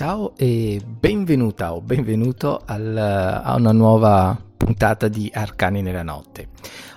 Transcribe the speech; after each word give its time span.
Ciao 0.00 0.32
e 0.38 0.80
benvenuta 0.82 1.74
o 1.74 1.82
benvenuto 1.82 2.62
al, 2.64 2.96
a 2.96 3.54
una 3.54 3.72
nuova 3.72 4.34
puntata 4.56 5.08
di 5.08 5.30
Arcani 5.30 5.82
nella 5.82 6.02
notte. 6.02 6.48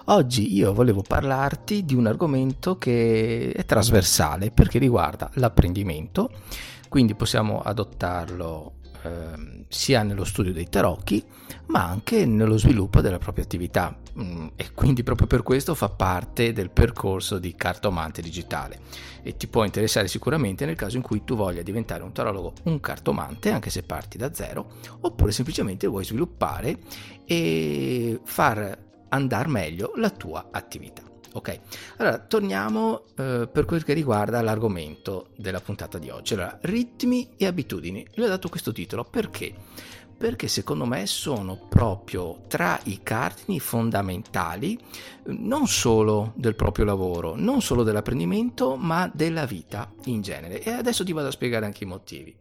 Oggi 0.05 0.55
io 0.55 0.73
volevo 0.73 1.02
parlarti 1.05 1.84
di 1.84 1.95
un 1.95 2.08
argomento 2.08 2.78
che 2.78 3.52
è 3.54 3.66
trasversale 3.66 4.52
perché 4.52 4.80
riguarda 4.80 5.30
l'apprendimento, 5.34 6.31
quindi 6.88 7.14
possiamo 7.14 7.59
adottarlo 7.59 8.76
eh, 9.04 9.66
sia 9.68 10.04
nello 10.04 10.24
studio 10.24 10.54
dei 10.54 10.70
tarocchi 10.70 11.24
ma 11.68 11.86
anche 11.88 12.26
nello 12.26 12.58
sviluppo 12.58 13.02
della 13.02 13.18
propria 13.18 13.44
attività 13.44 13.96
mm, 14.18 14.48
e 14.56 14.72
quindi 14.74 15.04
proprio 15.04 15.28
per 15.28 15.44
questo 15.44 15.76
fa 15.76 15.90
parte 15.90 16.54
del 16.54 16.70
percorso 16.70 17.40
di 17.40 17.56
cartomante 17.56 18.22
digitale 18.22 18.80
e 19.22 19.38
ti 19.38 19.48
può 19.48 19.64
interessare 19.64 20.08
sicuramente 20.08 20.66
nel 20.66 20.76
caso 20.76 20.98
in 20.98 21.04
cui 21.04 21.24
tu 21.24 21.36
voglia 21.36 21.62
diventare 21.62 22.04
un 22.04 22.12
tarologo, 22.12 22.54
un 22.64 22.80
cartomante 22.80 23.52
anche 23.52 23.70
se 23.70 23.84
parti 23.84 24.18
da 24.18 24.34
zero 24.34 24.72
oppure 25.02 25.32
semplicemente 25.32 25.88
vuoi 25.88 26.06
sviluppare 26.06 26.78
e 27.26 28.20
far 28.23 28.78
andare 29.10 29.48
meglio 29.48 29.94
la 29.95 30.10
tua 30.10 30.50
attività. 30.52 31.12
Ok, 31.36 31.59
allora 31.98 32.20
torniamo 32.20 33.06
eh, 33.17 33.50
per 33.52 33.66
quel 33.66 33.84
che 33.84 33.94
riguarda 33.94 34.42
l'argomento 34.44 35.30
della 35.36 35.62
puntata 35.62 35.98
di 35.98 36.09
oggi. 36.09 36.36
Allora, 36.36 36.59
ritmi 36.62 37.30
e 37.38 37.48
abitudini. 37.48 38.06
Le 38.14 38.26
ho 38.26 38.28
dato 38.28 38.50
questo 38.50 38.72
titolo 38.72 39.03
perché? 39.03 39.52
Perché 40.16 40.48
secondo 40.48 40.86
me 40.86 41.08
sono 41.08 41.58
proprio 41.67 42.44
tra 42.48 42.80
i 42.84 43.00
cardini 43.02 43.59
fondamentali 43.59 44.80
non 45.26 45.67
solo 45.67 46.34
del 46.36 46.56
proprio 46.56 46.86
lavoro, 46.86 47.34
non 47.36 47.64
solo 47.64 47.81
dell'apprendimento, 47.81 48.76
ma 48.76 49.09
della 49.11 49.45
vita 49.45 49.92
in 50.06 50.22
genere. 50.22 50.61
E 50.61 50.70
adesso 50.70 51.04
ti 51.04 51.14
vado 51.14 51.30
a 51.30 51.31
spiegare 51.31 51.66
anche 51.66 51.84
i 51.84 51.88
motivi. 51.88 52.36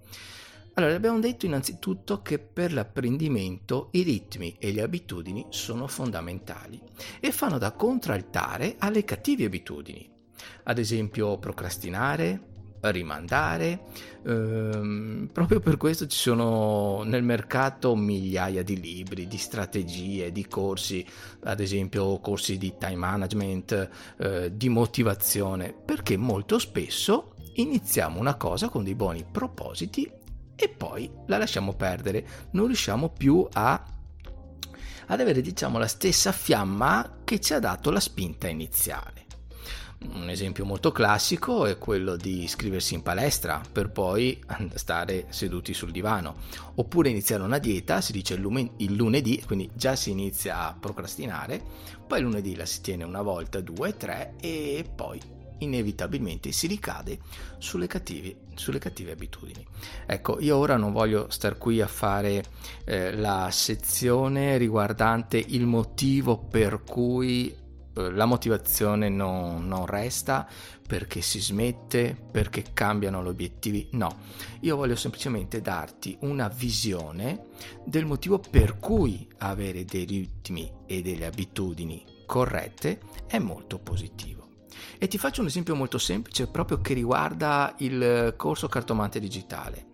Allora, 0.75 0.95
abbiamo 0.95 1.19
detto 1.19 1.45
innanzitutto 1.45 2.23
che 2.23 2.39
per 2.39 2.73
l'apprendimento 2.73 3.89
i 3.93 4.03
ritmi 4.03 4.57
e 4.59 4.73
le 4.73 4.81
abitudini 4.81 5.47
sono 5.51 5.87
fondamentali 5.87 6.81
e 7.21 7.31
fanno 7.31 7.59
da 7.59 7.73
contraltare 7.73 8.77
alle 8.79 9.05
cattive 9.05 9.45
abitudini. 9.45 10.09
Ad 10.65 10.79
esempio, 10.79 11.37
procrastinare, 11.39 12.53
rimandare. 12.91 13.85
Ehm, 14.25 15.29
proprio 15.31 15.61
per 15.61 15.77
questo 15.77 16.07
ci 16.07 16.19
sono 16.19 17.03
nel 17.03 17.23
mercato 17.23 17.95
migliaia 17.95 18.63
di 18.63 18.81
libri, 18.81 19.29
di 19.29 19.37
strategie, 19.37 20.33
di 20.33 20.47
corsi, 20.47 21.07
ad 21.43 21.61
esempio 21.61 22.19
corsi 22.21 22.57
di 22.57 22.75
time 22.79 22.97
management, 22.97 23.91
eh, 24.19 24.57
di 24.57 24.69
motivazione, 24.71 25.73
perché 25.73 26.17
molto 26.17 26.59
spesso 26.59 27.35
iniziamo 27.55 28.19
una 28.19 28.37
cosa 28.37 28.71
con 28.71 28.83
dei 28.83 28.95
buoni 28.95 29.25
propositi 29.31 30.21
e 30.63 30.69
poi 30.69 31.11
la 31.27 31.39
lasciamo 31.39 31.75
perdere, 31.75 32.25
non 32.53 32.67
riusciamo 32.67 33.09
più 33.09 33.45
a, 33.53 33.85
ad 35.07 35.21
avere 35.21 35.41
diciamo 35.41 35.77
la 35.77 35.89
stessa 35.89 36.31
fiamma 36.31 37.19
che 37.25 37.41
ci 37.41 37.53
ha 37.53 37.59
dato 37.59 37.91
la 37.91 37.99
spinta 37.99 38.47
iniziale. 38.47 39.27
Un 40.15 40.29
esempio 40.31 40.65
molto 40.65 40.93
classico 40.93 41.67
è 41.67 41.79
quello 41.79 42.15
di 42.15 42.45
iscriversi 42.45 42.95
in 42.95 43.03
palestra 43.03 43.61
per 43.73 43.91
poi 43.91 44.41
stare 44.75 45.27
seduti 45.31 45.75
sul 45.75 45.91
divano, 45.91 46.37
oppure 46.77 47.09
iniziare 47.09 47.43
una 47.43 47.59
dieta, 47.59 48.01
si 48.01 48.13
dice 48.13 48.35
il 48.35 48.95
lunedì, 48.95 49.43
quindi 49.45 49.69
già 49.75 49.97
si 49.97 50.11
inizia 50.11 50.69
a 50.69 50.77
procrastinare, 50.79 51.61
poi 52.07 52.21
lunedì 52.21 52.55
la 52.55 52.67
si 52.67 52.81
tiene 52.83 53.03
una 53.03 53.23
volta, 53.23 53.61
due, 53.61 53.97
tre 53.97 54.35
e 54.41 54.89
poi 54.95 55.21
inevitabilmente 55.63 56.53
si 56.53 56.67
ricade 56.67 57.19
sulle 57.59 57.87
cattive, 57.87 58.37
sulle 58.55 58.79
cattive 58.79 59.13
abitudini. 59.13 59.67
Ecco, 60.07 60.41
io 60.41 60.57
ora 60.57 60.77
non 60.77 60.93
voglio 60.93 61.31
star 61.31 61.59
qui 61.59 61.81
a 61.81 61.87
fare 61.87 62.45
eh, 62.85 63.15
la 63.15 63.49
sezione 63.51 64.57
riguardante 64.57 65.39
il 65.39 65.67
motivo 65.67 66.39
per 66.39 66.83
cui 66.85 67.61
eh, 67.95 68.11
la 68.11 68.25
motivazione 68.25 69.09
non, 69.09 69.67
non, 69.67 69.87
resta 69.87 70.49
perché 70.87 71.21
si 71.21 71.41
smette, 71.41 72.17
perché 72.31 72.65
cambiano 72.73 73.23
gli 73.23 73.29
obiettivi. 73.29 73.89
No, 73.93 74.17
io 74.61 74.77
voglio 74.77 74.97
semplicemente 74.97 75.61
darti 75.61 76.17
una 76.21 76.49
visione 76.49 77.47
del 77.85 78.07
motivo 78.07 78.39
per 78.39 78.79
cui 78.79 79.27
avere 79.39 79.85
dei 79.85 80.05
ritmi 80.05 80.71
e 80.87 81.03
delle 81.03 81.27
abitudini 81.27 82.05
corrette 82.27 83.01
è 83.27 83.39
molto 83.39 83.79
positivo. 83.79 84.42
E 84.99 85.09
ti 85.09 85.19
faccio 85.19 85.41
un 85.41 85.47
esempio 85.47 85.75
molto 85.75 85.99
semplice 85.99 86.47
proprio 86.47 86.81
che 86.81 86.95
riguarda 86.95 87.75
il 87.79 88.35
corso 88.37 88.69
cartomante 88.69 89.21
digitale. 89.21 89.91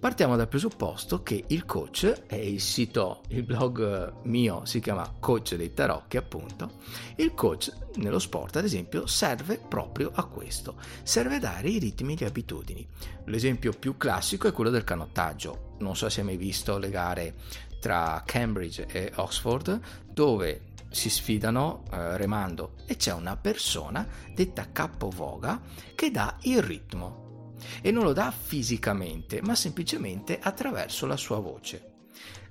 Partiamo 0.00 0.36
dal 0.36 0.46
presupposto 0.46 1.24
che 1.24 1.42
il 1.48 1.64
coach, 1.64 2.22
e 2.28 2.48
il 2.48 2.60
sito, 2.60 3.22
il 3.30 3.42
blog 3.42 4.12
mio 4.22 4.64
si 4.64 4.78
chiama 4.78 5.16
Coach 5.18 5.56
dei 5.56 5.74
Tarocchi 5.74 6.16
appunto, 6.16 6.74
il 7.16 7.34
coach 7.34 7.72
nello 7.96 8.20
sport 8.20 8.54
ad 8.54 8.64
esempio 8.64 9.08
serve 9.08 9.58
proprio 9.58 10.12
a 10.14 10.24
questo, 10.26 10.76
serve 11.02 11.36
a 11.36 11.40
dare 11.40 11.68
i 11.68 11.80
ritmi 11.80 12.14
e 12.14 12.16
le 12.20 12.26
abitudini. 12.26 12.86
L'esempio 13.24 13.72
più 13.72 13.96
classico 13.96 14.46
è 14.46 14.52
quello 14.52 14.70
del 14.70 14.84
canottaggio, 14.84 15.74
non 15.80 15.96
so 15.96 16.08
se 16.08 16.20
hai 16.20 16.26
mai 16.26 16.36
visto 16.36 16.78
le 16.78 16.90
gare 16.90 17.34
tra 17.80 18.22
Cambridge 18.24 18.86
e 18.86 19.10
Oxford 19.16 19.80
dove 20.12 20.60
si 20.90 21.10
sfidano 21.10 21.84
eh, 21.90 22.16
remando 22.16 22.74
e 22.86 22.96
c'è 22.96 23.12
una 23.12 23.36
persona 23.36 24.06
detta 24.34 24.70
capovoga 24.72 25.60
che 25.94 26.10
dà 26.10 26.36
il 26.42 26.62
ritmo 26.62 27.54
e 27.82 27.90
non 27.90 28.04
lo 28.04 28.12
dà 28.12 28.30
fisicamente 28.30 29.42
ma 29.42 29.54
semplicemente 29.54 30.38
attraverso 30.40 31.06
la 31.06 31.16
sua 31.16 31.38
voce. 31.38 31.92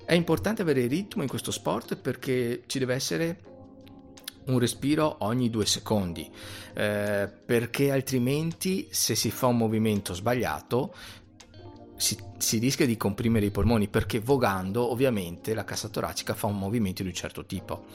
È 0.06 0.14
importante 0.14 0.62
avere 0.62 0.82
il 0.82 0.90
ritmo 0.90 1.22
in 1.22 1.28
questo 1.28 1.52
sport 1.52 1.98
perché 1.98 2.64
ci 2.68 2.80
deve 2.80 2.94
essere 2.94 3.56
un 4.46 4.60
respiro 4.60 5.18
ogni 5.20 5.50
due 5.50 5.66
secondi, 5.66 6.30
eh, 6.74 7.30
perché 7.46 7.92
altrimenti 7.92 8.88
se 8.92 9.16
si 9.16 9.30
fa 9.30 9.48
un 9.48 9.58
movimento 9.58 10.14
sbagliato 10.14 10.94
si, 11.98 12.18
si, 12.38 12.60
rischia 12.60 12.86
di 12.86 12.96
comprimere 12.96 13.48
i 13.48 13.52
polmoni 13.52 13.88
perché 13.88 14.20
vogando 14.20 14.92
ovviamente 14.92 15.54
la 15.54 15.64
cassa 15.64 15.90
toracica 15.90 16.34
fa 16.34 16.48
un 16.48 16.58
movimento 16.58 17.02
di 17.04 17.10
un 17.10 17.16
certo 17.16 17.46
tipo 17.46 17.86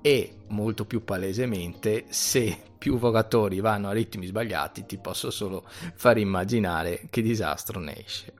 e 0.00 0.40
molto 0.48 0.84
più 0.84 1.04
palesemente 1.04 2.06
se 2.08 2.56
più 2.76 2.98
vogatori 2.98 3.60
vanno 3.60 3.88
a 3.88 3.92
ritmi 3.92 4.26
sbagliati 4.26 4.84
ti 4.84 4.98
posso 4.98 5.30
solo 5.30 5.64
far 5.94 6.18
immaginare 6.18 7.06
che 7.08 7.22
disastro 7.22 7.80
ne 7.80 8.04
esce. 8.04 8.32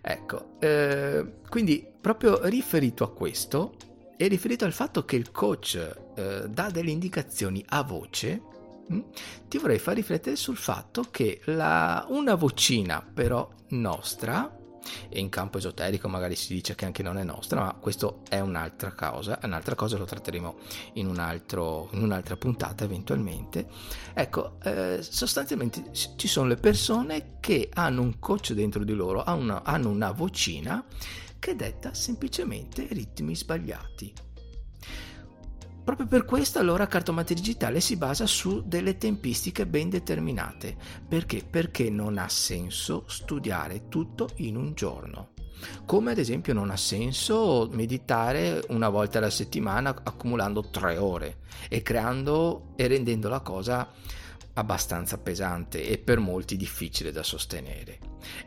Ecco, 0.00 0.58
eh, 0.58 1.24
quindi 1.48 1.86
proprio 2.00 2.46
riferito 2.46 3.04
a 3.04 3.12
questo 3.12 3.74
e 4.16 4.26
riferito 4.26 4.64
al 4.64 4.72
fatto 4.72 5.04
che 5.04 5.14
il 5.16 5.30
coach 5.30 5.96
eh, 6.16 6.48
dà 6.48 6.70
delle 6.70 6.90
indicazioni 6.90 7.64
a 7.68 7.82
voce? 7.82 8.47
Ti 9.48 9.58
vorrei 9.58 9.78
far 9.78 9.94
riflettere 9.94 10.36
sul 10.36 10.56
fatto 10.56 11.06
che 11.10 11.40
la, 11.44 12.06
una 12.08 12.34
vocina 12.34 13.02
però 13.02 13.48
nostra, 13.68 14.58
e 15.08 15.18
in 15.20 15.28
campo 15.28 15.58
esoterico 15.58 16.08
magari 16.08 16.34
si 16.34 16.54
dice 16.54 16.74
che 16.74 16.84
anche 16.84 17.02
non 17.02 17.18
è 17.18 17.24
nostra, 17.24 17.60
ma 17.60 17.74
questo 17.74 18.22
è 18.28 18.40
un'altra 18.40 18.92
cosa, 18.92 19.38
un'altra 19.42 19.74
cosa 19.74 19.96
lo 19.96 20.04
tratteremo 20.04 20.56
in, 20.94 21.06
un 21.06 21.18
altro, 21.18 21.88
in 21.92 22.02
un'altra 22.02 22.36
puntata 22.36 22.84
eventualmente. 22.84 23.68
Ecco, 24.14 24.58
eh, 24.62 25.00
sostanzialmente 25.02 25.90
ci 25.92 26.28
sono 26.28 26.48
le 26.48 26.56
persone 26.56 27.36
che 27.40 27.68
hanno 27.72 28.02
un 28.02 28.18
coach 28.18 28.52
dentro 28.52 28.84
di 28.84 28.94
loro, 28.94 29.22
hanno 29.22 29.42
una, 29.42 29.62
hanno 29.64 29.90
una 29.90 30.12
vocina 30.12 30.84
che 31.38 31.54
detta 31.54 31.94
semplicemente 31.94 32.86
ritmi 32.90 33.36
sbagliati 33.36 34.12
Proprio 35.88 36.06
per 36.06 36.26
questo 36.26 36.58
allora 36.58 36.86
Cartomante 36.86 37.32
Digitale 37.32 37.80
si 37.80 37.96
basa 37.96 38.26
su 38.26 38.62
delle 38.66 38.98
tempistiche 38.98 39.66
ben 39.66 39.88
determinate. 39.88 40.76
Perché? 41.08 41.42
Perché 41.48 41.88
non 41.88 42.18
ha 42.18 42.28
senso 42.28 43.04
studiare 43.06 43.88
tutto 43.88 44.28
in 44.36 44.56
un 44.56 44.74
giorno. 44.74 45.30
Come 45.86 46.10
ad 46.10 46.18
esempio 46.18 46.52
non 46.52 46.68
ha 46.68 46.76
senso 46.76 47.70
meditare 47.72 48.62
una 48.68 48.90
volta 48.90 49.16
alla 49.16 49.30
settimana 49.30 49.96
accumulando 50.02 50.68
tre 50.68 50.98
ore 50.98 51.38
e 51.70 51.80
creando 51.80 52.74
e 52.76 52.86
rendendo 52.86 53.30
la 53.30 53.40
cosa 53.40 53.90
abbastanza 54.52 55.16
pesante 55.16 55.88
e 55.88 55.96
per 55.96 56.18
molti 56.18 56.58
difficile 56.58 57.12
da 57.12 57.22
sostenere. 57.22 57.98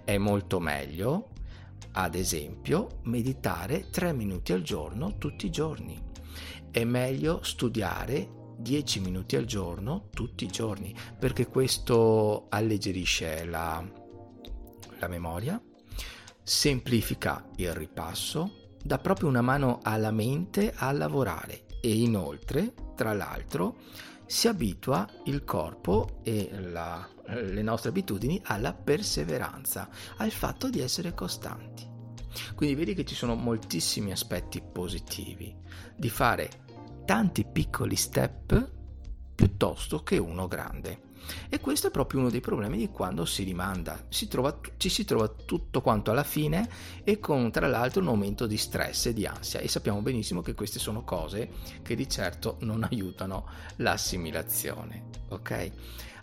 È 0.05 0.15
molto 0.19 0.59
meglio, 0.59 1.29
ad 1.93 2.13
esempio, 2.13 2.99
meditare 3.05 3.89
3 3.89 4.13
minuti 4.13 4.53
al 4.53 4.61
giorno 4.61 5.17
tutti 5.17 5.47
i 5.47 5.49
giorni. 5.49 6.09
È 6.71 6.85
meglio 6.85 7.43
studiare 7.43 8.55
10 8.57 9.01
minuti 9.01 9.35
al 9.35 9.43
giorno 9.43 10.07
tutti 10.13 10.45
i 10.45 10.47
giorni 10.47 10.95
perché 11.19 11.47
questo 11.47 12.45
alleggerisce 12.47 13.43
la, 13.43 13.85
la 14.97 15.07
memoria, 15.09 15.61
semplifica 16.41 17.45
il 17.57 17.73
ripasso, 17.73 18.69
dà 18.81 18.99
proprio 18.99 19.27
una 19.27 19.41
mano 19.41 19.79
alla 19.83 20.11
mente 20.11 20.71
a 20.73 20.93
lavorare 20.93 21.65
e 21.81 21.93
inoltre, 21.93 22.73
tra 22.95 23.11
l'altro, 23.11 23.75
si 24.25 24.47
abitua 24.47 25.05
il 25.25 25.43
corpo 25.43 26.21
e 26.23 26.51
la, 26.57 27.05
le 27.25 27.61
nostre 27.63 27.89
abitudini 27.89 28.39
alla 28.45 28.73
perseveranza, 28.73 29.89
al 30.15 30.31
fatto 30.31 30.69
di 30.69 30.79
essere 30.79 31.13
costanti. 31.13 31.85
Quindi 32.55 32.75
vedi 32.75 32.93
che 32.93 33.03
ci 33.03 33.13
sono 33.13 33.35
moltissimi 33.35 34.13
aspetti 34.13 34.61
positivi 34.61 35.60
di 35.95 36.09
fare 36.09 36.49
tanti 37.05 37.45
piccoli 37.45 37.95
step 37.95 38.69
piuttosto 39.35 40.03
che 40.03 40.17
uno 40.17 40.47
grande. 40.47 41.09
E 41.49 41.59
questo 41.59 41.87
è 41.87 41.91
proprio 41.91 42.19
uno 42.19 42.29
dei 42.29 42.41
problemi 42.41 42.77
di 42.77 42.89
quando 42.89 43.25
si 43.25 43.43
rimanda, 43.43 44.05
si 44.09 44.27
trova, 44.27 44.59
ci 44.77 44.89
si 44.89 45.05
trova 45.05 45.27
tutto 45.27 45.81
quanto 45.81 46.11
alla 46.11 46.23
fine 46.23 46.67
e 47.03 47.19
con 47.19 47.51
tra 47.51 47.67
l'altro 47.67 48.01
un 48.01 48.07
aumento 48.07 48.47
di 48.47 48.57
stress 48.57 49.07
e 49.07 49.13
di 49.13 49.25
ansia 49.25 49.59
e 49.59 49.67
sappiamo 49.67 50.01
benissimo 50.01 50.41
che 50.41 50.53
queste 50.53 50.79
sono 50.79 51.03
cose 51.03 51.49
che 51.81 51.95
di 51.95 52.09
certo 52.09 52.57
non 52.61 52.87
aiutano 52.89 53.45
l'assimilazione, 53.77 55.03
ok? 55.29 55.71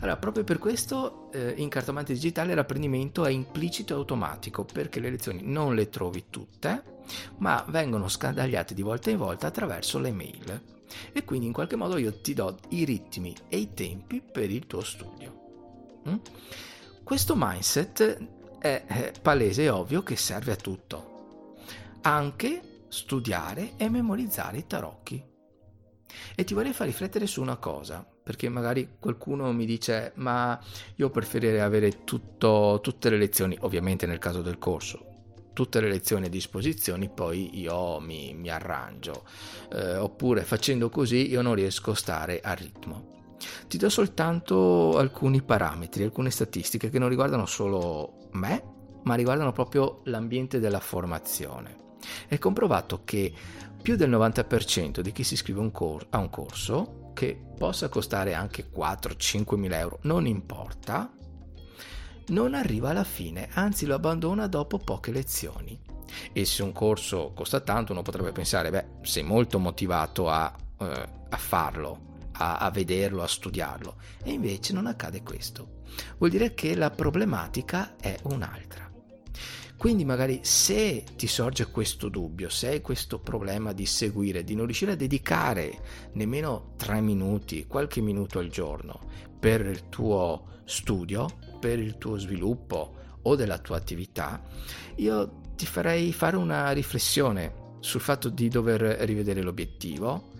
Allora, 0.00 0.17
proprio 0.17 0.45
per 0.45 0.59
questo 0.59 1.31
eh, 1.33 1.55
in 1.56 1.69
cartomante 1.69 2.12
digitale 2.12 2.55
l'apprendimento 2.55 3.25
è 3.25 3.31
implicito 3.31 3.95
e 3.95 3.97
automatico 3.97 4.65
perché 4.65 5.00
le 5.00 5.11
lezioni 5.11 5.41
non 5.43 5.75
le 5.75 5.89
trovi 5.89 6.27
tutte, 6.31 6.98
ma 7.38 7.64
vengono 7.69 8.08
scandagliate 8.08 8.75
di 8.75 8.82
volta 8.82 9.10
in 9.10 9.19
volta 9.19 9.46
attraverso 9.46 9.99
le 9.99 10.12
mail 10.12 10.62
e 11.12 11.25
quindi 11.25 11.46
in 11.46 11.52
qualche 11.52 11.76
modo 11.76 11.96
io 11.96 12.20
ti 12.20 12.34
do 12.34 12.58
i 12.70 12.84
ritmi 12.84 13.34
e 13.49 13.58
i 13.58 13.75
tempi 13.75 14.20
per 14.20 14.50
il 14.50 14.66
tuo 14.66 14.82
studio. 14.82 16.00
Mm? 16.08 16.16
Questo 17.02 17.34
mindset 17.37 18.26
è 18.58 19.12
palese 19.20 19.64
e 19.64 19.69
ovvio 19.69 20.02
che 20.02 20.16
serve 20.16 20.52
a 20.52 20.56
tutto, 20.56 21.56
anche 22.02 22.84
studiare 22.88 23.72
e 23.76 23.88
memorizzare 23.88 24.58
i 24.58 24.66
tarocchi. 24.66 25.25
E 26.34 26.44
ti 26.44 26.54
vorrei 26.54 26.72
far 26.72 26.87
riflettere 26.87 27.26
su 27.26 27.40
una 27.40 27.56
cosa, 27.56 28.06
perché 28.22 28.49
magari 28.49 28.96
qualcuno 28.99 29.52
mi 29.52 29.66
dice 29.66 30.12
ma 30.16 30.58
io 30.96 31.11
preferirei 31.11 31.61
avere 31.61 32.04
tutto, 32.04 32.81
tutte 32.82 33.11
le 33.11 33.19
lezioni, 33.19 33.56
ovviamente 33.61 34.06
nel 34.06 34.19
caso 34.19 34.43
del 34.43 34.58
corso, 34.58 35.07
tutte 35.58 35.81
le 35.81 35.88
lezioni 35.88 36.26
a 36.26 36.28
disposizione, 36.28 37.08
poi 37.08 37.58
io 37.58 37.99
mi, 37.99 38.32
mi 38.32 38.49
arrangio, 38.49 39.25
eh, 39.72 39.96
oppure 39.96 40.44
facendo 40.44 40.88
così 40.88 41.28
io 41.28 41.43
non 41.43 41.55
riesco 41.55 41.90
a 41.90 41.96
stare 41.96 42.38
a 42.40 42.52
ritmo. 42.52 43.34
Ti 43.66 43.76
do 43.76 43.88
soltanto 43.88 44.96
alcuni 44.99 45.43
parametri, 45.43 46.05
alcune 46.05 46.31
statistiche 46.31 46.90
che 46.90 47.00
non 47.00 47.08
riguardano 47.08 47.44
solo 47.44 48.28
me, 48.34 48.62
ma 49.02 49.16
riguardano 49.16 49.50
proprio 49.50 50.02
l'ambiente 50.05 50.60
della 50.60 50.78
formazione. 50.78 51.96
È 52.28 52.38
comprovato 52.38 53.00
che 53.02 53.32
più 53.82 53.96
del 53.96 54.11
90% 54.11 55.00
di 55.00 55.11
chi 55.11 55.25
si 55.25 55.34
iscrive 55.34 55.58
un 55.58 55.72
cor- 55.72 56.06
a 56.11 56.19
un 56.19 56.31
corso, 56.31 57.11
che 57.14 57.37
possa 57.58 57.88
costare 57.88 58.34
anche 58.34 58.70
4-5 58.72 59.56
mila 59.56 59.76
euro, 59.81 59.99
non 60.02 60.25
importa, 60.25 61.12
non 62.28 62.54
arriva 62.54 62.90
alla 62.90 63.04
fine, 63.04 63.48
anzi 63.52 63.86
lo 63.86 63.94
abbandona 63.94 64.46
dopo 64.46 64.78
poche 64.78 65.12
lezioni. 65.12 65.78
E 66.32 66.44
se 66.44 66.62
un 66.62 66.72
corso 66.72 67.32
costa 67.34 67.60
tanto, 67.60 67.92
uno 67.92 68.02
potrebbe 68.02 68.32
pensare, 68.32 68.70
beh, 68.70 68.86
sei 69.02 69.22
molto 69.22 69.58
motivato 69.58 70.28
a, 70.28 70.52
eh, 70.78 71.08
a 71.28 71.36
farlo, 71.36 72.16
a, 72.32 72.58
a 72.58 72.70
vederlo, 72.70 73.22
a 73.22 73.28
studiarlo. 73.28 73.96
E 74.22 74.32
invece 74.32 74.72
non 74.72 74.86
accade 74.86 75.22
questo. 75.22 75.76
Vuol 76.19 76.30
dire 76.30 76.54
che 76.54 76.75
la 76.75 76.90
problematica 76.90 77.96
è 77.96 78.16
un'altra. 78.25 78.86
Quindi 79.76 80.04
magari 80.04 80.40
se 80.42 81.04
ti 81.14 81.28
sorge 81.28 81.70
questo 81.70 82.08
dubbio, 82.08 82.48
se 82.48 82.66
hai 82.66 82.80
questo 82.80 83.20
problema 83.20 83.72
di 83.72 83.86
seguire, 83.86 84.42
di 84.42 84.56
non 84.56 84.64
riuscire 84.64 84.92
a 84.92 84.96
dedicare 84.96 85.78
nemmeno 86.14 86.72
tre 86.76 87.00
minuti, 87.00 87.64
qualche 87.69 88.00
minuto 88.00 88.40
al 88.40 88.48
giorno 88.48 88.98
per 89.38 89.64
il 89.64 89.88
tuo 89.88 90.62
studio, 90.64 91.28
per 91.58 91.78
il 91.78 91.99
tuo 91.99 92.19
sviluppo 92.19 92.94
o 93.22 93.34
della 93.34 93.58
tua 93.58 93.76
attività, 93.76 94.43
io 94.96 95.40
ti 95.56 95.66
farei 95.66 96.12
fare 96.12 96.37
una 96.37 96.70
riflessione 96.70 97.66
sul 97.81 98.00
fatto 98.00 98.28
di 98.28 98.49
dover 98.49 98.81
rivedere 98.81 99.43
l'obiettivo, 99.43 100.31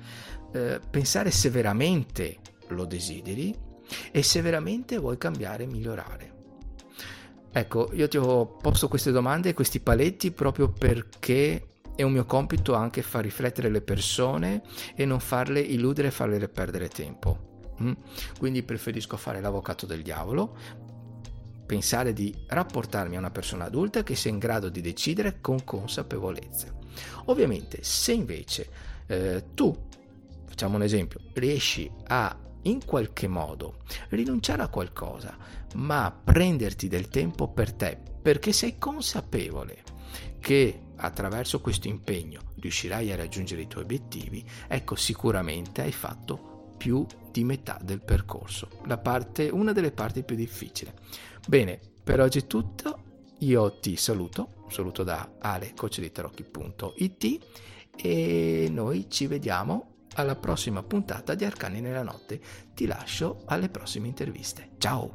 eh, 0.53 0.81
pensare 0.91 1.31
se 1.31 1.51
veramente 1.51 2.39
lo 2.69 2.85
desideri 2.85 3.55
e 4.11 4.23
se 4.23 4.41
veramente 4.43 4.99
vuoi 4.99 5.19
cambiare 5.19 5.65
e 5.65 5.67
migliorare. 5.67 6.37
Ecco, 7.51 7.91
io 7.93 8.09
ti 8.09 8.17
ho 8.17 8.47
posto 8.47 8.89
queste 8.89 9.11
domande 9.11 9.51
e 9.51 9.55
questi 9.55 9.81
paletti 9.81 10.31
proprio 10.31 10.71
perché 10.71 11.69
è 11.97 12.03
un 12.03 12.13
mio 12.13 12.25
compito 12.27 12.75
anche 12.75 13.03
far 13.03 13.23
riflettere 13.25 13.71
le 13.71 13.81
persone 13.81 14.63
e 14.95 15.05
non 15.05 15.19
farle 15.19 15.61
illudere 15.61 16.09
e 16.09 16.13
farle 16.13 16.49
perdere 16.49 16.89
tempo. 16.89 17.47
Mm? 17.83 17.93
Quindi 18.39 18.63
preferisco 18.63 19.17
fare 19.17 19.41
l'avvocato 19.41 19.87
del 19.87 20.03
diavolo, 20.03 20.57
pensare 21.69 22.15
di 22.15 22.35
rapportarmi 22.47 23.17
a 23.17 23.19
una 23.19 23.31
persona 23.31 23.67
adulta 23.67 24.03
che 24.03 24.17
sia 24.17 24.31
in 24.31 24.39
grado 24.39 24.71
di 24.71 24.81
decidere 24.81 25.43
con 25.43 25.63
consapevolezza. 25.65 26.75
Ovviamente, 27.27 27.81
se 27.83 28.13
invece 28.13 28.69
eh, 29.07 29.45
tu, 29.53 29.77
facciamo 30.47 30.77
un 30.77 30.83
esempio, 30.83 31.21
riesci 31.35 31.91
a 32.07 32.35
in 32.63 32.85
qualche 32.87 33.29
modo 33.29 33.81
rinunciare 34.09 34.63
a 34.63 34.69
qualcosa, 34.69 35.37
ma 35.75 36.11
prenderti 36.11 36.89
del 36.89 37.09
tempo 37.09 37.49
per 37.49 37.75
te, 37.75 37.99
perché 38.23 38.53
sei 38.53 38.79
consapevole 38.79 39.83
che 40.41 40.81
attraverso 40.97 41.61
questo 41.61 41.87
impegno 41.87 42.41
riuscirai 42.61 43.13
a 43.13 43.17
raggiungere 43.17 43.61
i 43.61 43.67
tuoi 43.69 43.85
obiettivi, 43.85 44.43
ecco 44.67 44.97
sicuramente 44.97 45.83
hai 45.83 45.93
fatto 45.93 46.73
più 46.79 47.05
di 47.31 47.45
metà 47.45 47.79
del 47.83 48.01
percorso, 48.01 48.69
parte, 49.03 49.51
una 49.51 49.73
delle 49.73 49.93
parti 49.93 50.23
più 50.23 50.35
difficili. 50.35 50.91
Bene, 51.49 51.81
per 52.05 52.21
oggi 52.21 52.41
è 52.41 52.47
tutto. 52.47 52.99
Io 53.39 53.79
ti 53.79 53.97
saluto, 53.97 54.67
saluto 54.69 55.03
da 55.03 55.31
alecoachlitterocchi.it 55.39 57.39
e 57.97 58.69
noi 58.71 59.07
ci 59.09 59.27
vediamo 59.27 59.93
alla 60.17 60.37
prossima 60.37 60.83
puntata 60.83 61.35
di 61.35 61.47
Arcani 61.47 61.81
nella 61.81 62.03
notte. 62.03 62.39
Ti 62.75 62.85
lascio 62.85 63.45
alle 63.47 63.71
prossime 63.71 64.09
interviste. 64.09 64.73
Ciao! 64.77 65.11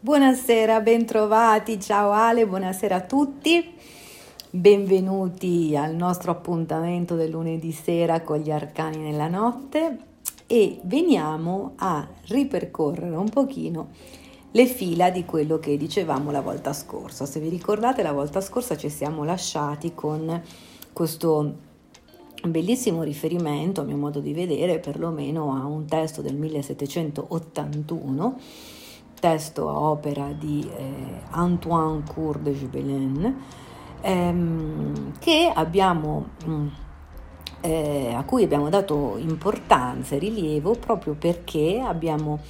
Buonasera, 0.00 0.80
bentrovati, 0.80 1.78
ciao 1.78 2.12
Ale, 2.12 2.46
buonasera 2.46 2.96
a 2.96 3.02
tutti. 3.02 3.74
Benvenuti 4.48 5.76
al 5.76 5.94
nostro 5.94 6.30
appuntamento 6.30 7.16
del 7.16 7.28
lunedì 7.28 7.72
sera 7.72 8.22
con 8.22 8.38
gli 8.38 8.50
arcani 8.50 8.96
nella 8.96 9.28
notte 9.28 10.08
e 10.52 10.80
veniamo 10.82 11.74
a 11.76 12.04
ripercorrere 12.26 13.14
un 13.14 13.28
pochino 13.28 13.90
le 14.50 14.66
fila 14.66 15.10
di 15.10 15.24
quello 15.24 15.60
che 15.60 15.76
dicevamo 15.76 16.32
la 16.32 16.40
volta 16.40 16.72
scorsa. 16.72 17.24
Se 17.24 17.38
vi 17.38 17.48
ricordate, 17.48 18.02
la 18.02 18.10
volta 18.10 18.40
scorsa 18.40 18.76
ci 18.76 18.88
siamo 18.88 19.22
lasciati 19.22 19.94
con 19.94 20.42
questo 20.92 21.54
bellissimo 22.42 23.04
riferimento, 23.04 23.82
a 23.82 23.84
mio 23.84 23.96
modo 23.96 24.18
di 24.18 24.32
vedere, 24.32 24.80
perlomeno 24.80 25.54
a 25.54 25.66
un 25.66 25.86
testo 25.86 26.20
del 26.20 26.34
1781, 26.34 28.38
testo 29.20 29.68
a 29.68 29.78
opera 29.78 30.32
di 30.32 30.68
eh, 30.68 31.20
Antoine 31.30 32.02
Cour 32.12 32.38
de 32.38 32.56
Gibelin, 32.56 33.36
ehm, 34.00 35.16
che 35.20 35.52
abbiamo... 35.54 36.30
Mh, 36.44 36.52
mm, 36.52 36.68
eh, 37.60 38.12
a 38.14 38.22
cui 38.24 38.42
abbiamo 38.42 38.68
dato 38.68 39.16
importanza 39.18 40.14
e 40.14 40.18
rilievo 40.18 40.74
proprio 40.74 41.14
perché 41.14 41.80
abbiamo, 41.84 42.40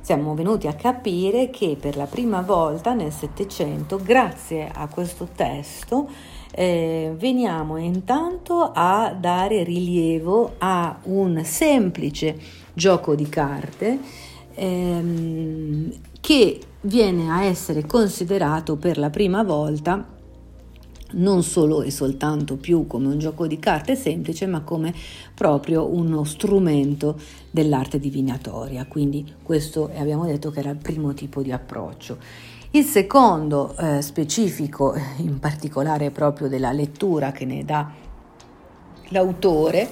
siamo 0.00 0.34
venuti 0.34 0.66
a 0.66 0.74
capire 0.74 1.50
che 1.50 1.76
per 1.80 1.96
la 1.96 2.06
prima 2.06 2.40
volta 2.40 2.92
nel 2.92 3.12
Settecento, 3.12 4.00
grazie 4.02 4.70
a 4.72 4.88
questo 4.88 5.28
testo, 5.34 6.08
eh, 6.50 7.14
veniamo 7.16 7.76
intanto 7.76 8.70
a 8.74 9.14
dare 9.18 9.62
rilievo 9.62 10.54
a 10.58 10.98
un 11.04 11.42
semplice 11.44 12.38
gioco 12.72 13.14
di 13.14 13.28
carte 13.28 13.98
ehm, 14.54 15.92
che 16.20 16.60
viene 16.82 17.30
a 17.30 17.44
essere 17.44 17.86
considerato 17.86 18.76
per 18.76 18.98
la 18.98 19.10
prima 19.10 19.42
volta 19.42 20.16
non 21.12 21.42
solo 21.42 21.82
e 21.82 21.90
soltanto 21.90 22.56
più 22.56 22.86
come 22.86 23.06
un 23.06 23.18
gioco 23.18 23.46
di 23.46 23.58
carte 23.58 23.96
semplice, 23.96 24.46
ma 24.46 24.62
come 24.62 24.94
proprio 25.34 25.86
uno 25.86 26.24
strumento 26.24 27.18
dell'arte 27.50 27.98
divinatoria. 27.98 28.86
Quindi 28.86 29.34
questo 29.42 29.90
abbiamo 29.94 30.26
detto 30.26 30.50
che 30.50 30.60
era 30.60 30.70
il 30.70 30.76
primo 30.76 31.14
tipo 31.14 31.42
di 31.42 31.52
approccio. 31.52 32.18
Il 32.72 32.84
secondo 32.84 33.74
eh, 33.76 34.02
specifico, 34.02 34.94
in 35.18 35.38
particolare 35.38 36.10
proprio 36.10 36.48
della 36.48 36.72
lettura 36.72 37.32
che 37.32 37.46
ne 37.46 37.64
dà 37.64 37.90
l'autore, 39.08 39.88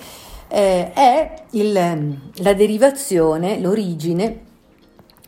eh, 0.49 0.93
è 0.93 1.45
il, 1.51 1.73
la 1.73 2.53
derivazione, 2.53 3.59
l'origine 3.61 4.45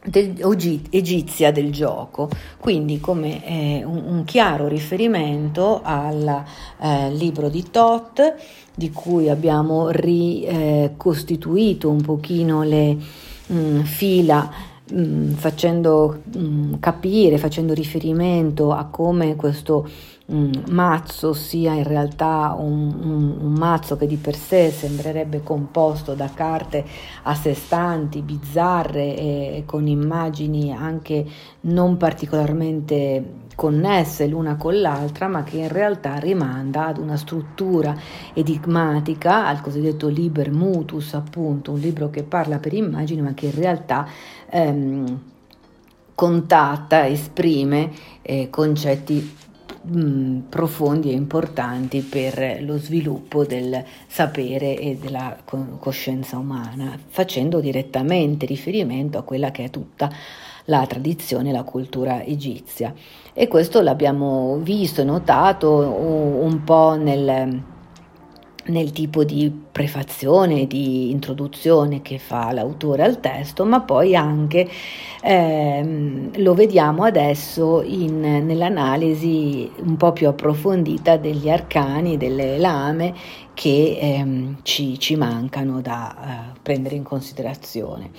del, 0.08 0.80
egizia 0.90 1.52
del 1.52 1.70
gioco, 1.70 2.28
quindi 2.58 3.00
come 3.00 3.44
eh, 3.44 3.84
un, 3.84 4.02
un, 4.06 4.24
chiaro 4.24 4.68
riferimento 4.68 5.80
al 5.82 6.44
eh, 6.80 7.10
libro 7.12 7.48
di 7.48 7.64
Tot, 7.70 8.34
di 8.74 8.90
cui 8.90 9.28
abbiamo 9.28 9.90
ricostituito 9.90 11.90
un 11.90 12.00
pochino 12.00 12.62
le 12.62 12.96
mh, 13.46 13.54
mm, 13.54 13.80
fila 13.80 14.50
mh, 14.90 15.00
mm, 15.00 15.32
facendo 15.32 16.22
mh, 16.24 16.38
mm, 16.38 16.74
capire, 16.80 17.38
facendo 17.38 17.74
riferimento 17.74 18.72
a 18.72 18.86
come 18.86 19.36
questo 19.36 19.88
mazzo 20.30 21.32
sia 21.32 21.72
in 21.72 21.84
realtà 21.84 22.54
un, 22.58 22.94
un, 23.02 23.36
un, 23.40 23.52
mazzo 23.52 23.96
che 23.96 24.06
di 24.06 24.16
per 24.16 24.36
sé 24.36 24.70
sembrerebbe 24.70 25.42
composto 25.42 26.12
da 26.14 26.28
carte 26.34 26.84
a 27.22 27.34
sé 27.34 27.54
stanti, 27.54 28.20
bizzarre 28.20 29.16
e 29.16 29.62
con 29.64 29.86
immagini 29.86 30.70
anche 30.70 31.24
non 31.62 31.96
particolarmente 31.96 33.46
connesse 33.54 34.26
l'una 34.26 34.56
con 34.56 34.80
l'altra, 34.80 35.26
ma 35.26 35.42
che 35.42 35.56
in 35.56 35.68
realtà 35.68 36.16
rimanda 36.16 36.86
ad 36.86 36.98
una 36.98 37.16
struttura 37.16 37.96
enigmatica, 38.32 39.48
al 39.48 39.60
cosiddetto 39.60 40.06
liber 40.06 40.52
mutus, 40.52 41.14
appunto, 41.14 41.72
un 41.72 41.80
libro 41.80 42.08
che 42.08 42.22
parla 42.22 42.58
per 42.58 42.74
immagini, 42.74 43.20
ma 43.20 43.34
che 43.34 43.46
in 43.46 43.54
realtà 43.56 44.06
ehm, 44.48 45.20
contatta, 46.14 47.08
esprime 47.08 47.90
eh, 48.22 48.48
concetti 48.48 49.37
mh, 49.88 50.48
profondi 50.48 51.10
e 51.10 51.14
importanti 51.14 52.00
per 52.00 52.62
lo 52.62 52.78
sviluppo 52.78 53.44
del 53.44 53.82
sapere 54.06 54.78
e 54.78 54.96
della 54.96 55.36
coscienza 55.78 56.38
umana, 56.38 56.98
facendo 57.08 57.60
direttamente 57.60 58.46
riferimento 58.46 59.18
a 59.18 59.22
quella 59.22 59.50
che 59.50 59.64
è 59.64 59.70
tutta 59.70 60.10
la 60.64 60.86
tradizione, 60.86 61.52
la 61.52 61.62
cultura 61.62 62.22
egizia. 62.22 62.92
E 63.32 63.48
questo 63.48 63.80
l'abbiamo 63.80 64.58
visto 64.62 65.00
e 65.00 65.04
notato 65.04 65.70
un 65.70 66.62
po' 66.64 66.96
nel, 66.96 67.62
nel 68.68 68.92
tipo 68.92 69.24
di 69.24 69.50
prefazione, 69.50 70.66
di 70.66 71.10
introduzione 71.10 72.02
che 72.02 72.18
fa 72.18 72.52
l'autore 72.52 73.02
al 73.02 73.20
testo, 73.20 73.64
ma 73.64 73.80
poi 73.80 74.16
anche 74.16 74.68
ehm, 75.22 76.30
lo 76.42 76.54
vediamo 76.54 77.04
adesso 77.04 77.82
in, 77.82 78.20
nell'analisi 78.20 79.70
un 79.78 79.96
po' 79.96 80.12
più 80.12 80.28
approfondita 80.28 81.16
degli 81.16 81.50
arcani, 81.50 82.16
delle 82.16 82.58
lame 82.58 83.14
che 83.54 83.98
ehm, 84.00 84.58
ci, 84.62 84.98
ci, 84.98 85.16
mancano 85.16 85.80
da 85.80 86.52
eh, 86.54 86.58
prendere 86.62 86.94
in 86.94 87.02
considerazione. 87.02 88.10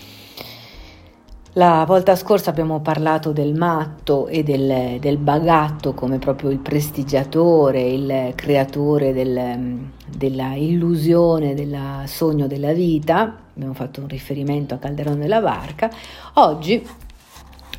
La 1.53 1.83
volta 1.87 2.15
scorsa 2.15 2.51
abbiamo 2.51 2.79
parlato 2.79 3.31
del 3.31 3.55
matto 3.55 4.27
e 4.27 4.43
del, 4.43 4.99
del 4.99 5.17
bagatto 5.17 5.95
come 5.95 6.19
proprio 6.19 6.51
il 6.51 6.59
prestigiatore, 6.59 7.81
il 7.81 8.33
creatore 8.35 9.13
del, 9.13 9.89
della 10.15 10.53
illusione, 10.53 11.55
del 11.55 12.03
sogno 12.05 12.45
della 12.45 12.71
vita. 12.71 13.35
Abbiamo 13.55 13.73
fatto 13.73 14.01
un 14.01 14.07
riferimento 14.07 14.75
a 14.75 14.77
Calderone 14.77 15.17
della 15.17 15.41
Barca. 15.41 15.89
Oggi 16.35 16.85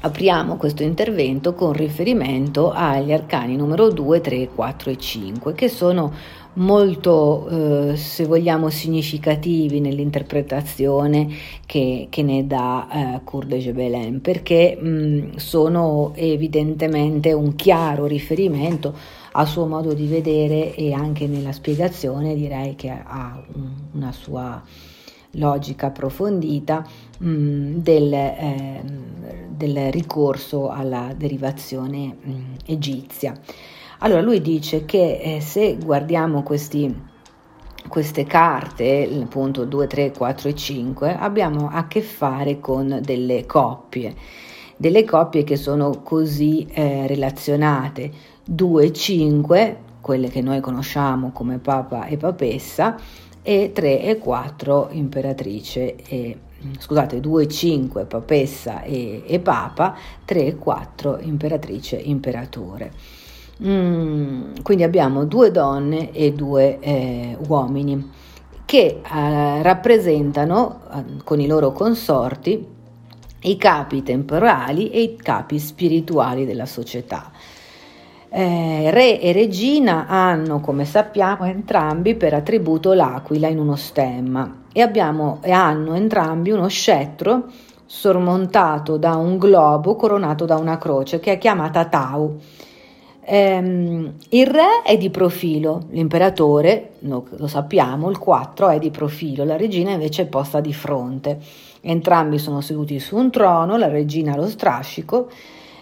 apriamo 0.03 0.57
questo 0.57 0.83
intervento 0.83 1.55
con 1.55 1.73
riferimento 1.73 2.73
agli 2.73 3.13
arcani 3.13 3.55
numero 3.55 3.89
2, 3.91 4.21
3, 4.21 4.49
4 4.53 4.91
e 4.91 4.97
5, 4.97 5.53
che 5.55 5.69
sono 5.69 6.13
molto, 6.61 7.91
eh, 7.91 7.97
se 7.97 8.27
vogliamo, 8.27 8.71
significativi 8.71 9.81
nell'interpretazione 9.81 11.29
che, 11.67 12.07
che 12.11 12.23
ne 12.23 12.47
dà 12.47 12.89
eh, 13.17 13.21
Cour 13.25 13.47
de 13.47 13.59
Gebelin, 13.59 14.21
perché 14.21 14.77
mh, 14.77 15.37
sono 15.37 16.13
evidentemente 16.15 17.33
un 17.33 17.55
chiaro 17.57 18.07
riferimento 18.07 18.95
al 19.33 19.47
suo 19.47 19.67
modo 19.67 19.93
di 19.93 20.07
vedere 20.07 20.75
e 20.75 20.93
anche 20.93 21.27
nella 21.27 21.53
spiegazione 21.53 22.35
direi 22.35 22.75
che 22.75 22.91
ha 22.91 23.41
un, 23.55 23.69
una 23.93 24.13
sua 24.13 24.63
logica 25.35 25.87
approfondita 25.87 26.85
mh, 27.19 27.77
del, 27.77 28.13
eh, 28.13 28.83
del, 29.49 29.93
ricorso 29.93 30.71
alla 30.71 31.15
derivazione 31.17 32.17
mh, 32.21 32.33
egizia. 32.67 33.39
Allora 34.03 34.23
lui 34.23 34.41
dice 34.41 34.87
che 34.87 35.21
eh, 35.23 35.41
se 35.43 35.77
guardiamo 35.77 36.43
questi, 36.43 36.95
queste 37.87 38.25
carte, 38.25 39.07
appunto 39.23 39.67
2, 39.67 39.87
3, 39.87 40.13
4 40.13 40.49
e 40.49 40.55
5, 40.55 41.17
abbiamo 41.19 41.69
a 41.71 41.87
che 41.87 42.01
fare 42.01 42.61
con 42.61 43.01
delle 43.03 43.45
coppie, 43.45 44.15
delle 44.79 45.05
coppie 45.05 45.45
che 45.45 45.57
sono 45.57 46.01
così 46.03 46.67
eh, 46.73 47.07
relazionate, 47.07 48.11
2 48.43 48.85
e 48.85 48.93
5, 48.95 49.77
quelle 50.01 50.29
che 50.29 50.41
noi 50.41 50.61
conosciamo 50.61 51.31
come 51.31 51.59
papa 51.59 52.07
e 52.07 52.17
papessa, 52.17 52.97
e 53.43 53.71
3 53.75 54.01
e 54.01 54.17
4 54.17 54.89
imperatrice 54.93 55.97
e 55.97 56.39
scusate 56.79 57.21
2 57.21 57.43
e 57.43 57.49
5 57.49 58.05
papessa 58.07 58.83
e, 58.83 59.25
e 59.27 59.41
papa 59.41 59.95
3 60.25 60.47
e 60.47 60.57
4 60.57 61.19
imperatrice 61.21 61.97
imperatore 61.97 62.93
Mm, 63.63 64.55
quindi 64.63 64.85
abbiamo 64.85 65.25
due 65.25 65.51
donne 65.51 66.13
e 66.13 66.33
due 66.33 66.79
eh, 66.81 67.37
uomini 67.47 68.11
che 68.65 69.01
eh, 69.03 69.63
rappresentano 69.63 70.81
eh, 70.95 71.05
con 71.25 71.41
i 71.41 71.47
loro 71.47 71.73
consorti 71.73 72.79
i 73.43 73.57
capi 73.57 74.03
temporali 74.03 74.91
e 74.91 75.03
i 75.03 75.17
capi 75.17 75.59
spirituali 75.59 76.45
della 76.45 76.67
società. 76.67 77.31
Eh, 78.33 78.91
re 78.91 79.21
e 79.21 79.33
regina 79.33 80.07
hanno, 80.07 80.61
come 80.61 80.85
sappiamo, 80.85 81.45
entrambi 81.45 82.15
per 82.15 82.33
attributo 82.35 82.93
l'aquila 82.93 83.49
in 83.49 83.59
uno 83.59 83.77
stemma 83.77 84.63
e, 84.73 84.83
abbiamo, 84.83 85.41
e 85.43 85.51
hanno 85.51 85.95
entrambi 85.95 86.51
uno 86.51 86.69
scettro 86.69 87.47
sormontato 87.87 88.99
da 88.99 89.17
un 89.17 89.37
globo 89.37 89.97
coronato 89.97 90.45
da 90.45 90.57
una 90.57 90.79
croce 90.79 91.19
che 91.19 91.33
è 91.33 91.39
chiamata 91.39 91.87
Tau. 91.87 92.39
Ehm, 93.33 94.15
il 94.31 94.47
re 94.49 94.83
è 94.85 94.97
di 94.97 95.09
profilo, 95.09 95.85
l'imperatore, 95.91 96.95
lo, 97.01 97.29
lo 97.37 97.47
sappiamo, 97.47 98.11
il 98.11 98.19
4 98.19 98.71
è 98.71 98.79
di 98.81 98.91
profilo, 98.91 99.45
la 99.45 99.57
regina 99.57 99.93
invece 99.93 100.23
è 100.23 100.27
posta 100.27 100.59
di 100.59 100.73
fronte. 100.73 101.39
Entrambi 101.81 102.39
sono 102.39 102.61
seduti 102.61 102.99
su 102.99 103.17
un 103.17 103.31
trono, 103.31 103.77
la 103.77 103.87
regina 103.87 104.33
allo 104.33 104.49
strascico 104.49 105.29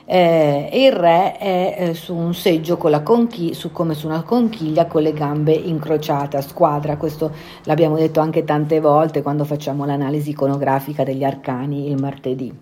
eh, 0.05 0.69
e 0.71 0.85
il 0.85 0.93
re 0.93 1.39
è 1.39 1.77
eh, 1.79 1.95
su 1.95 2.15
un 2.15 2.35
seggio 2.35 2.77
con 2.77 2.91
la 2.91 3.01
conchiglia, 3.01 3.55
su, 3.55 3.73
come 3.73 3.95
su 3.95 4.07
una 4.07 4.23
conchiglia 4.23 4.85
con 4.85 5.01
le 5.01 5.15
gambe 5.15 5.53
incrociate 5.53 6.37
a 6.37 6.43
squadra. 6.43 6.99
Questo 6.99 7.33
l'abbiamo 7.65 7.97
detto 7.97 8.21
anche 8.21 8.45
tante 8.45 8.79
volte 8.79 9.23
quando 9.23 9.45
facciamo 9.45 9.87
l'analisi 9.87 10.31
iconografica 10.31 11.03
degli 11.03 11.25
arcani 11.25 11.89
il 11.89 11.99
martedì 11.99 12.55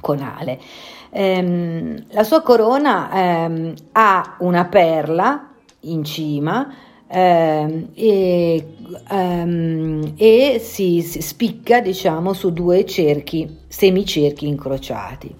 conale. 0.00 0.60
Ehm, 1.10 2.04
la 2.10 2.24
sua 2.24 2.42
corona 2.42 3.10
ehm, 3.12 3.74
ha 3.92 4.36
una 4.40 4.64
perla 4.66 5.50
in 5.80 6.04
cima 6.04 6.74
ehm, 7.08 7.88
e, 7.94 8.66
ehm, 9.10 10.12
e 10.16 10.60
si, 10.62 11.02
si, 11.02 11.22
spicca 11.22 11.80
diciamo 11.80 12.32
su 12.32 12.52
due 12.52 12.84
cerchi, 12.84 13.58
semicerchi 13.68 14.46
incrociati. 14.46 15.34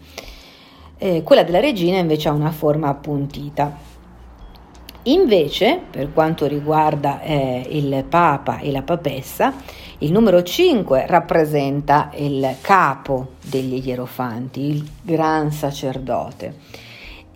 Eh, 0.98 1.22
quella 1.22 1.42
della 1.42 1.60
regina 1.60 1.98
invece 1.98 2.28
ha 2.28 2.32
una 2.32 2.52
forma 2.52 2.88
appuntita. 2.88 3.94
Invece, 5.08 5.80
per 5.88 6.12
quanto 6.12 6.46
riguarda 6.46 7.20
eh, 7.20 7.64
il 7.70 8.04
Papa 8.08 8.58
e 8.58 8.72
la 8.72 8.82
Papessa, 8.82 9.54
il 9.98 10.10
numero 10.10 10.42
5 10.42 11.06
rappresenta 11.06 12.10
il 12.16 12.56
capo 12.60 13.34
degli 13.48 13.80
Ierofanti, 13.86 14.60
il 14.60 14.86
gran 15.00 15.52
sacerdote. 15.52 16.54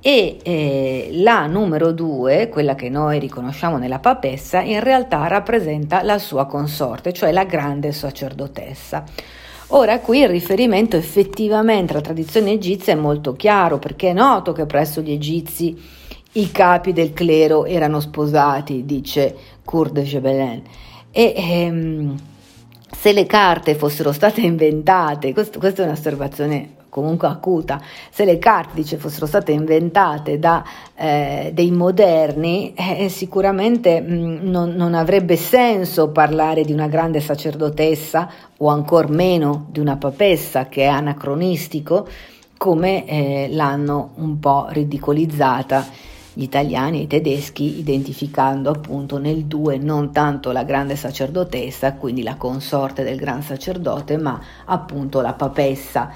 E 0.00 0.38
eh, 0.42 1.10
la 1.12 1.46
numero 1.46 1.92
2, 1.92 2.48
quella 2.48 2.74
che 2.74 2.88
noi 2.88 3.20
riconosciamo 3.20 3.78
nella 3.78 3.98
papessa, 3.98 4.62
in 4.62 4.80
realtà 4.80 5.26
rappresenta 5.28 6.02
la 6.02 6.18
sua 6.18 6.46
consorte, 6.46 7.12
cioè 7.12 7.30
la 7.30 7.44
grande 7.44 7.92
sacerdotessa. 7.92 9.04
Ora 9.68 10.00
qui 10.00 10.20
il 10.20 10.28
riferimento 10.28 10.96
effettivamente 10.96 11.92
alla 11.92 12.02
tradizione 12.02 12.50
egizia 12.50 12.94
è 12.94 12.96
molto 12.96 13.34
chiaro 13.34 13.78
perché 13.78 14.10
è 14.10 14.12
noto 14.12 14.52
che 14.52 14.66
presso 14.66 15.00
gli 15.00 15.12
egizi 15.12 15.98
i 16.32 16.50
capi 16.52 16.92
del 16.92 17.12
clero 17.12 17.64
erano 17.64 18.00
sposati, 18.00 18.84
dice 18.84 19.36
Kurt 19.64 19.92
de 19.92 20.02
Gebelen. 20.02 20.62
E 21.10 21.34
ehm, 21.36 22.16
se 22.96 23.12
le 23.12 23.26
carte 23.26 23.74
fossero 23.74 24.12
state 24.12 24.40
inventate, 24.42 25.32
questo, 25.32 25.58
questa 25.58 25.82
è 25.82 25.86
un'osservazione 25.86 26.78
comunque 26.90 27.28
acuta, 27.28 27.80
se 28.10 28.24
le 28.24 28.38
carte 28.38 28.74
dice, 28.74 28.96
fossero 28.96 29.26
state 29.26 29.52
inventate 29.52 30.38
da 30.38 30.62
eh, 30.96 31.50
dei 31.54 31.70
moderni, 31.70 32.74
eh, 32.74 33.08
sicuramente 33.08 34.00
mh, 34.00 34.12
mm, 34.12 34.50
non, 34.50 34.70
non, 34.70 34.94
avrebbe 34.94 35.36
senso 35.36 36.10
parlare 36.10 36.64
di 36.64 36.72
una 36.72 36.88
grande 36.88 37.20
sacerdotessa 37.20 38.28
o 38.58 38.68
ancor 38.68 39.08
meno 39.08 39.66
di 39.70 39.78
una 39.78 39.96
papessa 39.96 40.66
che 40.66 40.82
è 40.82 40.86
anacronistico, 40.86 42.06
come 42.56 43.06
eh, 43.06 43.48
l'hanno 43.50 44.10
un 44.16 44.38
po' 44.38 44.66
ridicolizzata 44.68 46.08
gli 46.40 46.44
italiani 46.44 47.00
e 47.00 47.02
i 47.02 47.06
tedeschi, 47.06 47.80
identificando 47.80 48.70
appunto 48.70 49.18
nel 49.18 49.44
2 49.44 49.76
non 49.76 50.10
tanto 50.10 50.52
la 50.52 50.64
grande 50.64 50.96
sacerdotessa, 50.96 51.92
quindi 51.96 52.22
la 52.22 52.36
consorte 52.36 53.04
del 53.04 53.18
gran 53.18 53.42
sacerdote, 53.42 54.16
ma 54.16 54.40
appunto 54.64 55.20
la 55.20 55.34
papessa. 55.34 56.10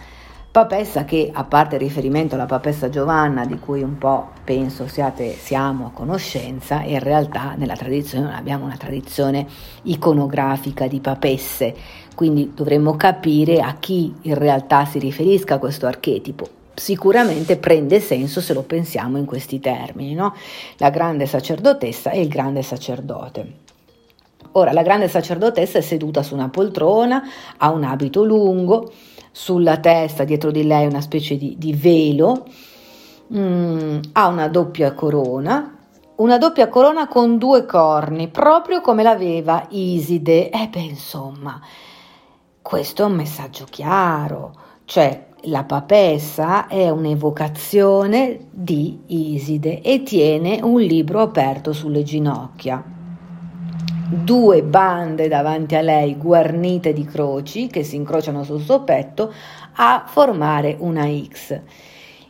Papessa 0.50 1.04
che, 1.04 1.31
a 1.31 1.45
parte 1.45 1.75
il 1.75 1.83
riferimento 1.83 2.37
alla 2.37 2.47
papessa 2.47 2.88
Giovanna, 2.88 3.45
di 3.45 3.59
cui 3.59 3.83
un 3.83 3.99
po' 3.99 4.31
penso 4.45 4.87
siate, 4.87 5.35
siamo 5.35 5.87
a 5.87 5.90
conoscenza, 5.90 6.81
in 6.83 7.00
realtà 7.00 7.54
nella 7.59 7.76
tradizione 7.76 8.25
non 8.25 8.35
abbiamo 8.35 8.64
una 8.64 8.78
tradizione 8.78 9.47
iconografica 9.83 10.87
di 10.87 11.00
papesse, 11.00 11.75
quindi 12.14 12.52
dovremmo 12.54 12.97
capire 12.97 13.61
a 13.61 13.75
chi 13.78 14.14
in 14.23 14.38
realtà 14.38 14.87
si 14.87 14.99
riferisca 14.99 15.59
questo 15.59 15.87
archetipo 15.87 16.62
sicuramente 16.75 17.57
prende 17.57 18.00
senso 18.00 18.40
se 18.40 18.52
lo 18.52 18.62
pensiamo 18.62 19.19
in 19.19 19.25
questi 19.25 19.61
termini, 19.61 20.14
no? 20.14 20.35
la 20.78 20.90
grande 20.90 21.26
sacerdotessa 21.26 22.11
e 22.11 22.21
il 22.21 22.28
grande 22.28 22.62
sacerdote. 22.62 23.62
Ora, 24.52 24.73
la 24.73 24.83
grande 24.83 25.09
sacerdotessa 25.09 25.78
è 25.78 25.81
seduta 25.81 26.23
su 26.23 26.35
una 26.35 26.49
poltrona, 26.49 27.23
ha 27.57 27.71
un 27.71 27.83
abito 27.83 28.23
lungo, 28.25 28.93
sulla 29.33 29.78
testa 29.78 30.23
dietro 30.23 30.52
di 30.52 30.64
lei 30.64 30.87
una 30.87 31.00
specie 31.00 31.37
di, 31.37 31.57
di 31.59 31.73
velo, 31.73 32.47
mm, 33.35 33.99
ha 34.12 34.28
una 34.28 34.47
doppia 34.47 34.93
corona, 34.93 35.76
una 36.16 36.38
doppia 36.38 36.69
corona 36.69 37.09
con 37.09 37.37
due 37.37 37.66
corni, 37.66 38.28
proprio 38.28 38.81
come 38.81 39.02
l'aveva 39.02 39.66
Iside. 39.71 40.50
E 40.50 40.62
eh 40.62 40.69
beh, 40.69 40.81
insomma, 40.81 41.61
questo 42.62 43.02
è 43.02 43.07
un 43.07 43.14
messaggio 43.14 43.66
chiaro, 43.69 44.54
cioè 44.85 45.33
la 45.47 45.65
papessa 45.65 46.67
è 46.67 46.89
un'evocazione 46.89 48.39
di 48.51 49.01
Iside 49.07 49.83
e 49.83 50.03
tiene 50.03 50.61
un 50.63 50.81
libro 50.81 51.21
aperto 51.21 51.73
sulle 51.73 52.03
ginocchia. 52.03 52.83
Due 54.07 54.63
bande 54.63 55.29
davanti 55.29 55.75
a 55.75 55.81
lei 55.81 56.17
guarnite 56.17 56.93
di 56.93 57.05
croci 57.05 57.67
che 57.67 57.83
si 57.83 57.97
incrociano 57.97 58.45
sul 58.45 58.61
suo 58.61 58.83
petto 58.83 59.33
a 59.77 60.05
formare 60.07 60.77
una 60.79 61.07
X. 61.07 61.61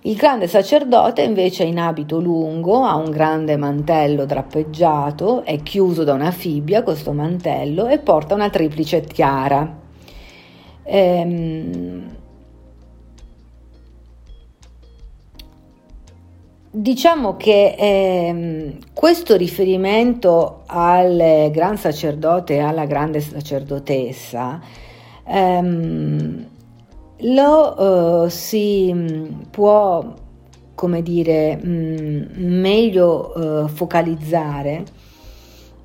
Il 0.06 0.16
grande 0.16 0.48
sacerdote 0.48 1.22
invece 1.22 1.64
è 1.64 1.66
in 1.66 1.78
abito 1.78 2.20
lungo, 2.20 2.84
ha 2.84 2.94
un 2.94 3.10
grande 3.10 3.56
mantello 3.56 4.24
drappeggiato, 4.24 5.44
è 5.44 5.62
chiuso 5.62 6.04
da 6.04 6.12
una 6.12 6.30
fibbia 6.30 6.82
questo 6.82 7.12
mantello 7.12 7.88
e 7.88 7.98
porta 7.98 8.34
una 8.34 8.50
triplice 8.50 9.00
tiara. 9.00 9.82
Ehm, 10.82 12.22
Diciamo 16.76 17.36
che 17.36 17.76
ehm, 17.78 18.78
questo 18.92 19.36
riferimento 19.36 20.64
al 20.66 21.48
gran 21.52 21.76
sacerdote 21.76 22.54
e 22.54 22.58
alla 22.58 22.84
grande 22.84 23.20
sacerdotessa 23.20 24.60
ehm, 25.24 26.46
lo 27.18 28.24
eh, 28.24 28.28
si 28.30 28.92
mm, 28.92 29.24
può, 29.52 30.14
come 30.74 31.02
dire, 31.02 31.54
mh, 31.54 31.68
mm, 31.68 32.58
meglio 32.58 33.66
eh, 33.66 33.68
focalizzare 33.68 34.82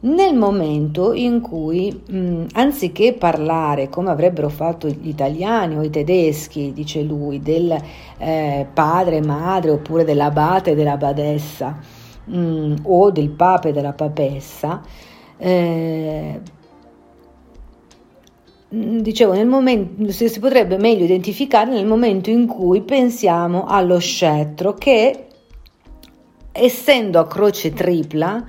nel 0.01 0.33
momento 0.33 1.13
in 1.13 1.41
cui, 1.41 1.91
mh, 1.91 2.45
anziché 2.53 3.13
parlare 3.13 3.89
come 3.89 4.09
avrebbero 4.09 4.49
fatto 4.49 4.87
gli 4.87 5.09
italiani 5.09 5.77
o 5.77 5.83
i 5.83 5.89
tedeschi, 5.89 6.71
dice 6.71 7.01
lui, 7.01 7.41
del 7.41 7.75
eh, 8.17 8.67
padre, 8.73 9.21
madre 9.21 9.71
oppure 9.71 10.05
dell'abate 10.05 10.71
e 10.71 10.75
della 10.75 10.95
badessa 10.95 11.77
mh, 12.25 12.75
o 12.83 13.11
del 13.11 13.29
papa 13.29 13.69
e 13.69 13.71
della 13.73 13.93
papessa, 13.93 14.81
eh, 15.37 16.39
dicevo, 18.69 19.43
momento, 19.45 20.11
si 20.11 20.39
potrebbe 20.39 20.77
meglio 20.77 21.03
identificare 21.03 21.71
nel 21.71 21.85
momento 21.85 22.29
in 22.29 22.45
cui 22.45 22.81
pensiamo 22.81 23.65
allo 23.65 23.99
scettro 23.99 24.75
che, 24.75 25.25
essendo 26.51 27.19
a 27.19 27.27
croce 27.27 27.73
tripla, 27.73 28.45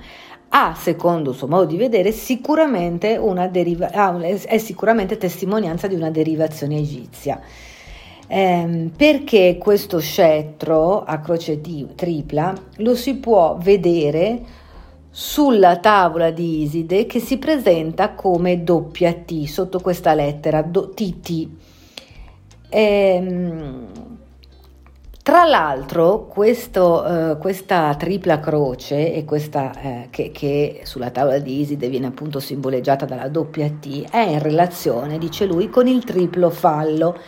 ha, 0.53 0.75
secondo 0.75 1.31
il 1.31 1.37
suo 1.37 1.47
modo 1.47 1.65
di 1.65 1.77
vedere, 1.77 2.11
sicuramente 2.11 3.15
una 3.15 3.47
deriva- 3.47 3.89
è 4.19 4.57
sicuramente 4.57 5.17
testimonianza 5.17 5.87
di 5.87 5.95
una 5.95 6.09
derivazione 6.09 6.77
egizia. 6.77 7.39
Eh, 8.27 8.89
perché 8.95 9.57
questo 9.57 9.99
scettro 9.99 11.03
a 11.03 11.19
croce 11.19 11.59
tripla 11.59 12.53
lo 12.77 12.95
si 12.95 13.15
può 13.15 13.57
vedere 13.61 14.41
sulla 15.09 15.77
tavola 15.77 16.31
di 16.31 16.63
Iside 16.63 17.05
che 17.05 17.19
si 17.19 17.37
presenta 17.37 18.11
come 18.11 18.63
doppia 18.63 19.13
T 19.13 19.45
sotto 19.45 19.79
questa 19.79 20.13
lettera 20.13 20.61
do, 20.61 20.89
TT. 20.89 21.47
Eh, 22.69 23.73
tra 25.23 25.45
l'altro, 25.45 26.25
questo, 26.25 27.05
eh, 27.33 27.37
questa 27.37 27.93
tripla 27.95 28.39
croce 28.39 29.13
e 29.13 29.23
questa 29.23 29.71
eh, 29.79 30.07
che, 30.09 30.31
che, 30.31 30.81
sulla 30.83 31.11
tavola 31.11 31.37
di 31.37 31.59
Iside 31.59 31.89
viene 31.89 32.07
appunto 32.07 32.39
simboleggiata 32.39 33.05
dalla 33.05 33.27
doppia 33.27 33.69
T 33.69 34.09
è 34.09 34.17
in 34.17 34.39
relazione, 34.39 35.19
dice 35.19 35.45
lui, 35.45 35.69
con 35.69 35.85
il 35.87 36.03
triplo 36.03 36.49
fallo 36.49 37.19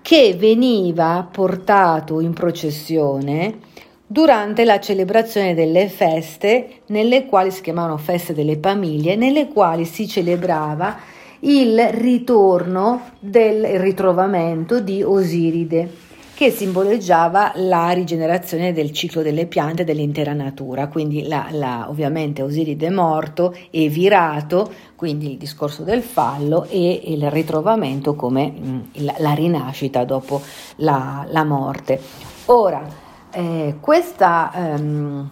che 0.00 0.34
veniva 0.38 1.28
portato 1.30 2.20
in 2.20 2.32
processione 2.32 3.58
durante 4.06 4.64
la 4.64 4.80
celebrazione 4.80 5.54
delle 5.54 5.88
feste, 5.88 6.80
nelle 6.86 7.26
quali 7.26 7.50
si 7.50 7.60
chiamavano 7.60 7.98
feste 7.98 8.32
delle 8.32 8.58
famiglie, 8.58 9.16
nelle 9.16 9.48
quali 9.48 9.84
si 9.84 10.08
celebrava 10.08 10.96
il 11.40 11.78
ritorno 11.90 13.10
del 13.20 13.78
ritrovamento 13.78 14.80
di 14.80 15.02
Osiride 15.02 16.01
che 16.42 16.50
simboleggiava 16.50 17.52
la 17.54 17.90
rigenerazione 17.90 18.72
del 18.72 18.90
ciclo 18.90 19.22
delle 19.22 19.46
piante 19.46 19.84
dell'intera 19.84 20.32
natura, 20.32 20.88
quindi 20.88 21.28
la, 21.28 21.46
la, 21.52 21.86
ovviamente 21.88 22.42
Osiride 22.42 22.90
morto 22.90 23.54
e 23.70 23.88
virato, 23.88 24.68
quindi 24.96 25.30
il 25.30 25.38
discorso 25.38 25.84
del 25.84 26.02
fallo 26.02 26.66
e 26.68 27.00
il 27.04 27.30
ritrovamento 27.30 28.16
come 28.16 28.46
mh, 28.48 28.82
la, 29.04 29.14
la, 29.18 29.34
rinascita 29.34 30.02
dopo 30.02 30.42
la, 30.78 31.44
morte. 31.44 32.00
Ora, 32.46 32.88
eh, 33.30 33.76
questa 33.78 34.50
ehm, 34.52 35.30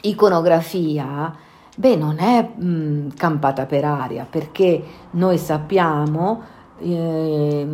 iconografia 0.00 1.30
beh, 1.76 1.96
non 1.96 2.18
è 2.20 2.40
mh, 2.42 3.16
campata 3.16 3.66
per 3.66 3.84
aria 3.84 4.26
perché 4.28 4.82
noi 5.10 5.36
sappiamo 5.36 6.56
eh, 6.80 7.66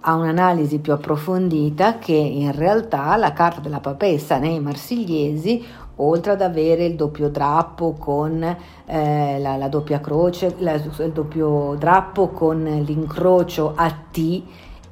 a 0.00 0.14
un'analisi 0.14 0.78
più 0.78 0.92
approfondita 0.92 1.98
che 1.98 2.12
in 2.12 2.52
realtà 2.52 3.16
la 3.16 3.32
carta 3.32 3.60
della 3.60 3.80
papessa 3.80 4.38
nei 4.38 4.60
marsigliesi 4.60 5.64
oltre 5.96 6.32
ad 6.32 6.40
avere 6.40 6.84
il 6.84 6.96
doppio 6.96 7.28
drappo 7.28 7.92
con 7.92 8.42
eh, 8.42 9.38
la, 9.38 9.56
la, 9.56 9.68
doppia 9.68 10.00
croce, 10.00 10.54
la, 10.58 10.74
il 10.74 11.12
doppio 11.12 11.74
drappo 11.78 12.28
con 12.28 12.62
l'incrocio 12.62 13.72
a 13.74 13.94
T 14.10 14.42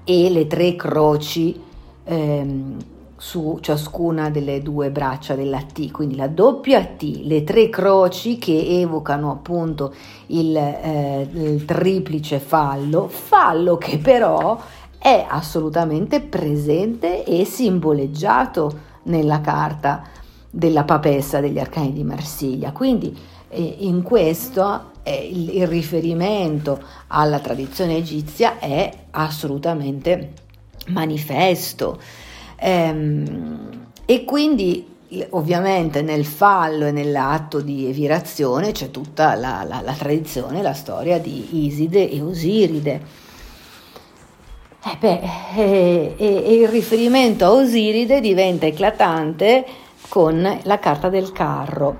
e 0.05 0.31
le 0.31 0.47
tre 0.47 0.77
croci 0.77 1.61
ehm, 2.05 2.77
su 3.19 3.59
ciascuna 3.61 4.31
delle 4.31 4.63
due 4.63 4.91
braccia 4.91 5.35
della 5.35 5.61
T, 5.61 5.91
quindi 5.91 6.15
la 6.15 6.29
doppia 6.29 6.85
T, 6.85 7.21
le 7.25 7.43
tre 7.43 7.69
croci 7.69 8.39
che 8.39 8.81
evocano 8.81 9.33
appunto 9.33 9.93
il, 10.27 10.57
eh, 10.57 11.29
il 11.33 11.65
triplice 11.65 12.39
fallo, 12.39 13.09
fallo 13.09 13.77
che 13.77 13.99
però 13.99 14.59
è 14.97 15.27
assolutamente 15.29 16.21
presente 16.21 17.25
e 17.25 17.45
simboleggiato 17.45 18.87
nella 19.05 19.41
carta 19.41 20.03
della 20.51 20.85
papessa 20.85 21.41
degli 21.41 21.59
arcani 21.59 21.93
di 21.93 22.05
Marsiglia. 22.05 22.73
Quindi 22.73 23.17
eh, 23.49 23.77
in 23.81 24.03
questo 24.03 24.93
eh, 25.03 25.29
il, 25.31 25.57
il 25.57 25.67
riferimento 25.67 26.81
alla 27.09 27.41
tradizione 27.41 27.97
egizia 27.97 28.59
è 28.59 28.91
assolutamente 29.11 30.33
manifesto. 30.89 31.99
Ehm, 32.61 33.87
e 34.05 34.25
quindi 34.25 34.97
ovviamente 35.31 36.03
nel 36.03 36.25
fallo 36.25 36.87
e 36.87 36.91
nell'atto 36.91 37.61
di 37.61 37.87
evirazione 37.87 38.73
c'è 38.73 38.91
tutta 38.91 39.35
la, 39.35 39.65
la, 39.67 39.81
la 39.81 39.93
tradizione, 39.93 40.63
la 40.63 40.75
storia 40.75 41.19
di 41.19 41.65
Iside 41.67 42.11
e 42.11 42.21
Osiride. 42.21 43.27
Eh 44.85 44.97
beh, 44.99 45.21
e, 45.57 46.15
e, 46.17 46.55
il 46.55 46.69
riferimento 46.69 47.45
a 47.45 47.53
Osiride 47.53 48.21
diventa 48.21 48.67
eclatante 48.67 49.65
con 50.09 50.61
la 50.63 50.79
carta 50.79 51.09
del 51.09 51.33
carro, 51.33 51.99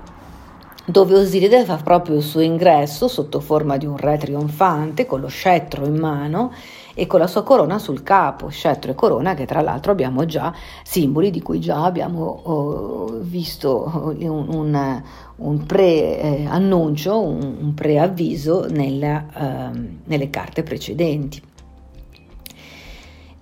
dove 0.85 1.15
Osiride 1.15 1.65
fa 1.65 1.75
proprio 1.77 2.15
il 2.15 2.23
suo 2.23 2.39
ingresso 2.39 3.07
sotto 3.07 3.39
forma 3.39 3.77
di 3.77 3.85
un 3.85 3.97
re 3.97 4.17
trionfante 4.17 5.05
con 5.05 5.19
lo 5.19 5.27
scettro 5.27 5.85
in 5.85 5.97
mano 5.97 6.51
e 6.93 7.07
con 7.07 7.19
la 7.19 7.27
sua 7.27 7.43
corona 7.43 7.79
sul 7.79 8.03
capo, 8.03 8.49
scettro 8.49 8.91
e 8.91 8.95
corona 8.95 9.33
che 9.33 9.45
tra 9.45 9.61
l'altro 9.61 9.91
abbiamo 9.91 10.25
già 10.25 10.53
simboli 10.83 11.31
di 11.31 11.41
cui 11.41 11.59
già 11.59 11.83
abbiamo 11.83 12.41
oh, 12.43 13.19
visto 13.21 14.13
un, 14.19 14.47
un, 14.49 15.03
un 15.35 15.65
pre-annuncio, 15.65 17.19
un, 17.19 17.57
un 17.61 17.73
preavviso 17.73 18.65
nella, 18.69 19.25
uh, 19.33 19.79
nelle 20.05 20.29
carte 20.29 20.63
precedenti. 20.63 21.41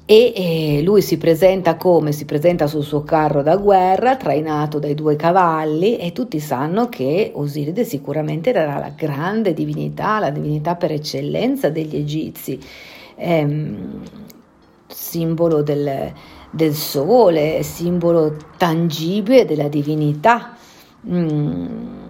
E 0.10 0.32
eh, 0.34 0.82
lui 0.84 1.02
si 1.02 1.18
presenta 1.18 1.76
come? 1.76 2.14
Si 2.14 2.24
presenta 2.24 2.66
sul 2.66 2.84
suo 2.84 3.04
carro 3.04 3.42
da 3.42 3.58
guerra, 3.58 4.16
trainato 4.16 4.80
dai 4.80 4.96
due 4.96 5.18
cavalli, 5.18 5.98
e 5.98 6.14
tutti 6.14 6.40
sanno 6.40 6.88
che 6.88 7.34
Osiride 7.36 7.84
sicuramente 7.84 8.52
era 8.52 8.80
la 8.80 8.94
grande 8.96 9.54
divinità, 9.54 10.20
la 10.20 10.30
divinità 10.30 10.76
per 10.76 10.94
eccellenza 10.94 11.70
degli 11.70 11.98
egizi 11.98 12.58
ehm, 13.18 14.02
simbolo 14.88 15.62
del, 15.62 16.14
del, 16.52 16.74
sole, 16.74 17.64
simbolo 17.64 18.36
tangibile 18.58 19.46
della 19.46 19.68
divinità. 19.68 20.56
Mm, 21.08 22.06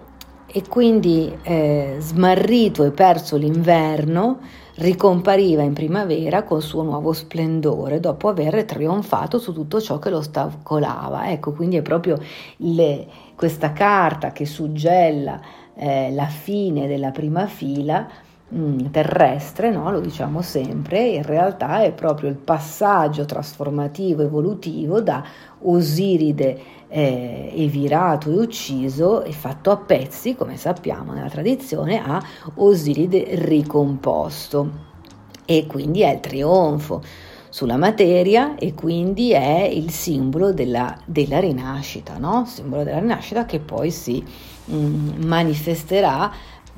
e 0.50 0.62
quindi 0.66 1.36
eh, 1.42 1.96
smarrito 1.98 2.82
e 2.84 2.90
perso 2.90 3.36
l'inverno, 3.36 4.38
ricompariva 4.76 5.62
in 5.62 5.72
primavera 5.74 6.44
col 6.44 6.62
suo 6.62 6.82
nuovo 6.82 7.12
splendore 7.12 8.00
dopo 8.00 8.28
aver 8.28 8.64
trionfato 8.64 9.38
su 9.38 9.52
tutto 9.52 9.80
ciò 9.80 9.98
che 9.98 10.08
lo 10.08 10.18
ostacolava. 10.18 11.30
Ecco, 11.30 11.52
quindi 11.52 11.76
è 11.76 11.82
proprio 11.82 12.18
le, 12.58 13.06
questa 13.34 13.72
carta 13.72 14.32
che 14.32 14.46
suggella 14.46 15.40
eh, 15.74 16.10
la 16.12 16.26
fine 16.26 16.86
della 16.86 17.10
prima 17.10 17.46
fila 17.46 18.08
terrestre, 18.90 19.70
no? 19.70 19.90
lo 19.90 20.00
diciamo 20.00 20.40
sempre, 20.40 21.06
in 21.06 21.22
realtà 21.22 21.82
è 21.82 21.92
proprio 21.92 22.30
il 22.30 22.36
passaggio 22.36 23.26
trasformativo, 23.26 24.22
evolutivo 24.22 25.00
da 25.02 25.22
Osiride 25.60 26.58
eh, 26.88 27.52
evirato 27.54 28.30
e 28.30 28.38
ucciso 28.38 29.22
e 29.22 29.32
fatto 29.32 29.70
a 29.70 29.76
pezzi, 29.76 30.34
come 30.34 30.56
sappiamo 30.56 31.12
nella 31.12 31.28
tradizione, 31.28 32.02
a 32.02 32.22
Osiride 32.54 33.26
ricomposto. 33.32 34.86
E 35.44 35.66
quindi 35.66 36.00
è 36.02 36.12
il 36.12 36.20
trionfo 36.20 37.02
sulla 37.50 37.76
materia 37.76 38.54
e 38.56 38.74
quindi 38.74 39.32
è 39.32 39.62
il 39.62 39.90
simbolo 39.90 40.52
della, 40.52 40.96
della 41.04 41.38
rinascita, 41.38 42.18
no? 42.18 42.44
simbolo 42.46 42.82
della 42.82 42.98
rinascita 42.98 43.44
che 43.46 43.58
poi 43.58 43.90
si 43.90 44.22
mm, 44.70 45.22
manifesterà 45.24 46.30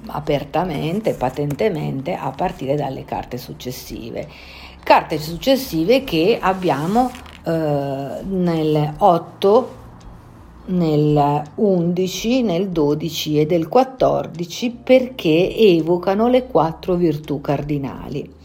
apertamente, 0.07 1.15
patentemente 1.15 2.15
a 2.15 2.31
partire 2.31 2.75
dalle 2.77 3.05
carte 3.05 3.39
successive. 3.39 4.29
Carte 4.83 5.19
successive 5.19 6.05
che 6.05 6.39
abbiamo 6.41 7.11
eh, 7.45 8.23
nel 8.23 8.95
8, 8.99 9.75
nel 10.67 11.43
11, 11.55 12.43
nel 12.43 12.69
12 12.69 13.41
e 13.41 13.47
del 13.47 13.69
14 13.69 14.71
perché 14.83 15.55
evocano 15.57 16.29
le 16.29 16.47
quattro 16.47 16.95
virtù 16.95 17.41
cardinali. 17.41 18.39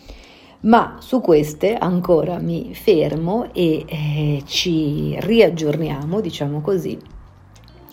Ma 0.61 0.97
su 0.99 1.21
queste 1.21 1.75
ancora 1.75 2.39
mi 2.39 2.73
fermo 2.73 3.53
e 3.53 3.85
eh, 3.87 4.43
ci 4.45 5.15
riaggiorniamo, 5.19 6.21
diciamo 6.21 6.61
così, 6.61 6.97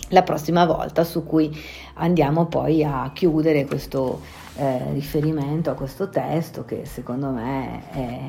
la 0.08 0.22
prossima 0.22 0.64
volta 0.64 1.04
su 1.04 1.24
cui 1.24 1.54
andiamo 1.94 2.46
poi 2.46 2.84
a 2.84 3.10
chiudere 3.12 3.66
questo 3.66 4.20
eh, 4.56 4.92
riferimento 4.92 5.70
a 5.70 5.74
questo 5.74 6.08
testo 6.08 6.64
che 6.64 6.84
secondo 6.84 7.30
me 7.30 7.82
è, 7.90 8.26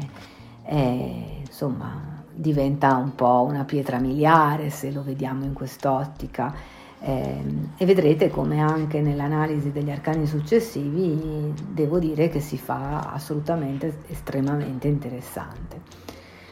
è, 0.64 1.14
insomma, 1.46 2.24
diventa 2.34 2.96
un 2.96 3.14
po' 3.16 3.46
una 3.48 3.64
pietra 3.64 4.00
miliare 4.00 4.70
se 4.70 4.92
lo 4.92 5.04
vediamo 5.04 5.44
in 5.44 5.54
quest'ottica 5.54 6.54
eh, 7.02 7.44
e 7.76 7.86
vedrete 7.86 8.30
come 8.30 8.62
anche 8.62 9.02
nell'analisi 9.02 9.72
degli 9.72 9.92
arcani 9.92 10.26
successivi 10.26 11.54
devo 11.70 12.00
dire 12.00 12.30
che 12.30 12.40
si 12.40 12.58
fa 12.58 13.12
assolutamente 13.12 13.98
estremamente 14.08 14.88
interessante. 14.88 15.82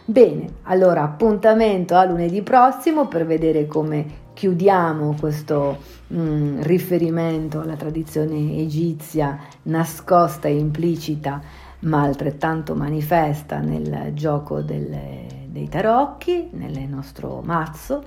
Bene, 0.04 0.56
allora 0.63 1.04
appuntamento 1.04 1.95
a 1.95 2.04
lunedì 2.04 2.41
prossimo 2.41 3.08
per 3.08 3.26
vedere 3.26 3.67
come 3.67 4.20
chiudiamo 4.33 5.15
questo 5.19 5.77
mh, 6.07 6.19
mm, 6.19 6.61
riferimento 6.61 7.59
alla 7.59 7.75
tradizione 7.75 8.57
egizia 8.57 9.39
nascosta 9.63 10.47
e 10.47 10.57
implicita 10.57 11.41
ma 11.81 12.01
altrettanto 12.03 12.75
manifesta 12.75 13.59
nel 13.59 14.13
gioco 14.13 14.61
delle, 14.61 15.47
dei 15.47 15.67
tarocchi, 15.67 16.49
nel 16.51 16.79
nostro 16.87 17.41
mazzo 17.41 18.03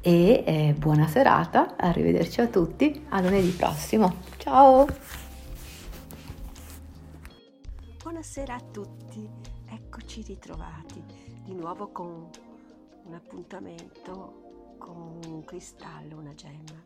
e 0.00 0.42
eh, 0.46 0.74
buona 0.76 1.06
serata, 1.06 1.76
arrivederci 1.76 2.40
a 2.40 2.48
tutti, 2.48 3.06
a 3.10 3.20
lunedì 3.20 3.50
prossimo, 3.50 4.14
ciao! 4.38 4.86
Buonasera 8.02 8.54
a 8.54 8.60
tutti, 8.60 9.28
eccoci 9.66 10.22
ritrovati 10.22 11.02
di 11.44 11.54
nuovo 11.54 11.88
con 11.92 12.28
un 13.04 13.14
appuntamento 13.14 14.41
con 14.82 15.20
un 15.24 15.44
cristallo, 15.44 16.18
una 16.18 16.34
gemma. 16.34 16.82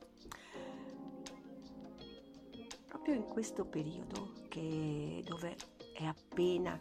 Proprio 2.86 3.14
in 3.14 3.24
questo 3.24 3.64
periodo 3.64 4.32
che, 4.48 5.22
dove 5.24 5.56
è 5.94 6.04
appena 6.04 6.78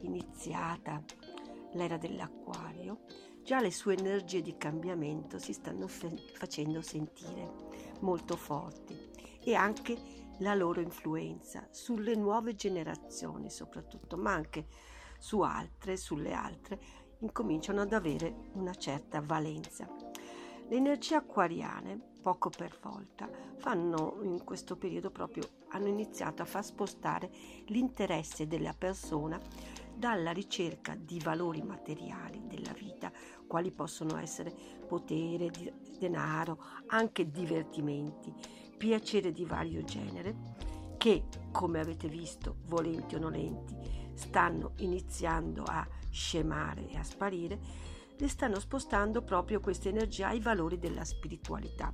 iniziata 0.00 1.02
l'era 1.72 1.98
dell'acquario, 1.98 3.00
già 3.42 3.60
le 3.60 3.70
sue 3.70 3.96
energie 3.96 4.40
di 4.40 4.56
cambiamento 4.56 5.38
si 5.38 5.52
stanno 5.52 5.86
fe- 5.88 6.32
facendo 6.34 6.80
sentire 6.80 7.64
molto 8.00 8.36
forti 8.36 8.98
e 9.44 9.54
anche 9.54 10.24
la 10.38 10.54
loro 10.54 10.80
influenza 10.80 11.68
sulle 11.70 12.14
nuove 12.14 12.54
generazioni 12.54 13.50
soprattutto, 13.50 14.16
ma 14.16 14.32
anche 14.32 14.66
su 15.18 15.40
altre, 15.40 15.98
sulle 15.98 16.32
altre, 16.32 16.78
incominciano 17.20 17.82
ad 17.82 17.92
avere 17.92 18.50
una 18.52 18.74
certa 18.74 19.20
valenza. 19.20 19.86
Le 20.68 20.74
energie 20.74 21.14
acquariane, 21.14 21.96
poco 22.20 22.50
per 22.50 22.76
volta, 22.82 23.28
fanno 23.58 24.18
in 24.22 24.42
questo 24.42 24.76
periodo 24.76 25.12
proprio, 25.12 25.48
hanno 25.68 25.86
iniziato 25.86 26.42
a 26.42 26.44
far 26.44 26.64
spostare 26.64 27.30
l'interesse 27.66 28.48
della 28.48 28.74
persona 28.76 29.40
dalla 29.94 30.32
ricerca 30.32 30.96
di 30.96 31.20
valori 31.20 31.62
materiali 31.62 32.42
della 32.48 32.72
vita, 32.72 33.12
quali 33.46 33.70
possono 33.70 34.18
essere 34.18 34.52
potere, 34.88 35.52
denaro, 36.00 36.60
anche 36.88 37.30
divertimenti, 37.30 38.34
piacere 38.76 39.30
di 39.30 39.44
vario 39.44 39.84
genere, 39.84 40.34
che, 40.98 41.26
come 41.52 41.78
avete 41.78 42.08
visto, 42.08 42.56
volenti 42.64 43.14
o 43.14 43.20
nolenti, 43.20 43.76
stanno 44.14 44.72
iniziando 44.78 45.62
a 45.64 45.86
scemare 46.10 46.88
e 46.88 46.96
a 46.96 47.04
sparire 47.04 47.94
le 48.18 48.28
stanno 48.28 48.58
spostando 48.58 49.22
proprio 49.22 49.60
questa 49.60 49.88
energia 49.88 50.28
ai 50.28 50.40
valori 50.40 50.78
della 50.78 51.04
spiritualità. 51.04 51.92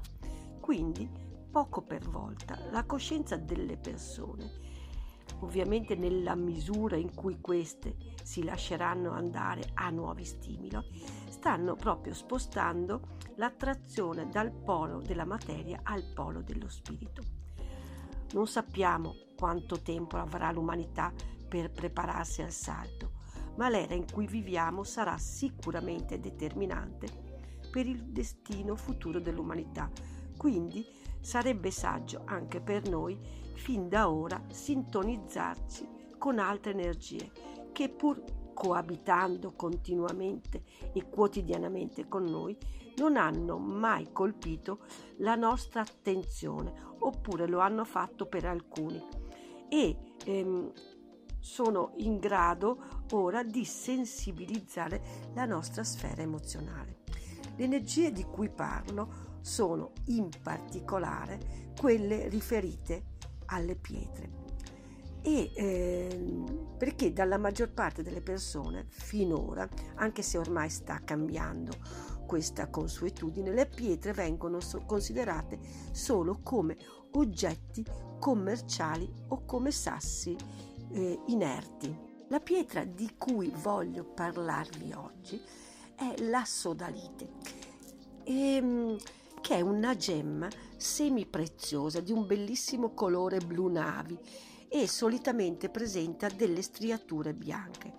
Quindi, 0.60 1.08
poco 1.50 1.82
per 1.82 2.08
volta, 2.08 2.58
la 2.70 2.84
coscienza 2.84 3.36
delle 3.36 3.76
persone, 3.76 4.60
ovviamente 5.40 5.94
nella 5.96 6.34
misura 6.34 6.96
in 6.96 7.14
cui 7.14 7.40
queste 7.40 7.96
si 8.22 8.44
lasceranno 8.44 9.10
andare 9.10 9.70
a 9.74 9.90
nuovi 9.90 10.24
stimoli, 10.24 10.70
stanno 11.28 11.74
proprio 11.74 12.14
spostando 12.14 13.16
l'attrazione 13.36 14.28
dal 14.28 14.52
polo 14.52 15.00
della 15.00 15.24
materia 15.24 15.80
al 15.82 16.12
polo 16.14 16.42
dello 16.42 16.68
spirito. 16.68 17.22
Non 18.32 18.46
sappiamo 18.46 19.14
quanto 19.36 19.80
tempo 19.80 20.16
avrà 20.16 20.52
l'umanità 20.52 21.12
per 21.48 21.70
prepararsi 21.70 22.40
al 22.40 22.52
salto, 22.52 23.20
ma 23.56 23.68
l'era 23.68 23.94
in 23.94 24.10
cui 24.10 24.26
viviamo 24.26 24.84
sarà 24.84 25.16
sicuramente 25.18 26.20
determinante 26.20 27.08
per 27.70 27.86
il 27.86 28.04
destino 28.04 28.76
futuro 28.76 29.20
dell'umanità. 29.20 29.90
Quindi 30.36 30.86
sarebbe 31.20 31.70
saggio 31.70 32.22
anche 32.24 32.60
per 32.60 32.88
noi 32.88 33.18
fin 33.54 33.88
da 33.88 34.10
ora 34.10 34.42
sintonizzarci 34.50 35.88
con 36.18 36.38
altre 36.38 36.72
energie 36.72 37.30
che 37.72 37.88
pur 37.88 38.22
coabitando 38.52 39.52
continuamente 39.52 40.62
e 40.92 41.08
quotidianamente 41.08 42.06
con 42.06 42.24
noi, 42.24 42.56
non 42.96 43.16
hanno 43.16 43.58
mai 43.58 44.12
colpito 44.12 44.80
la 45.18 45.34
nostra 45.34 45.80
attenzione, 45.80 46.72
oppure 46.98 47.48
lo 47.48 47.60
hanno 47.60 47.84
fatto 47.84 48.26
per 48.26 48.44
alcuni 48.44 49.02
e 49.68 49.96
ehm, 50.26 50.72
sono 51.42 51.92
in 51.96 52.18
grado 52.18 53.04
ora 53.10 53.42
di 53.42 53.64
sensibilizzare 53.64 55.30
la 55.34 55.44
nostra 55.44 55.82
sfera 55.82 56.22
emozionale. 56.22 57.00
Le 57.56 57.64
energie 57.64 58.12
di 58.12 58.22
cui 58.24 58.48
parlo 58.48 59.30
sono 59.40 59.90
in 60.06 60.28
particolare 60.40 61.72
quelle 61.78 62.28
riferite 62.28 63.10
alle 63.46 63.74
pietre. 63.74 64.40
E 65.20 65.52
eh, 65.54 66.44
perché 66.78 67.12
dalla 67.12 67.38
maggior 67.38 67.70
parte 67.72 68.02
delle 68.02 68.22
persone 68.22 68.86
finora, 68.88 69.68
anche 69.96 70.22
se 70.22 70.38
ormai 70.38 70.70
sta 70.70 71.00
cambiando 71.04 71.72
questa 72.26 72.68
consuetudine, 72.68 73.52
le 73.52 73.66
pietre 73.66 74.12
vengono 74.12 74.58
considerate 74.86 75.58
solo 75.90 76.40
come 76.42 76.76
oggetti 77.12 77.84
commerciali 78.18 79.12
o 79.28 79.44
come 79.44 79.70
sassi 79.70 80.36
eh, 80.92 81.20
inerti. 81.26 82.10
La 82.28 82.40
pietra 82.40 82.84
di 82.84 83.14
cui 83.18 83.52
voglio 83.54 84.04
parlarvi 84.04 84.92
oggi 84.92 85.40
è 85.94 86.14
la 86.22 86.44
sodalite, 86.44 87.28
ehm, 88.24 88.96
che 89.40 89.56
è 89.56 89.60
una 89.60 89.96
gemma 89.96 90.48
semipreziosa 90.76 92.00
di 92.00 92.12
un 92.12 92.26
bellissimo 92.26 92.94
colore 92.94 93.38
blu 93.38 93.68
navi 93.68 94.18
e 94.68 94.88
solitamente 94.88 95.68
presenta 95.68 96.28
delle 96.28 96.62
striature 96.62 97.34
bianche. 97.34 97.94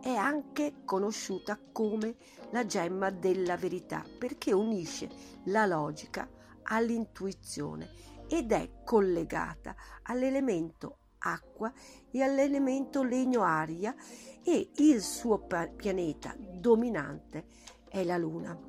È 0.00 0.10
anche 0.10 0.82
conosciuta 0.84 1.58
come 1.70 2.16
la 2.50 2.66
gemma 2.66 3.10
della 3.10 3.56
verità 3.56 4.04
perché 4.18 4.52
unisce 4.52 5.08
la 5.44 5.66
logica 5.66 6.28
all'intuizione 6.62 7.90
ed 8.26 8.50
è 8.50 8.82
collegata 8.84 9.74
all'elemento 10.02 10.99
acqua 11.20 11.72
e 12.10 12.22
all'elemento 12.22 13.02
legno-aria 13.02 13.94
e 14.42 14.70
il 14.76 15.00
suo 15.00 15.46
pianeta 15.76 16.34
dominante 16.38 17.44
è 17.88 18.04
la 18.04 18.16
Luna. 18.16 18.68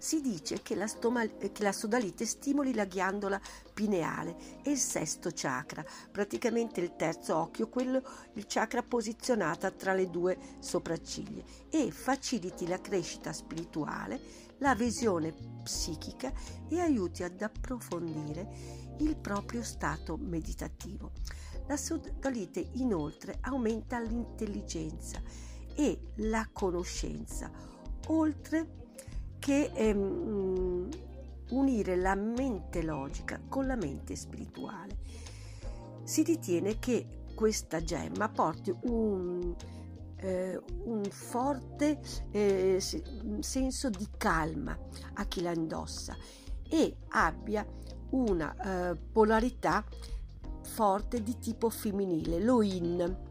Si 0.00 0.22
dice 0.22 0.62
che 0.62 0.74
la, 0.74 0.86
stoma, 0.86 1.26
che 1.26 1.52
la, 1.58 1.72
sodalite 1.72 2.24
stimoli 2.24 2.72
la 2.72 2.86
ghiandola 2.86 3.38
pineale 3.74 4.34
e 4.62 4.70
il 4.70 4.78
sesto 4.78 5.28
chakra, 5.34 5.84
praticamente 6.10 6.80
il 6.80 6.96
terzo 6.96 7.36
occhio, 7.36 7.68
quello 7.68 8.02
il 8.32 8.46
chakra 8.46 8.82
posizionata 8.82 9.70
tra 9.70 9.92
le 9.92 10.08
due 10.08 10.38
sopracciglia, 10.58 11.42
e 11.68 11.90
faciliti 11.90 12.66
la 12.66 12.80
crescita 12.80 13.30
spirituale, 13.34 14.18
la 14.60 14.74
visione 14.74 15.34
psichica 15.62 16.32
e 16.70 16.80
aiuti 16.80 17.22
ad 17.22 17.42
approfondire 17.42 18.79
il 19.00 19.16
proprio 19.16 19.62
stato 19.62 20.16
meditativo. 20.16 21.12
La 21.66 21.76
sodalite 21.76 22.70
inoltre 22.74 23.38
aumenta 23.42 24.00
l'intelligenza 24.00 25.20
e 25.74 26.00
la 26.16 26.48
conoscenza, 26.52 27.50
oltre 28.08 28.78
che 29.38 29.70
ehm, 29.74 30.88
unire 31.50 31.96
la 31.96 32.14
mente 32.14 32.82
logica 32.82 33.40
con 33.48 33.66
la 33.66 33.76
mente 33.76 34.16
spirituale. 34.16 34.98
Si 36.02 36.22
ritiene 36.22 36.78
che 36.78 37.20
questa 37.34 37.82
gemma 37.82 38.28
porti 38.28 38.74
un, 38.82 39.54
eh, 40.16 40.60
un 40.84 41.04
forte 41.04 42.00
eh, 42.30 42.78
senso 43.40 43.90
di 43.90 44.08
calma 44.16 44.76
a 45.14 45.24
chi 45.24 45.40
la 45.40 45.52
indossa 45.52 46.16
e 46.68 46.96
abbia 47.08 47.66
una 48.10 48.90
eh, 48.90 48.96
polarità 48.96 49.84
forte 50.62 51.22
di 51.22 51.38
tipo 51.38 51.68
femminile, 51.68 52.40
lo 52.40 52.62
yin. 52.62 53.28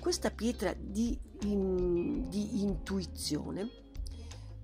Questa 0.00 0.30
pietra 0.30 0.74
di, 0.76 1.18
in, 1.42 2.28
di 2.28 2.62
intuizione 2.62 3.80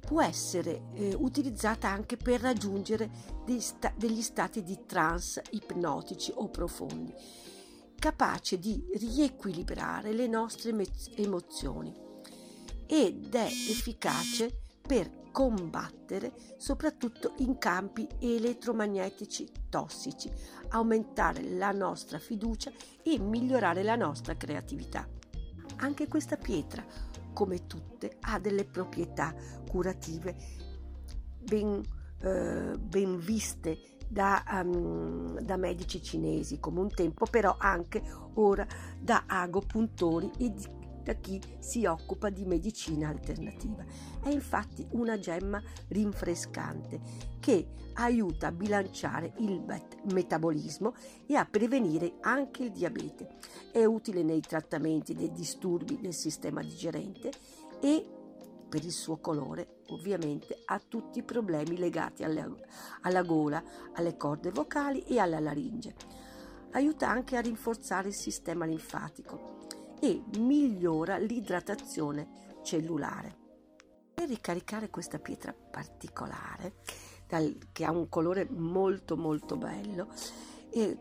può 0.00 0.22
essere 0.22 0.84
eh, 0.94 1.14
utilizzata 1.14 1.88
anche 1.88 2.16
per 2.16 2.40
raggiungere 2.40 3.10
sta- 3.58 3.92
degli 3.96 4.22
stati 4.22 4.62
di 4.62 4.86
trance 4.86 5.42
ipnotici 5.50 6.32
o 6.34 6.48
profondi, 6.48 7.12
capace 7.98 8.58
di 8.58 8.82
riequilibrare 8.94 10.12
le 10.12 10.26
nostre 10.26 10.74
emozioni 11.14 11.94
ed 12.86 13.34
è 13.34 13.44
efficace 13.44 14.62
per 14.80 15.17
combattere 15.30 16.32
soprattutto 16.56 17.34
in 17.38 17.58
campi 17.58 18.06
elettromagnetici 18.18 19.48
tossici, 19.68 20.30
aumentare 20.70 21.42
la 21.56 21.72
nostra 21.72 22.18
fiducia 22.18 22.70
e 23.02 23.18
migliorare 23.18 23.82
la 23.82 23.96
nostra 23.96 24.36
creatività. 24.36 25.06
Anche 25.76 26.08
questa 26.08 26.36
pietra 26.36 26.84
come 27.32 27.66
tutte, 27.66 28.16
ha 28.22 28.40
delle 28.40 28.64
proprietà 28.64 29.32
curative 29.70 30.34
ben, 31.38 31.80
eh, 32.20 32.76
ben 32.76 33.16
viste 33.16 33.78
da, 34.08 34.42
um, 34.64 35.38
da, 35.38 35.56
medici 35.56 36.02
cinesi 36.02 36.58
come 36.58 36.80
un 36.80 36.88
tempo, 36.88 37.26
però 37.26 37.54
anche 37.56 38.02
ora 38.34 38.66
da 38.98 39.24
agopuntori 39.26 40.30
e 40.38 40.52
di 40.52 40.66
da 41.08 41.14
chi 41.14 41.40
si 41.58 41.86
occupa 41.86 42.28
di 42.28 42.44
medicina 42.44 43.08
alternativa. 43.08 43.82
È 44.22 44.28
infatti 44.28 44.86
una 44.90 45.18
gemma 45.18 45.62
rinfrescante 45.88 47.00
che 47.40 47.66
aiuta 47.94 48.48
a 48.48 48.52
bilanciare 48.52 49.32
il 49.38 49.64
metabolismo 50.12 50.94
e 51.26 51.34
a 51.34 51.46
prevenire 51.46 52.16
anche 52.20 52.64
il 52.64 52.72
diabete. 52.72 53.38
È 53.72 53.82
utile 53.84 54.22
nei 54.22 54.40
trattamenti 54.40 55.14
dei 55.14 55.32
disturbi 55.32 55.98
del 55.98 56.12
sistema 56.12 56.62
digerente 56.62 57.30
e 57.80 58.06
per 58.68 58.84
il 58.84 58.92
suo 58.92 59.16
colore, 59.16 59.80
ovviamente, 59.86 60.60
a 60.66 60.78
tutti 60.78 61.20
i 61.20 61.24
problemi 61.24 61.78
legati 61.78 62.22
alla, 62.22 62.46
alla 63.00 63.22
gola, 63.22 63.64
alle 63.94 64.14
corde 64.18 64.50
vocali 64.50 65.00
e 65.04 65.18
alla 65.18 65.40
laringe. 65.40 65.94
Aiuta 66.72 67.08
anche 67.08 67.38
a 67.38 67.40
rinforzare 67.40 68.08
il 68.08 68.14
sistema 68.14 68.66
linfatico 68.66 69.57
e 70.00 70.22
migliora 70.38 71.18
l'idratazione 71.18 72.46
cellulare. 72.62 73.36
Per 74.14 74.28
ricaricare 74.28 74.90
questa 74.90 75.18
pietra 75.18 75.52
particolare, 75.52 76.76
dal, 77.26 77.56
che 77.72 77.84
ha 77.84 77.90
un 77.90 78.08
colore 78.08 78.48
molto 78.50 79.16
molto 79.16 79.56
bello, 79.56 80.08
e 80.70 80.96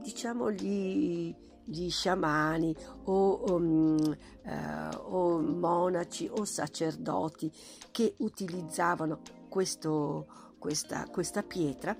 diciamo 0.00 0.52
gli, 0.52 1.34
gli 1.64 1.90
sciamani 1.90 2.74
o, 3.04 3.54
um, 3.54 4.16
uh, 4.44 5.14
o, 5.14 5.40
monaci 5.40 6.28
o 6.30 6.44
sacerdoti 6.44 7.50
che 7.90 8.14
utilizzavano 8.18 9.20
questo, 9.48 10.54
questa, 10.58 11.06
questa 11.08 11.42
pietra 11.42 11.96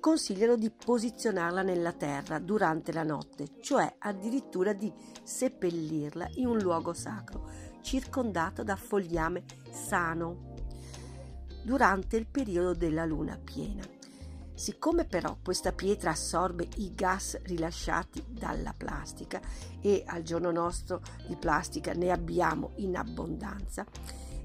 consigliano 0.00 0.56
di 0.56 0.70
posizionarla 0.70 1.62
nella 1.62 1.92
terra 1.92 2.38
durante 2.38 2.92
la 2.92 3.02
notte, 3.02 3.60
cioè 3.60 3.96
addirittura 3.98 4.72
di 4.72 4.92
seppellirla 5.22 6.28
in 6.34 6.46
un 6.46 6.58
luogo 6.58 6.92
sacro, 6.92 7.48
circondato 7.80 8.62
da 8.62 8.76
fogliame 8.76 9.44
sano, 9.70 10.54
durante 11.62 12.16
il 12.16 12.26
periodo 12.26 12.74
della 12.74 13.04
luna 13.04 13.38
piena. 13.42 13.82
Siccome 14.54 15.04
però 15.04 15.36
questa 15.42 15.72
pietra 15.72 16.10
assorbe 16.10 16.66
i 16.78 16.92
gas 16.94 17.40
rilasciati 17.42 18.24
dalla 18.28 18.74
plastica 18.76 19.40
e 19.80 20.02
al 20.06 20.22
giorno 20.22 20.50
nostro 20.50 21.00
di 21.28 21.36
plastica 21.36 21.92
ne 21.92 22.10
abbiamo 22.10 22.72
in 22.76 22.96
abbondanza, 22.96 23.86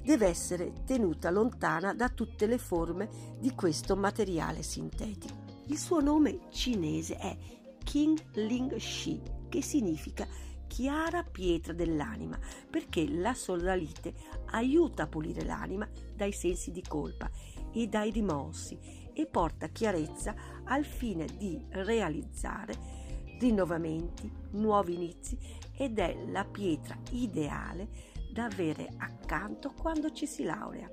deve 0.04 0.28
essere 0.28 0.84
tenuta 0.86 1.32
lontana 1.32 1.94
da 1.94 2.10
tutte 2.10 2.46
le 2.46 2.58
forme 2.58 3.10
di 3.40 3.56
questo 3.56 3.96
materiale 3.96 4.62
sintetico. 4.62 5.43
Il 5.68 5.78
suo 5.78 6.02
nome 6.02 6.40
cinese 6.50 7.16
è 7.16 7.38
King 7.84 8.22
Ling 8.34 8.76
Shi, 8.76 9.22
che 9.48 9.62
significa 9.62 10.28
chiara 10.68 11.24
pietra 11.24 11.72
dell'anima, 11.72 12.38
perché 12.70 13.08
la 13.08 13.34
sodalite 13.34 14.14
aiuta 14.48 15.04
a 15.04 15.08
pulire 15.08 15.46
l'anima 15.46 15.88
dai 16.14 16.34
sensi 16.34 16.72
di 16.72 16.82
colpa 16.82 17.30
e 17.72 17.88
dai 17.88 18.12
rimorsi 18.12 18.78
e 19.14 19.26
porta 19.26 19.68
chiarezza 19.68 20.36
al 20.66 20.84
fine 20.84 21.28
di 21.38 21.64
realizzare 21.70 23.02
rinnovamenti, 23.40 24.32
nuovi 24.52 24.96
inizi 24.96 25.38
ed 25.78 25.98
è 25.98 26.26
la 26.28 26.44
pietra 26.44 26.98
ideale 27.12 28.12
da 28.32 28.46
avere 28.46 28.90
accanto 28.98 29.72
quando 29.72 30.12
ci 30.12 30.26
si 30.26 30.44
laurea. 30.44 30.92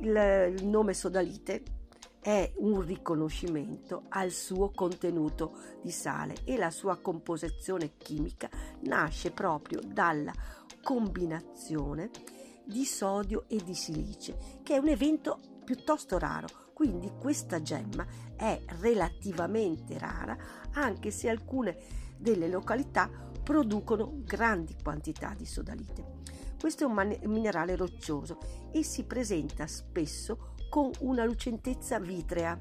Il, 0.00 0.54
il 0.58 0.66
nome 0.66 0.94
sodalite 0.94 1.75
è 2.26 2.52
un 2.56 2.80
riconoscimento 2.80 4.06
al 4.08 4.32
suo 4.32 4.72
contenuto 4.72 5.78
di 5.80 5.92
sale 5.92 6.34
e 6.42 6.56
la 6.56 6.72
sua 6.72 6.96
composizione 6.96 7.92
chimica 7.98 8.50
nasce 8.80 9.30
proprio 9.30 9.78
dalla 9.86 10.32
combinazione 10.82 12.10
di 12.64 12.84
sodio 12.84 13.44
e 13.46 13.62
di 13.62 13.74
silice, 13.74 14.58
che 14.64 14.74
è 14.74 14.78
un 14.78 14.88
evento 14.88 15.38
piuttosto 15.64 16.18
raro. 16.18 16.48
Quindi 16.72 17.12
questa 17.16 17.62
gemma 17.62 18.04
è 18.34 18.60
relativamente 18.80 19.96
rara, 19.96 20.36
anche 20.72 21.12
se 21.12 21.28
alcune 21.28 21.78
delle 22.18 22.48
località 22.48 23.08
producono 23.40 24.22
grandi 24.24 24.74
quantità 24.82 25.32
di 25.32 25.46
sodalite. 25.46 26.14
Questo 26.58 26.82
è 26.82 26.86
un 26.88 26.92
man- 26.94 27.20
minerale 27.26 27.76
roccioso 27.76 28.40
e 28.72 28.82
si 28.82 29.04
presenta 29.04 29.68
spesso 29.68 30.54
con 30.68 30.90
una 31.00 31.24
lucentezza 31.24 31.98
vitrea 31.98 32.58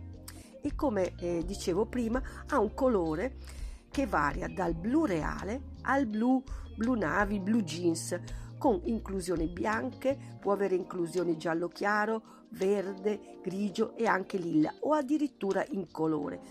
e 0.61 0.75
come 0.75 1.13
eh, 1.17 1.43
dicevo 1.45 1.85
prima 1.85 2.21
ha 2.47 2.59
un 2.59 2.73
colore 2.73 3.37
che 3.89 4.07
varia 4.07 4.47
dal 4.47 4.73
blu 4.73 5.05
reale 5.05 5.73
al 5.83 6.05
blu, 6.05 6.43
blu 6.75 6.95
navi, 6.95 7.39
blu 7.39 7.61
jeans 7.61 8.19
con 8.57 8.81
inclusioni 8.85 9.47
bianche, 9.47 10.17
può 10.39 10.53
avere 10.53 10.75
inclusioni 10.75 11.37
giallo 11.37 11.67
chiaro, 11.67 12.23
verde, 12.49 13.39
grigio 13.43 13.95
e 13.95 14.07
anche 14.07 14.37
lilla 14.37 14.73
o 14.81 14.93
addirittura 14.93 15.63
in 15.69 15.91
colore. 15.91 16.41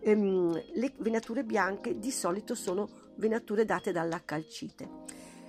Ehm, 0.00 0.52
le 0.74 0.92
venature 0.98 1.44
bianche 1.44 1.98
di 1.98 2.10
solito 2.10 2.54
sono 2.54 2.88
venature 3.16 3.64
date 3.64 3.92
dalla 3.92 4.22
calcite. 4.24 4.88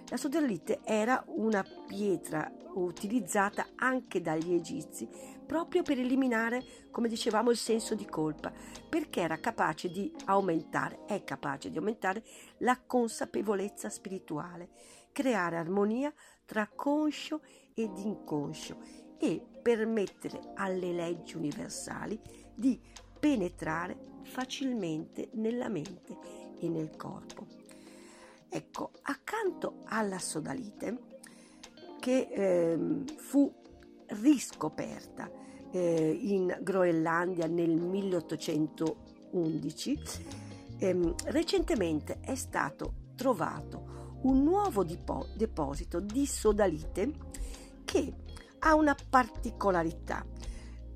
La 0.10 0.18
sodalite 0.18 0.80
era 0.84 1.24
una 1.28 1.64
pietra 1.88 2.52
utilizzata 2.74 3.68
anche 3.76 4.22
dagli 4.22 4.54
egizi 4.54 5.08
proprio 5.46 5.84
per 5.84 6.00
eliminare, 6.00 6.64
come 6.90 7.08
dicevamo, 7.08 7.52
il 7.52 7.58
senso 7.58 7.94
di 7.94 8.06
colpa, 8.06 8.52
perché 8.90 9.22
era 9.22 9.40
capace 9.40 9.90
di 9.90 10.12
aumentare, 10.26 11.06
è 11.06 11.24
capace 11.24 11.70
di 11.70 11.78
aumentare 11.78 12.24
la 12.60 12.80
consapevolezza 12.80 13.90
spirituale, 13.90 14.70
creare 15.12 15.58
armonia 15.58 16.14
tra 16.46 16.68
conscio 16.68 17.42
ed 17.76 17.98
inconscio 17.98 18.78
e 19.20 19.44
permettere 19.62 20.54
alle 20.56 20.92
leggi 20.92 21.36
universali 21.36 22.20
di 22.56 22.80
penetrare 23.20 24.22
facilmente 24.24 25.30
nella 25.34 25.70
mente 25.70 26.18
e 26.60 26.68
nel 26.68 26.96
corpo. 26.96 27.59
Ecco, 28.50 28.92
accanto 29.04 29.82
alla 29.86 30.18
sodalite, 30.18 31.18
che 32.00 32.28
eh, 32.32 33.04
fu 33.18 33.54
riscoperta 34.08 35.30
eh, 35.72 36.18
in 36.22 36.58
Groenlandia 36.62 37.46
nel 37.46 37.80
1811, 37.80 40.00
ehm, 40.80 41.14
recentemente 41.26 42.20
è 42.22 42.34
stato 42.36 42.94
trovato 43.16 44.18
un 44.24 44.44
nuovo 44.44 44.84
dipo- 44.84 45.28
deposito 45.36 46.00
di 46.00 46.26
sodalite 46.26 47.12
che 47.86 48.14
ha 48.60 48.74
una 48.76 48.96
particolarità. 49.10 50.26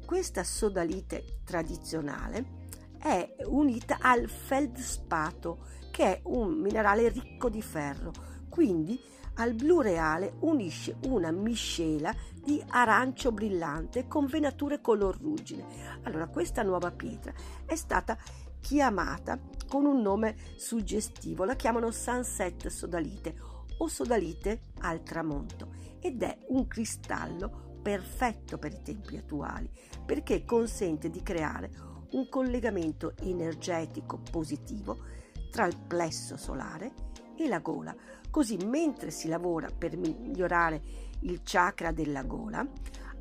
Questa 0.06 0.44
sodalite 0.44 1.40
tradizionale 1.44 2.62
è 2.98 3.36
unita 3.46 3.98
al 4.02 4.30
feldspato 4.30 5.66
che 5.94 6.06
è 6.06 6.22
un 6.24 6.54
minerale 6.54 7.08
ricco 7.10 7.50
di 7.50 7.62
ferro, 7.62 8.12
quindi 8.50 9.00
al 9.36 9.54
blu 9.54 9.80
reale 9.80 10.38
unisce 10.40 10.96
una 11.06 11.30
miscela 11.30 12.12
di 12.34 12.60
arancio 12.70 13.32
brillante 13.32 14.08
con 14.08 14.26
venature 14.26 14.82
color 14.82 15.20
ruggine. 15.22 15.64
Allora, 16.02 16.26
questa 16.26 16.64
nuova 16.64 16.90
pietra 16.90 17.32
è 17.64 17.76
stata 17.76 18.18
chiamata 18.60 19.40
con 19.68 19.86
un 19.86 20.02
nome 20.02 20.36
suggestivo, 20.56 21.44
la 21.44 21.56
chiamano 21.56 21.92
Sunset 21.92 22.70
Sodalite 22.70 23.36
o 23.78 23.88
Sodalite 23.88 24.62
al 24.80 25.04
tramonto 25.04 25.76
ed 26.00 26.24
è 26.24 26.40
un 26.48 26.66
cristallo 26.66 27.78
perfetto 27.84 28.58
per 28.58 28.74
i 28.74 28.82
tempi 28.82 29.18
attuali 29.18 29.70
perché 30.04 30.44
consente 30.44 31.12
di 31.12 31.22
creare 31.22 31.70
un 32.14 32.28
collegamento 32.30 33.14
energetico 33.18 34.20
positivo 34.32 35.22
tra 35.54 35.68
il 35.68 35.78
plesso 35.78 36.36
solare 36.36 36.94
e 37.36 37.48
la 37.48 37.60
gola. 37.60 37.96
Così 38.32 38.58
mentre 38.66 39.12
si 39.12 39.28
lavora 39.28 39.70
per 39.70 39.96
migliorare 39.98 40.82
il 41.20 41.42
chakra 41.44 41.92
della 41.92 42.24
gola, 42.24 42.68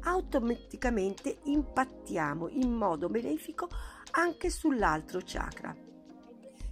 automaticamente 0.05 1.41
impattiamo 1.43 2.49
in 2.49 2.73
modo 2.73 3.11
benefico 3.11 3.69
anche 4.13 4.49
sull'altro 4.49 5.21
chakra, 5.23 5.77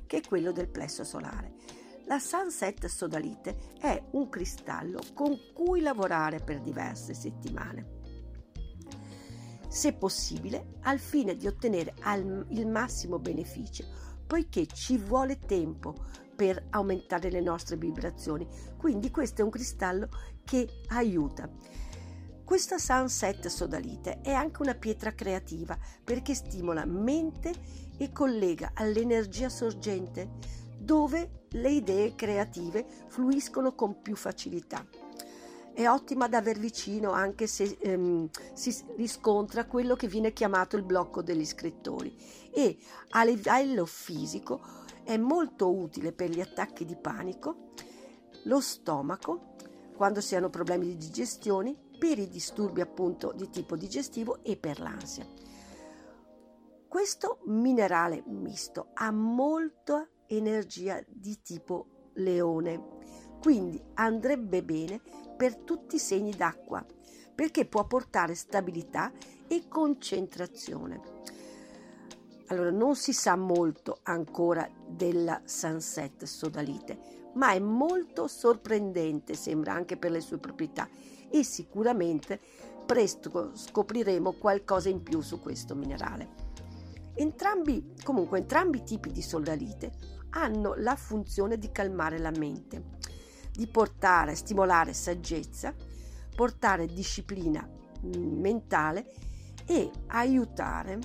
che 0.07 0.17
è 0.17 0.23
quello 0.27 0.51
del 0.51 0.71
plesso 0.71 1.05
solare. 1.05 1.53
La 2.07 2.19
Sunset 2.19 2.87
Sodalite 2.87 3.75
è 3.79 4.03
un 4.13 4.31
cristallo 4.31 5.01
con 5.13 5.39
cui 5.53 5.83
lavorare 5.83 6.41
per 6.41 6.63
diverse 6.63 7.13
settimane. 7.13 7.99
Se 9.69 9.93
possibile, 9.93 10.79
al 10.85 10.99
fine 10.99 11.37
di 11.37 11.47
ottenere 11.47 11.95
il 12.49 12.67
massimo 12.67 13.19
beneficio 13.19 14.09
poiché 14.31 14.65
ci 14.69 14.97
vuole 14.97 15.41
tempo 15.41 15.93
per 16.37 16.69
aumentare 16.71 17.33
le 17.33 17.41
nostre 17.41 17.77
vibrazioni. 17.77 18.47
Quindi 18.77 19.11
questo 19.11 19.41
è 19.41 19.45
un 19.45 19.51
cristallo 19.51 20.09
che 20.45 20.69
aiuta. 20.91 21.51
Questa 22.45 22.79
Sunset 22.79 23.49
Sodalite 23.49 24.21
è 24.21 24.31
anche 24.31 24.63
una 24.63 24.77
pietra 24.77 25.17
creativa 25.17 25.77
perché 26.05 26.35
stimola 26.35 26.85
mente 26.85 27.53
e 27.97 28.13
collega 28.13 28.71
all'energia 28.75 29.49
sorgente 29.49 30.31
dove 30.79 31.47
le 31.49 31.71
idee 31.71 32.15
creative 32.15 32.87
fluiscono 33.09 33.75
con 33.75 34.01
più 34.01 34.15
facilità 34.15 34.87
è 35.73 35.89
ottima 35.89 36.29
da 36.29 36.39
aver 36.39 36.59
vicino 36.59 37.13
anche 37.13 37.47
se 37.47 37.77
ehm, 37.81 38.29
si 38.53 38.85
riscontra 38.97 39.67
quello 39.67 39.97
che 39.97 40.09
viene 40.09 40.33
chiamato 40.33 40.77
il 40.77 40.83
blocco 40.83 41.23
degli 41.23 41.45
scrittori 41.45 42.17
e 42.53 42.79
a 43.11 43.25
livello 43.25 43.87
fisico 43.87 44.61
è 45.05 45.17
molto 45.17 45.75
utile 45.75 46.13
per 46.13 46.31
gli 46.31 46.41
attacchi 46.41 46.85
di 46.85 46.97
panico, 46.97 47.73
lo 48.45 48.61
stomaco, 48.61 49.55
quando 49.97 50.21
si 50.21 50.37
hanno 50.37 50.51
problemi 50.51 50.87
di 50.87 50.97
digestione, 50.97 51.77
per 51.99 52.19
i 52.19 52.29
disturbi 52.29 52.81
appunto 52.81 53.33
di 53.35 53.51
tipo 53.51 53.77
digestivo 53.77 54.43
e 54.43 54.57
per 54.57 54.81
l'ansia. 54.81 55.27
Questo 56.89 57.41
minerale 57.45 58.23
misto 58.27 58.89
ha 58.95 59.11
molta 59.11 60.09
energia 60.27 61.03
di 61.07 61.41
tipo 61.43 62.11
leone, 62.15 62.99
quindi 63.41 63.83
andrebbe 63.95 64.63
bene 64.63 65.01
per 65.41 65.57
tutti 65.57 65.95
i 65.95 65.99
segni 65.99 66.33
d'acqua, 66.37 66.85
perché 67.35 67.65
può 67.65 67.87
portare 67.87 68.35
stabilità 68.35 69.11
e 69.49 69.69
concentrazione. 69.69 71.01
Allora, 72.49 72.71
non 72.71 72.95
si 72.95 73.15
sa 73.15 73.37
molto 73.37 74.01
ancora 74.03 74.69
della 74.87 75.41
Sunset 75.47 76.25
Sodalite, 76.25 77.31
ma 77.37 77.53
è 77.53 77.59
molto 77.59 78.27
sorprendente, 78.27 79.33
sembra 79.33 79.73
anche 79.73 79.97
per 79.97 80.11
le 80.11 80.21
sue 80.21 80.37
proprietà, 80.37 80.87
e 81.31 81.43
sicuramente 81.43 82.39
presto 82.85 83.53
scopriremo 83.55 84.33
qualcosa 84.33 84.91
in 84.91 85.03
più 85.03 85.23
su 85.23 85.41
questo 85.41 85.75
minerale. 85.75 86.29
Entrambi, 87.15 87.95
comunque, 88.05 88.41
entrambi 88.41 88.81
i 88.81 88.85
tipi 88.85 89.11
di 89.11 89.23
sodalite 89.23 89.91
hanno 90.33 90.75
la 90.75 90.97
funzione 90.97 91.57
di 91.57 91.73
calmare 91.73 92.19
la 92.19 92.31
mente 92.31 92.99
di 93.53 93.67
portare, 93.67 94.35
stimolare 94.35 94.93
saggezza, 94.93 95.75
portare 96.35 96.87
disciplina 96.87 97.69
mm, 98.05 98.41
mentale 98.41 99.13
e 99.67 99.91
aiutare 100.09 100.99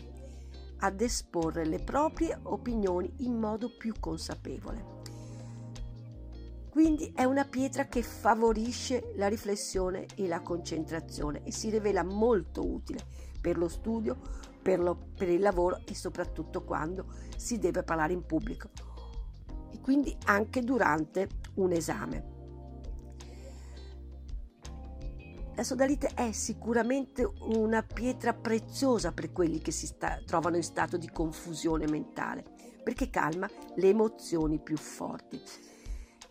ad 0.79 1.01
esporre 1.01 1.65
le 1.65 1.79
proprie 1.79 2.37
opinioni 2.43 3.11
in 3.19 3.37
modo 3.37 3.75
più 3.75 3.93
consapevole. 3.99 4.93
Quindi 6.69 7.11
è 7.15 7.23
una 7.23 7.45
pietra 7.45 7.87
che 7.87 8.03
favorisce 8.03 9.13
la 9.15 9.29
riflessione 9.29 10.07
e 10.15 10.27
la 10.27 10.41
concentrazione 10.41 11.43
e 11.43 11.51
si 11.51 11.69
rivela 11.69 12.03
molto 12.03 12.67
utile 12.67 12.99
per 13.39 13.57
lo 13.57 13.69
studio, 13.69 14.17
per, 14.61 14.79
lo, 14.79 14.97
per 15.15 15.29
il 15.29 15.39
lavoro 15.39 15.79
e 15.85 15.95
soprattutto 15.95 16.63
quando 16.63 17.05
si 17.37 17.59
deve 17.59 17.83
parlare 17.83 18.11
in 18.11 18.25
pubblico 18.25 18.69
e 19.71 19.79
quindi 19.79 20.17
anche 20.25 20.61
durante 20.61 21.29
un 21.55 21.71
esame. 21.71 22.34
La 25.55 25.63
sodalite 25.63 26.09
è 26.15 26.33
sicuramente 26.33 27.23
una 27.39 27.81
pietra 27.81 28.33
preziosa 28.33 29.13
per 29.13 29.31
quelli 29.31 29.59
che 29.59 29.71
si 29.71 29.87
sta, 29.87 30.21
trovano 30.25 30.57
in 30.57 30.63
stato 30.63 30.97
di 30.97 31.09
confusione 31.09 31.87
mentale, 31.87 32.43
perché 32.83 33.09
calma 33.09 33.49
le 33.75 33.87
emozioni 33.87 34.59
più 34.59 34.75
forti 34.75 35.41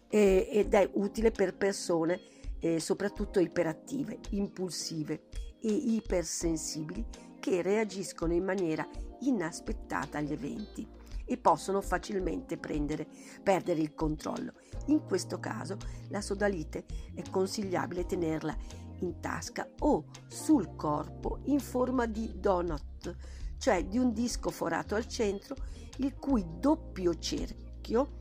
e, 0.09 0.49
ed 0.53 0.75
è 0.75 0.91
utile 0.95 1.31
per 1.31 1.57
persone 1.57 2.21
eh, 2.61 2.79
soprattutto 2.79 3.41
iperattive, 3.41 4.19
impulsive 4.31 5.29
e 5.59 5.73
ipersensibili 5.73 7.07
che 7.41 7.63
reagiscono 7.63 8.35
in 8.35 8.45
maniera 8.45 8.87
inaspettata 9.21 10.19
agli 10.19 10.33
eventi 10.33 10.87
e 11.25 11.39
possono 11.39 11.81
facilmente 11.81 12.59
prendere, 12.59 13.07
perdere 13.43 13.81
il 13.81 13.95
controllo. 13.95 14.53
In 14.87 15.03
questo 15.05 15.41
caso 15.41 15.79
la 16.11 16.21
sodalite 16.21 16.85
è 17.15 17.23
consigliabile 17.31 18.05
tenerla 18.05 18.57
in 19.05 19.21
tasca 19.21 19.69
o 19.81 20.05
sul 20.27 20.75
corpo 20.75 21.41
in 21.45 21.61
forma 21.61 22.07
di 22.07 22.33
donut, 22.37 23.15
cioè 23.59 23.85
di 23.85 23.99
un 23.99 24.13
disco 24.13 24.51
forato 24.51 24.95
al 24.95 25.07
centro 25.07 25.55
il 25.99 26.15
cui 26.17 26.45
doppio 26.59 27.17
cerchio 27.19 28.19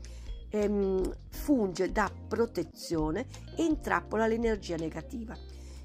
ehm, 0.48 1.16
funge 1.30 1.90
da 1.90 2.10
protezione 2.28 3.26
e 3.56 3.64
intrappola 3.64 4.26
l'energia 4.26 4.76
negativa. 4.76 5.36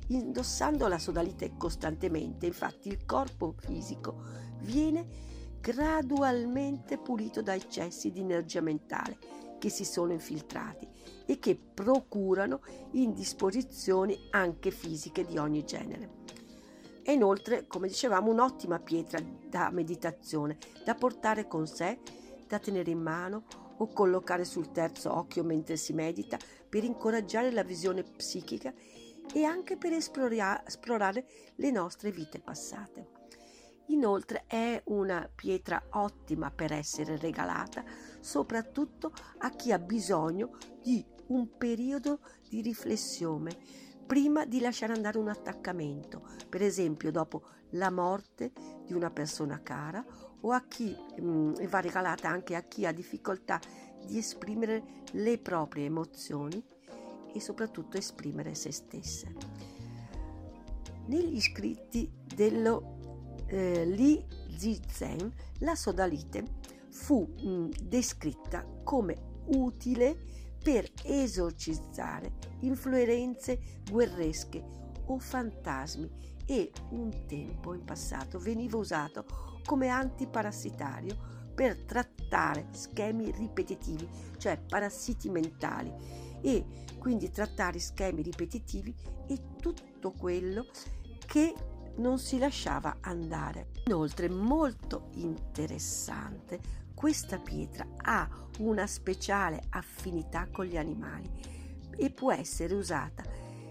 Indossando 0.07 0.87
la 0.87 0.97
sodalite 0.97 1.55
costantemente, 1.55 2.47
infatti, 2.47 2.89
il 2.89 3.05
corpo 3.05 3.53
fisico 3.57 4.23
viene 4.61 5.07
gradualmente 5.59 6.97
pulito 6.97 7.41
da 7.41 7.53
eccessi 7.53 8.11
di 8.11 8.21
energia 8.21 8.61
mentale 8.61 9.17
che 9.59 9.69
si 9.69 9.83
sono 9.83 10.13
infiltrati 10.13 10.87
e 11.30 11.38
che 11.38 11.55
procurano 11.55 12.61
indisposizioni 12.93 14.17
anche 14.32 14.71
fisiche 14.71 15.23
di 15.23 15.38
ogni 15.38 15.63
genere. 15.63 16.17
È 17.03 17.11
inoltre, 17.11 17.67
come 17.67 17.88
dicevamo, 17.88 18.32
un'ottima 18.32 18.80
pietra 18.80 19.19
da 19.47 19.69
meditazione, 19.69 20.57
da 20.84 20.95
portare 20.95 21.47
con 21.47 21.67
sé, 21.67 21.99
da 22.47 22.57
tenere 22.57 22.89
in 22.89 22.99
mano 22.99 23.43
o 23.77 23.88
collocare 23.93 24.43
sul 24.43 24.71
terzo 24.71 25.15
occhio 25.15 25.43
mentre 25.43 25.77
si 25.77 25.93
medita 25.93 26.36
per 26.67 26.84
incoraggiare 26.84 27.51
la 27.51 27.63
visione 27.63 28.01
psichica 28.01 28.73
e 29.32 29.43
anche 29.43 29.77
per 29.77 29.93
esplorare 29.93 31.27
le 31.57 31.69
nostre 31.69 32.09
vite 32.11 32.39
passate. 32.39 33.17
Inoltre 33.89 34.45
è 34.47 34.82
una 34.86 35.30
pietra 35.34 35.84
ottima 35.91 36.49
per 36.49 36.71
essere 36.73 37.17
regalata 37.17 37.84
soprattutto 38.19 39.13
a 39.39 39.49
chi 39.51 39.71
ha 39.71 39.80
bisogno 39.80 40.57
di 40.82 41.03
un 41.30 41.57
periodo 41.57 42.19
di 42.47 42.61
riflessione 42.61 43.55
prima 44.05 44.45
di 44.45 44.59
lasciare 44.59 44.93
andare 44.93 45.17
un 45.17 45.27
attaccamento, 45.27 46.27
per 46.49 46.61
esempio 46.61 47.11
dopo 47.11 47.43
la 47.73 47.91
morte 47.91 48.51
di 48.86 48.93
una 48.93 49.11
persona 49.11 49.61
cara 49.61 50.03
o 50.41 50.51
a 50.51 50.63
chi 50.67 50.95
mh, 51.17 51.23
mm, 51.23 51.53
va 51.67 51.80
regalata 51.80 52.30
anche 52.30 52.55
a 52.55 52.63
chi 52.63 52.86
ha 52.86 52.91
difficoltà 52.91 53.59
di 54.03 54.17
esprimere 54.17 55.03
le 55.11 55.38
proprie 55.38 55.86
emozioni 55.86 56.63
e 57.32 57.39
soprattutto 57.39 57.97
esprimere 57.97 58.55
se 58.55 58.71
stesse. 58.71 59.36
Negli 61.05 61.39
scritti 61.39 62.11
dello 62.23 62.97
eh, 63.47 63.86
Li 63.86 64.25
Zizen, 64.55 65.32
la 65.59 65.75
sodalite 65.75 66.43
fu 66.89 67.21
mh, 67.21 67.69
descritta 67.84 68.65
come 68.84 69.38
utile 69.47 70.38
per 70.70 70.88
esorcizzare 71.03 72.34
influenze 72.59 73.80
guerresche 73.89 74.63
o 75.05 75.17
fantasmi 75.17 76.07
e 76.45 76.72
un 76.91 77.26
tempo 77.26 77.74
in 77.74 77.84
passato 77.84 78.38
veniva 78.38 78.78
usato 78.78 79.26
come 79.65 79.88
antiparassitario 79.88 81.17
per 81.55 81.76
trattare 81.86 82.67
schemi 82.70 83.32
ripetitivi, 83.32 84.07
cioè 84.38 84.59
parassiti 84.59 85.28
mentali 85.32 85.91
e 86.39 86.63
quindi 86.99 87.32
trattare 87.32 87.80
schemi 87.80 88.22
ripetitivi 88.22 88.93
e 89.28 89.39
tutto 89.59 90.11
quello 90.11 90.67
che 91.26 91.51
non 91.95 92.20
si 92.20 92.38
lasciava 92.38 92.97
andare. 93.01 93.70
Inoltre, 93.88 94.30
molto 94.30 95.09
interessante, 95.15 96.59
questa 96.99 97.39
pietra 97.39 97.87
ha 97.95 98.27
una 98.57 98.85
speciale 98.85 99.61
affinità 99.69 100.49
con 100.51 100.65
gli 100.65 100.75
animali 100.75 101.31
e 101.95 102.09
può 102.09 102.33
essere 102.33 102.73
usata 102.73 103.23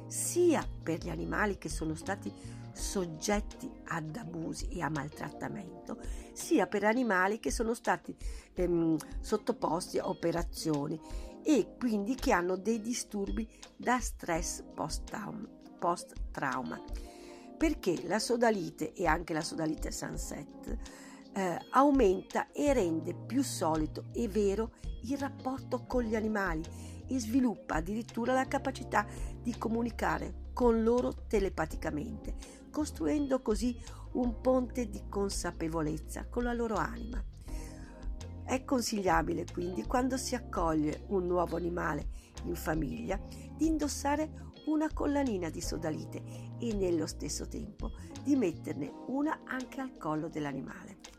sia 0.06 0.66
per 0.82 1.04
gli 1.04 1.10
animali 1.10 1.58
che 1.58 1.68
sono 1.68 1.94
stati 1.94 2.32
soggetti 2.72 3.70
ad 3.88 4.16
abusi 4.16 4.68
e 4.68 4.80
a 4.80 4.88
maltrattamento, 4.88 5.98
sia 6.32 6.66
per 6.66 6.84
animali 6.84 7.38
che 7.38 7.50
sono 7.50 7.74
stati 7.74 8.16
ehm, 8.54 8.96
sottoposti 9.20 9.98
a 9.98 10.08
operazioni 10.08 10.98
e 11.42 11.74
quindi 11.78 12.14
che 12.14 12.32
hanno 12.32 12.56
dei 12.56 12.80
disturbi 12.80 13.46
da 13.76 14.00
stress 14.00 14.62
post-trauma. 15.78 16.82
Perché 17.58 18.06
la 18.06 18.20
sodalite 18.20 18.94
e 18.94 19.04
anche 19.04 19.34
la 19.34 19.42
sodalite 19.42 19.92
sunset 19.92 20.78
eh, 21.38 21.56
aumenta 21.70 22.50
e 22.50 22.72
rende 22.72 23.14
più 23.14 23.44
solido 23.44 24.06
e 24.12 24.26
vero 24.26 24.72
il 25.02 25.16
rapporto 25.18 25.84
con 25.86 26.02
gli 26.02 26.16
animali 26.16 26.62
e 27.06 27.20
sviluppa 27.20 27.76
addirittura 27.76 28.32
la 28.32 28.48
capacità 28.48 29.06
di 29.40 29.56
comunicare 29.56 30.46
con 30.52 30.82
loro 30.82 31.26
telepaticamente, 31.28 32.34
costruendo 32.72 33.40
così 33.40 33.78
un 34.14 34.40
ponte 34.40 34.88
di 34.88 35.04
consapevolezza 35.08 36.26
con 36.26 36.42
la 36.42 36.52
loro 36.52 36.74
anima. 36.74 37.22
È 38.44 38.64
consigliabile 38.64 39.44
quindi 39.52 39.84
quando 39.84 40.16
si 40.16 40.34
accoglie 40.34 41.04
un 41.08 41.26
nuovo 41.26 41.54
animale 41.54 42.08
in 42.44 42.56
famiglia 42.56 43.20
di 43.56 43.66
indossare 43.66 44.46
una 44.66 44.92
collanina 44.92 45.50
di 45.50 45.60
sodalite 45.60 46.22
e 46.58 46.72
nello 46.74 47.06
stesso 47.06 47.46
tempo 47.46 47.92
di 48.24 48.34
metterne 48.34 48.92
una 49.06 49.42
anche 49.44 49.80
al 49.80 49.96
collo 49.96 50.28
dell'animale. 50.28 51.17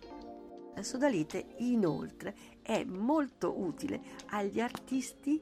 La 0.76 0.84
sodalite 0.84 1.56
inoltre 1.58 2.36
è 2.62 2.84
molto 2.84 3.60
utile 3.60 4.02
agli 4.28 4.60
artisti 4.60 5.42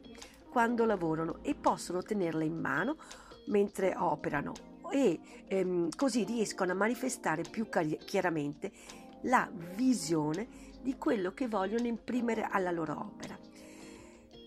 quando 0.49 0.85
lavorano 0.85 1.43
e 1.43 1.53
possono 1.55 2.01
tenerla 2.01 2.43
in 2.43 2.59
mano 2.59 2.97
mentre 3.47 3.95
operano 3.95 4.53
e 4.91 5.19
ehm, 5.47 5.89
così 5.95 6.23
riescono 6.23 6.71
a 6.71 6.75
manifestare 6.75 7.43
più 7.43 7.67
chiaramente 7.69 8.71
la 9.23 9.49
visione 9.75 10.47
di 10.81 10.97
quello 10.97 11.33
che 11.33 11.47
vogliono 11.47 11.87
imprimere 11.87 12.47
alla 12.49 12.71
loro 12.71 12.97
opera. 12.97 13.37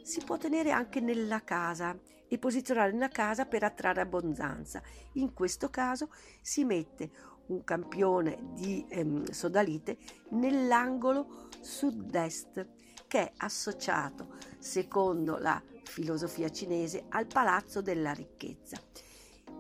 Si 0.03 0.22
può 0.24 0.37
tenere 0.39 0.70
anche 0.70 1.01
nella 1.01 1.45
casa 1.45 1.97
e 2.26 2.39
posizionare 2.39 2.93
nella 2.93 3.09
casa 3.09 3.45
per 3.45 3.62
attrarre 3.62 4.01
abbondanza. 4.01 4.83
In 5.14 5.35
questo 5.35 5.68
caso 5.68 6.11
si 6.41 6.64
mette 6.64 7.11
un 7.51 7.64
campione 7.64 8.38
di 8.55 8.84
ehm, 8.88 9.30
sodalite 9.30 9.98
nell'angolo 10.30 11.48
sud-est 11.61 12.66
che 13.07 13.18
è 13.18 13.32
associato, 13.38 14.34
secondo 14.59 15.36
la 15.38 15.61
filosofia 15.84 16.48
cinese, 16.48 17.07
al 17.09 17.26
palazzo 17.26 17.82
della 17.82 18.12
ricchezza. 18.12 18.78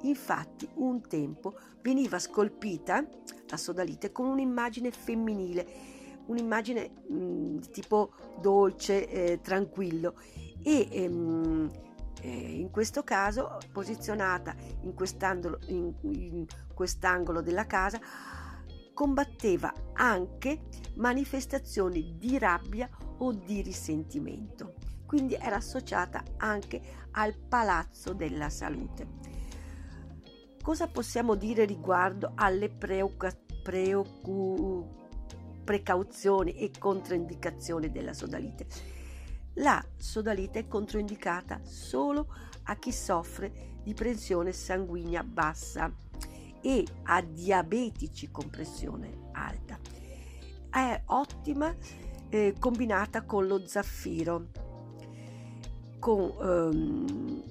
Infatti, 0.02 0.68
un 0.74 1.00
tempo 1.06 1.54
veniva 1.82 2.18
scolpita 2.18 3.04
la 3.48 3.56
sodalite 3.56 4.12
con 4.12 4.26
un'immagine 4.26 4.92
femminile, 4.92 5.66
un'immagine 6.26 6.88
mh, 7.08 7.70
tipo 7.72 8.12
dolce, 8.40 9.08
eh, 9.08 9.40
tranquillo 9.40 10.14
e 10.62 10.88
ehm, 10.90 11.70
eh, 12.20 12.28
in 12.28 12.70
questo 12.70 13.02
caso 13.02 13.58
posizionata 13.72 14.54
in 14.82 14.94
in, 15.66 15.92
in 16.02 16.46
quest'angolo 16.74 17.40
della 17.40 17.66
casa, 17.66 17.98
combatteva 18.92 19.72
anche 19.94 20.60
manifestazioni 20.96 22.16
di 22.18 22.38
rabbia 22.38 22.88
o 23.18 23.32
di 23.32 23.62
risentimento. 23.62 24.74
Quindi 25.06 25.34
era 25.34 25.56
associata 25.56 26.22
anche 26.36 26.80
al 27.12 27.34
palazzo 27.36 28.12
della 28.12 28.48
salute. 28.50 29.08
Cosa 30.62 30.88
possiamo 30.88 31.34
dire 31.34 31.64
riguardo 31.64 32.32
alle 32.34 32.68
preucu, 32.68 33.28
precauzioni 35.64 36.52
e 36.52 36.70
controindicazioni 36.78 37.90
della 37.90 38.12
sodalite? 38.12 38.99
La 39.60 39.84
sodalite 39.98 40.60
è 40.60 40.68
controindicata 40.68 41.60
solo 41.64 42.34
a 42.64 42.76
chi 42.76 42.92
soffre 42.92 43.78
di 43.82 43.92
pressione 43.92 44.52
sanguigna 44.52 45.22
bassa 45.22 45.92
e 46.62 46.86
a 47.04 47.20
diabetici 47.20 48.30
con 48.30 48.48
pressione 48.48 49.28
alta. 49.32 49.78
È 50.70 51.02
ottima 51.06 51.74
eh, 52.30 52.54
combinata 52.58 53.24
con 53.24 53.46
lo 53.46 53.66
zaffiro, 53.66 54.46
con 55.98 56.34
ehm, 56.40 57.42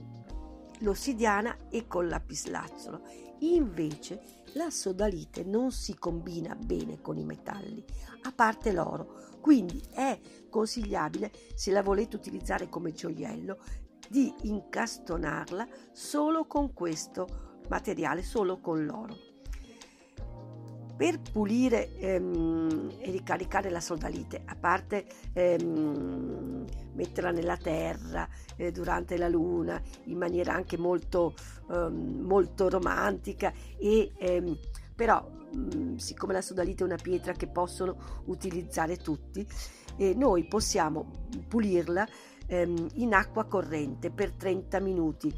l'ossidiana 0.80 1.70
e 1.70 1.86
con 1.86 2.08
lapislazzolo. 2.08 3.02
Invece 3.42 4.44
la 4.54 4.72
sodalite 4.72 5.44
non 5.44 5.72
si 5.72 5.96
combina 5.96 6.56
bene 6.56 7.02
con 7.02 7.18
i 7.18 7.24
metalli, 7.24 7.86
a 8.24 8.32
parte 8.32 8.72
l'oro, 8.72 9.38
quindi 9.42 9.82
è 9.92 10.20
consigliabile, 10.50 11.32
se 11.56 11.72
la 11.72 11.84
volete 11.84 12.16
utilizzare 12.16 12.70
come 12.70 12.92
gioiello, 12.92 13.58
di 14.10 14.34
incastonarla 14.42 15.68
solo 15.92 16.46
con 16.46 16.74
questo 16.74 17.60
materiale, 17.70 18.24
solo 18.24 18.60
con 18.60 18.84
l'oro. 18.84 19.28
per 21.00 21.22
pulire 21.22 21.96
ehm, 21.96 22.96
e 23.00 23.10
ricaricare 23.10 23.70
la 23.70 23.80
sodalite, 23.80 24.42
a 24.44 24.56
parte 24.60 25.06
ehm, 25.32 26.66
metterla 26.92 27.32
nella 27.32 27.56
terra 27.56 28.28
eh, 28.58 28.74
durante 28.74 29.16
la 29.18 29.30
luna 29.30 29.82
in 30.08 30.18
maniera 30.18 30.54
anche 30.54 30.78
molto, 30.78 31.36
ehm, 31.72 32.20
molto 32.20 32.68
romantica 32.68 33.54
e 33.78 34.12
ehm, 34.18 34.58
però 34.94 35.26
mm, 35.56 35.96
siccome 35.96 36.34
la 36.34 36.42
sodalite 36.42 36.84
è 36.84 36.86
una 36.86 36.98
pietra 37.02 37.34
che 37.34 37.48
possono 37.48 38.24
utilizzare 38.26 38.98
tutti, 38.98 39.46
eh, 39.98 40.14
noi 40.16 40.48
possiamo 40.48 41.28
pulirla 41.48 42.08
ehm, 42.48 42.88
in 42.96 43.14
acqua 43.14 43.46
corrente 43.46 44.12
per 44.12 44.32
30 44.34 44.80
minuti, 44.80 45.34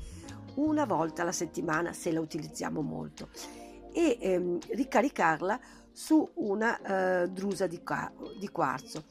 una 0.56 0.86
volta 0.86 1.22
alla 1.22 1.32
settimana 1.32 1.94
se 1.94 2.12
la 2.12 2.20
utilizziamo 2.20 2.82
molto 2.82 3.30
e 3.94 4.18
ehm, 4.20 4.60
ricaricarla 4.70 5.60
su 5.92 6.30
una 6.36 7.24
eh, 7.24 7.30
drusa 7.30 7.68
di, 7.68 7.82
di 8.40 8.50
quarzo. 8.50 9.04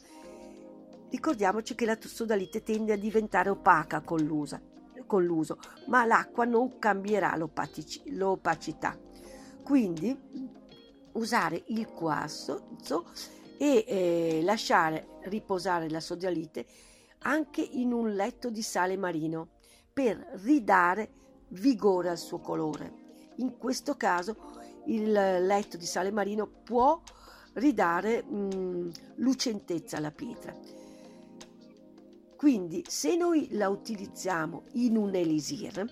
Ricordiamoci 1.10 1.74
che 1.74 1.84
la 1.84 1.98
sodalite 2.00 2.62
tende 2.62 2.92
a 2.92 2.96
diventare 2.96 3.50
opaca 3.50 4.00
con 4.00 4.20
l'uso, 4.20 4.60
con 5.06 5.24
l'uso 5.24 5.58
ma 5.88 6.04
l'acqua 6.04 6.44
non 6.44 6.78
cambierà 6.78 7.36
l'opacità. 7.36 8.96
Quindi 9.62 10.16
usare 11.12 11.64
il 11.68 11.86
quarzo 11.88 12.68
e 13.58 13.84
eh, 13.86 14.40
lasciare 14.42 15.18
riposare 15.24 15.90
la 15.90 16.00
sodalite 16.00 16.66
anche 17.22 17.60
in 17.60 17.92
un 17.92 18.14
letto 18.14 18.50
di 18.50 18.62
sale 18.62 18.96
marino 18.96 19.48
per 19.92 20.16
ridare 20.42 21.12
vigore 21.48 22.08
al 22.08 22.18
suo 22.18 22.38
colore. 22.38 23.08
In 23.36 23.58
questo 23.58 23.96
caso 23.96 24.36
il 24.86 25.12
letto 25.12 25.76
di 25.76 25.84
sale 25.84 26.10
marino 26.10 26.46
può 26.46 27.00
ridare 27.54 28.22
mh, 28.22 28.56
mm, 28.56 28.90
lucentezza 29.16 29.96
alla 29.96 30.10
pietra. 30.10 30.54
Quindi 32.36 32.84
se 32.88 33.16
noi 33.16 33.48
la 33.50 33.68
utilizziamo 33.68 34.64
in 34.72 34.96
un 34.96 35.14
elisir, 35.14 35.84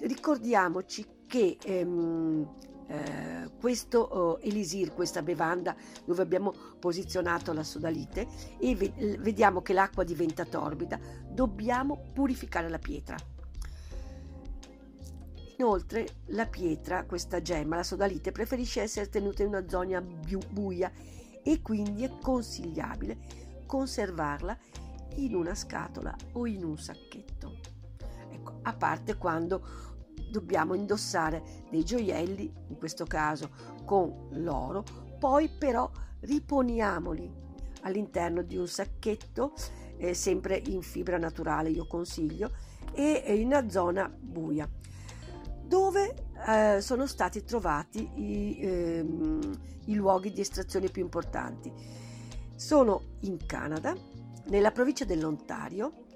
ricordiamoci 0.00 1.06
che 1.26 1.56
ehm, 1.62 2.56
eh, 2.88 3.50
questo 3.60 3.98
oh, 3.98 4.38
elisir, 4.40 4.94
questa 4.94 5.22
bevanda 5.22 5.76
dove 6.04 6.22
abbiamo 6.22 6.54
posizionato 6.78 7.52
la 7.52 7.62
sodalite 7.62 8.26
e 8.58 8.74
ve- 8.74 9.16
vediamo 9.18 9.60
che 9.60 9.74
l'acqua 9.74 10.04
diventa 10.04 10.44
torbida, 10.44 10.98
dobbiamo 11.28 12.10
purificare 12.12 12.68
la 12.68 12.78
pietra. 12.78 13.16
Inoltre 15.58 16.06
la 16.26 16.46
pietra, 16.46 17.04
questa 17.04 17.42
gemma, 17.42 17.76
la 17.76 17.82
sodalite, 17.82 18.32
preferisce 18.32 18.80
essere 18.80 19.08
tenuta 19.08 19.42
in 19.42 19.48
una 19.48 19.68
zona 19.68 20.00
buia 20.00 20.90
e 21.42 21.60
quindi 21.60 22.04
è 22.04 22.18
consigliabile 22.20 23.18
conservarla 23.66 24.56
in 25.16 25.34
una 25.34 25.54
scatola 25.54 26.16
o 26.32 26.46
in 26.46 26.64
un 26.64 26.78
sacchetto. 26.78 27.56
Ecco, 28.30 28.60
a 28.62 28.72
parte 28.72 29.16
quando 29.16 29.96
dobbiamo 30.30 30.74
indossare 30.74 31.66
dei 31.70 31.84
gioielli, 31.84 32.52
in 32.68 32.76
questo 32.76 33.04
caso 33.04 33.50
con 33.84 34.28
l'oro, 34.32 34.84
poi 35.18 35.48
però 35.48 35.90
riponiamoli 36.20 37.30
all'interno 37.82 38.42
di 38.42 38.56
un 38.56 38.66
sacchetto, 38.66 39.52
eh, 39.96 40.14
sempre 40.14 40.60
in 40.66 40.82
fibra 40.82 41.18
naturale 41.18 41.70
io 41.70 41.86
consiglio, 41.86 42.50
e 42.92 43.22
in 43.36 43.46
una 43.46 43.68
zona 43.68 44.08
buia 44.08 44.68
dove 45.68 46.14
eh, 46.46 46.80
sono 46.80 47.06
stati 47.06 47.44
trovati 47.44 48.08
i, 48.14 48.58
ehm, 48.60 49.60
i 49.84 49.94
luoghi 49.94 50.32
di 50.32 50.40
estrazione 50.40 50.88
più 50.88 51.02
importanti. 51.02 51.70
Sono 52.56 53.16
in 53.20 53.44
Canada, 53.44 53.94
nella 54.46 54.70
provincia 54.70 55.04
dell'Ontario, 55.04 56.06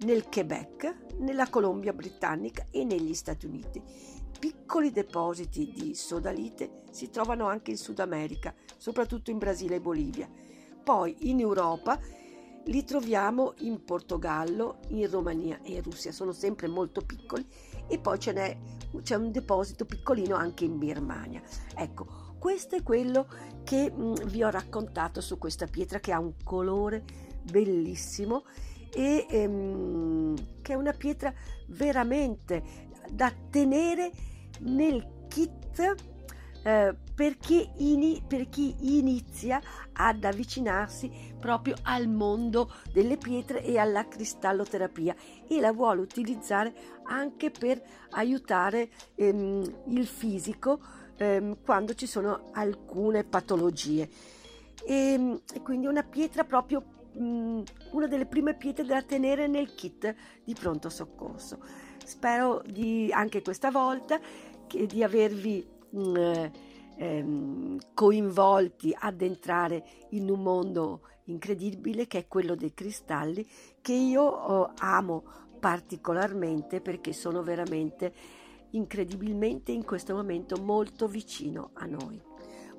nel 0.00 0.28
Quebec, 0.28 1.14
nella 1.18 1.48
Colombia 1.48 1.92
britannica 1.92 2.66
e 2.70 2.84
negli 2.84 3.14
Stati 3.14 3.46
Uniti. 3.46 3.82
Piccoli 4.38 4.90
depositi 4.90 5.72
di 5.72 5.94
sodalite 5.94 6.82
si 6.90 7.08
trovano 7.08 7.46
anche 7.46 7.70
in 7.70 7.78
Sud 7.78 8.00
America, 8.00 8.54
soprattutto 8.76 9.30
in 9.30 9.38
Brasile 9.38 9.76
e 9.76 9.80
Bolivia. 9.80 10.28
Poi 10.82 11.30
in 11.30 11.40
Europa 11.40 11.98
li 12.66 12.84
troviamo 12.84 13.54
in 13.58 13.84
Portogallo, 13.84 14.80
in 14.88 15.08
Romania 15.10 15.60
e 15.62 15.74
in 15.74 15.82
Russia, 15.82 16.12
sono 16.12 16.32
sempre 16.32 16.66
molto 16.66 17.00
piccoli 17.02 17.46
e 17.86 17.98
poi 17.98 18.18
c'è 18.18 19.14
un 19.14 19.30
deposito 19.30 19.84
piccolino 19.86 20.34
anche 20.34 20.64
in 20.64 20.78
Birmania. 20.78 21.42
Ecco, 21.74 22.36
questo 22.38 22.76
è 22.76 22.82
quello 22.82 23.26
che 23.64 23.92
vi 24.26 24.42
ho 24.42 24.50
raccontato 24.50 25.22
su 25.22 25.38
questa 25.38 25.66
pietra 25.66 26.00
che 26.00 26.12
ha 26.12 26.18
un 26.18 26.34
colore 26.42 27.04
bellissimo 27.42 28.44
e 28.94 29.26
ehm, 29.28 30.34
che 30.62 30.72
è 30.72 30.76
una 30.76 30.92
pietra 30.92 31.32
veramente 31.68 32.62
da 33.10 33.32
tenere 33.50 34.10
nel 34.60 35.26
kit 35.28 36.12
eh, 36.64 36.96
per, 37.14 37.36
chi 37.36 37.68
ini, 37.76 38.22
per 38.26 38.48
chi 38.48 38.74
inizia 38.98 39.60
ad 39.92 40.24
avvicinarsi 40.24 41.10
proprio 41.38 41.74
al 41.82 42.08
mondo 42.08 42.72
delle 42.92 43.18
pietre 43.18 43.62
e 43.62 43.76
alla 43.76 44.08
cristalloterapia 44.08 45.14
e 45.46 45.60
la 45.60 45.72
vuole 45.72 46.00
utilizzare 46.00 46.72
anche 47.04 47.50
per 47.50 47.82
aiutare 48.10 48.88
ehm, 49.14 49.82
il 49.88 50.06
fisico 50.06 50.80
ehm, 51.16 51.58
quando 51.62 51.94
ci 51.94 52.06
sono 52.06 52.48
alcune 52.52 53.24
patologie. 53.24 54.08
E, 54.86 54.94
ehm, 54.94 55.40
e 55.52 55.60
quindi 55.60 55.86
una 55.86 56.02
pietra 56.02 56.44
proprio 56.44 56.82
mh, 57.14 57.62
una 57.92 58.06
delle 58.06 58.26
prime 58.26 58.54
pietre 58.54 58.84
da 58.84 59.02
tenere 59.02 59.46
nel 59.46 59.74
kit 59.74 60.14
di 60.44 60.54
pronto 60.54 60.88
soccorso. 60.88 61.58
Spero 62.04 62.62
di 62.66 63.10
anche 63.12 63.42
questa 63.42 63.70
volta 63.70 64.20
che, 64.66 64.86
di 64.86 65.02
avervi 65.02 65.66
mh, 65.90 66.50
ehm, 66.96 67.78
coinvolti 67.94 68.94
ad 68.98 69.22
entrare 69.22 69.84
in 70.10 70.30
un 70.30 70.42
mondo 70.42 71.00
incredibile 71.24 72.06
che 72.06 72.18
è 72.18 72.28
quello 72.28 72.54
dei 72.54 72.74
cristalli 72.74 73.46
che 73.80 73.94
io 73.94 74.22
oh, 74.22 74.72
amo 74.78 75.24
particolarmente 75.58 76.80
perché 76.80 77.12
sono 77.12 77.42
veramente 77.42 78.12
incredibilmente 78.70 79.72
in 79.72 79.84
questo 79.84 80.14
momento 80.14 80.56
molto 80.60 81.06
vicino 81.06 81.70
a 81.74 81.86
noi. 81.86 82.20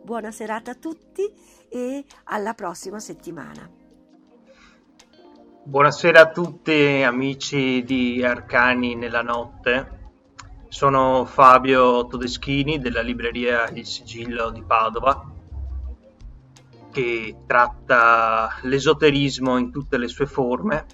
Buona 0.04 0.32
serata 0.32 0.72
a 0.72 0.76
tutti 0.76 1.28
e 1.68 2.06
alla 2.26 2.54
prossima 2.54 3.00
settimana. 3.00 3.85
Buonasera 5.68 6.22
a 6.22 6.30
tutti 6.30 7.01
amici 7.01 7.84
di 7.84 8.24
Arcani 8.24 8.93
nella 8.93 9.24
notte. 9.24 10.11
Sono 10.68 11.26
Fabio 11.26 12.05
Todeschini 12.05 12.78
della 12.78 13.01
libreria 13.01 13.68
Il 13.70 13.84
Sigillo 13.88 14.51
di 14.51 14.61
Padova 14.61 15.34
che 16.91 17.38
tratta 17.47 18.59
l'esoterismo 18.61 19.57
in 19.57 19.72
tutte 19.72 19.97
le 19.97 20.07
sue 20.07 20.28
forme. 20.28 20.86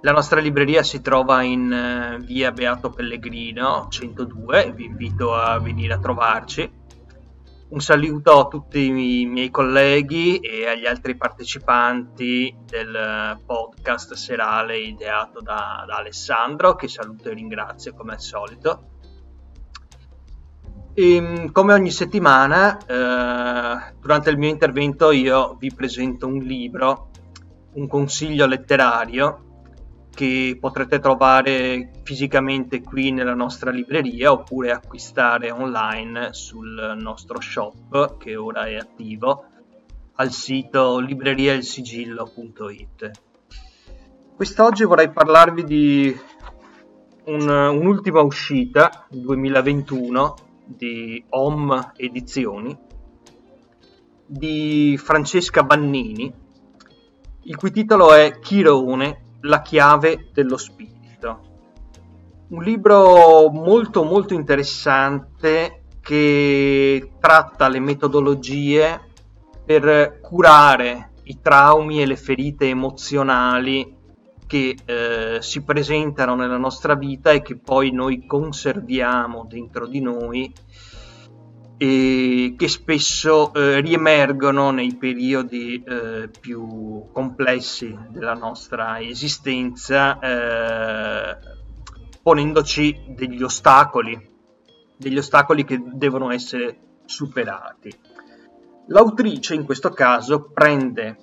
La 0.00 0.10
nostra 0.10 0.40
libreria 0.40 0.82
si 0.82 1.00
trova 1.00 1.42
in 1.42 1.72
eh, 1.72 2.18
via 2.24 2.50
Beato 2.50 2.90
Pellegrino 2.90 3.86
102, 3.88 4.72
vi 4.74 4.86
invito 4.86 5.34
a 5.34 5.60
venire 5.60 5.94
a 5.94 5.98
trovarci 6.00 6.77
un 7.70 7.80
saluto 7.80 8.38
a 8.38 8.48
tutti 8.48 8.86
i 8.86 9.26
miei 9.26 9.50
colleghi 9.50 10.38
e 10.38 10.66
agli 10.66 10.86
altri 10.86 11.16
partecipanti 11.16 12.56
del 12.64 13.38
podcast 13.44 14.14
serale 14.14 14.78
ideato 14.78 15.40
da, 15.40 15.84
da 15.86 15.96
Alessandro, 15.96 16.74
che 16.76 16.88
saluto 16.88 17.28
e 17.28 17.34
ringrazio 17.34 17.92
come 17.94 18.12
al 18.12 18.20
solito. 18.20 18.90
E, 20.94 21.14
ehm, 21.14 21.52
come 21.52 21.74
ogni 21.74 21.90
settimana, 21.90 22.78
eh, 22.78 23.94
durante 24.00 24.30
il 24.30 24.38
mio 24.38 24.48
intervento 24.48 25.10
io 25.10 25.54
vi 25.58 25.72
presento 25.72 26.26
un 26.26 26.38
libro, 26.38 27.10
un 27.74 27.86
consiglio 27.86 28.46
letterario 28.46 29.42
che 30.18 30.58
potrete 30.58 30.98
trovare 30.98 31.92
fisicamente 32.02 32.82
qui 32.82 33.12
nella 33.12 33.36
nostra 33.36 33.70
libreria 33.70 34.32
oppure 34.32 34.72
acquistare 34.72 35.52
online 35.52 36.32
sul 36.32 36.96
nostro 36.98 37.40
shop 37.40 38.16
che 38.16 38.34
ora 38.34 38.66
è 38.66 38.74
attivo 38.74 39.44
al 40.14 40.32
sito 40.32 40.98
libreriailsigillo.it. 40.98 43.10
Quest'oggi 44.34 44.82
vorrei 44.82 45.12
parlarvi 45.12 45.62
di 45.62 46.12
un, 47.26 47.48
un'ultima 47.48 48.20
uscita 48.20 49.06
2021 49.10 50.34
di 50.64 51.24
Om 51.28 51.92
Edizioni 51.94 52.76
di 54.26 54.98
Francesca 55.00 55.62
Bannini, 55.62 56.34
il 57.42 57.56
cui 57.56 57.70
titolo 57.70 58.12
è 58.12 58.40
Chirone 58.40 59.26
la 59.42 59.62
chiave 59.62 60.30
dello 60.32 60.56
spirito. 60.56 61.40
Un 62.48 62.62
libro 62.62 63.50
molto 63.50 64.04
molto 64.04 64.34
interessante 64.34 65.82
che 66.00 67.12
tratta 67.20 67.68
le 67.68 67.80
metodologie 67.80 69.00
per 69.64 70.20
curare 70.20 71.10
i 71.24 71.40
traumi 71.42 72.00
e 72.00 72.06
le 72.06 72.16
ferite 72.16 72.68
emozionali 72.68 73.96
che 74.46 74.74
eh, 74.82 75.36
si 75.40 75.62
presentano 75.62 76.34
nella 76.34 76.56
nostra 76.56 76.94
vita 76.94 77.32
e 77.32 77.42
che 77.42 77.58
poi 77.58 77.92
noi 77.92 78.24
conserviamo 78.24 79.44
dentro 79.46 79.86
di 79.86 80.00
noi 80.00 80.50
e 81.78 82.54
che 82.58 82.68
spesso 82.68 83.52
eh, 83.54 83.80
riemergono 83.80 84.72
nei 84.72 84.96
periodi 84.96 85.82
eh, 85.82 86.28
più 86.28 87.06
complessi 87.12 87.96
della 88.08 88.34
nostra 88.34 89.00
esistenza, 89.00 90.18
eh, 90.18 91.38
ponendoci 92.20 93.04
degli 93.08 93.42
ostacoli, 93.42 94.28
degli 94.96 95.16
ostacoli 95.16 95.64
che 95.64 95.80
devono 95.84 96.32
essere 96.32 96.76
superati. 97.04 97.90
L'autrice 98.88 99.54
in 99.54 99.64
questo 99.64 99.90
caso 99.90 100.50
prende 100.52 101.16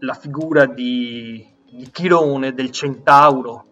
la 0.00 0.14
figura 0.14 0.66
di, 0.66 1.46
di 1.70 1.88
Chirone, 1.92 2.52
del 2.52 2.72
centauro 2.72 3.66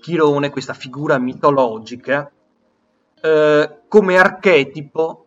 Chirone, 0.00 0.50
questa 0.50 0.72
figura 0.72 1.18
mitologica, 1.18 2.30
eh, 3.20 3.78
come 3.88 4.16
archetipo 4.18 5.25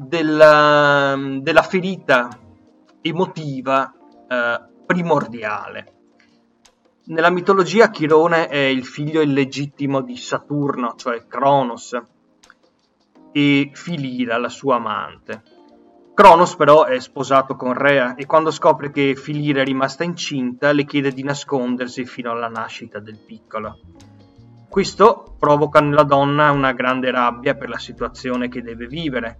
della, 0.00 1.18
della 1.40 1.62
ferita 1.62 2.28
emotiva 3.00 3.92
eh, 4.28 4.60
primordiale. 4.86 5.92
Nella 7.06 7.30
mitologia 7.30 7.90
Chirone 7.90 8.46
è 8.46 8.58
il 8.58 8.84
figlio 8.84 9.20
illegittimo 9.20 10.02
di 10.02 10.16
Saturno, 10.16 10.94
cioè 10.94 11.26
Cronos, 11.26 12.00
e 13.32 13.70
Filira, 13.72 14.38
la 14.38 14.48
sua 14.48 14.76
amante. 14.76 15.42
Cronos 16.14 16.54
però 16.54 16.84
è 16.84 17.00
sposato 17.00 17.56
con 17.56 17.72
Rea 17.72 18.14
e 18.14 18.24
quando 18.26 18.52
scopre 18.52 18.92
che 18.92 19.16
Filira 19.16 19.62
è 19.62 19.64
rimasta 19.64 20.04
incinta 20.04 20.70
le 20.72 20.84
chiede 20.84 21.10
di 21.10 21.24
nascondersi 21.24 22.04
fino 22.04 22.30
alla 22.30 22.48
nascita 22.48 23.00
del 23.00 23.18
piccolo. 23.18 23.80
Questo 24.68 25.34
provoca 25.38 25.80
nella 25.80 26.04
donna 26.04 26.52
una 26.52 26.72
grande 26.72 27.10
rabbia 27.10 27.54
per 27.54 27.68
la 27.68 27.78
situazione 27.78 28.48
che 28.48 28.62
deve 28.62 28.86
vivere 28.86 29.38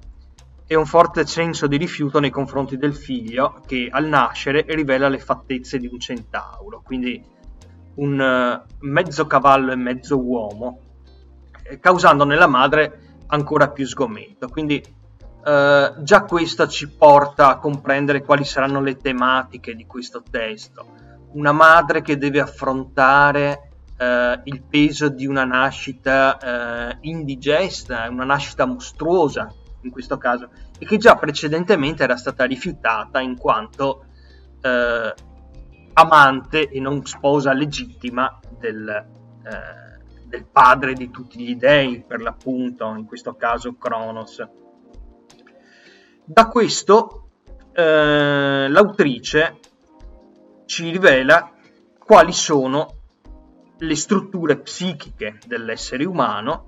e 0.71 0.75
un 0.77 0.85
forte 0.85 1.27
senso 1.27 1.66
di 1.66 1.79
rifiuto 1.79 2.21
nei 2.21 2.29
confronti 2.29 2.77
del 2.77 2.95
figlio 2.95 3.62
che 3.66 3.89
al 3.91 4.07
nascere 4.07 4.66
rivela 4.69 5.09
le 5.09 5.19
fattezze 5.19 5.79
di 5.79 5.89
un 5.91 5.99
centauro, 5.99 6.83
quindi 6.85 7.25
un 7.95 8.21
uh, 8.21 8.87
mezzo 8.87 9.27
cavallo 9.27 9.73
e 9.73 9.77
mezzo 9.77 10.21
uomo, 10.21 10.81
eh, 11.62 11.81
causando 11.81 12.25
nella 12.25 12.47
madre 12.47 13.16
ancora 13.29 13.71
più 13.71 13.87
sgomento. 13.87 14.49
Quindi 14.49 14.85
uh, 14.85 16.03
già 16.03 16.25
questo 16.29 16.69
ci 16.69 16.87
porta 16.91 17.49
a 17.49 17.59
comprendere 17.59 18.23
quali 18.23 18.45
saranno 18.45 18.83
le 18.83 18.99
tematiche 18.99 19.75
di 19.75 19.87
questo 19.87 20.23
testo. 20.31 20.87
Una 21.33 21.53
madre 21.53 22.03
che 22.03 22.19
deve 22.19 22.41
affrontare 22.41 23.71
uh, 23.99 24.41
il 24.45 24.62
peso 24.69 25.09
di 25.09 25.27
una 25.27 25.45
nascita 25.45 26.99
indigesta, 27.01 28.07
una 28.11 28.25
nascita 28.25 28.66
mostruosa, 28.66 29.51
in 29.83 29.91
questo 29.91 30.18
caso, 30.18 30.51
e 30.79 30.87
che 30.87 30.97
già 30.97 31.16
precedentemente 31.16 32.03
era 32.03 32.16
stata 32.16 32.45
rifiutata 32.45 33.20
in 33.20 33.37
quanto 33.37 34.05
eh, 34.61 35.14
amante 35.95 36.68
e 36.68 36.81
non 36.81 37.05
sposa 37.05 37.53
legittima 37.53 38.39
del, 38.59 38.89
eh, 38.89 40.24
del, 40.24 40.45
padre 40.45 40.95
di 40.95 41.11
tutti 41.11 41.39
gli 41.39 41.57
dei, 41.57 42.03
per 42.07 42.20
l'appunto, 42.20 42.95
in 42.95 43.05
questo 43.05 43.35
caso 43.35 43.76
Cronos. 43.76 44.47
Da 46.24 46.49
questo 46.49 47.31
eh, 47.72 48.66
l'autrice 48.68 49.59
ci 50.66 50.91
rivela 50.91 51.53
quali 51.99 52.33
sono 52.33 52.97
le 53.79 53.95
strutture 53.97 54.59
psichiche 54.59 55.39
dell'essere 55.47 56.05
umano 56.05 56.68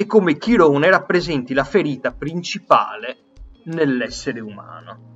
e 0.00 0.06
come 0.06 0.38
Chirone 0.38 0.88
rappresenti 0.88 1.52
la 1.52 1.62
ferita 1.62 2.10
principale 2.10 3.18
nell'essere 3.64 4.40
umano, 4.40 5.12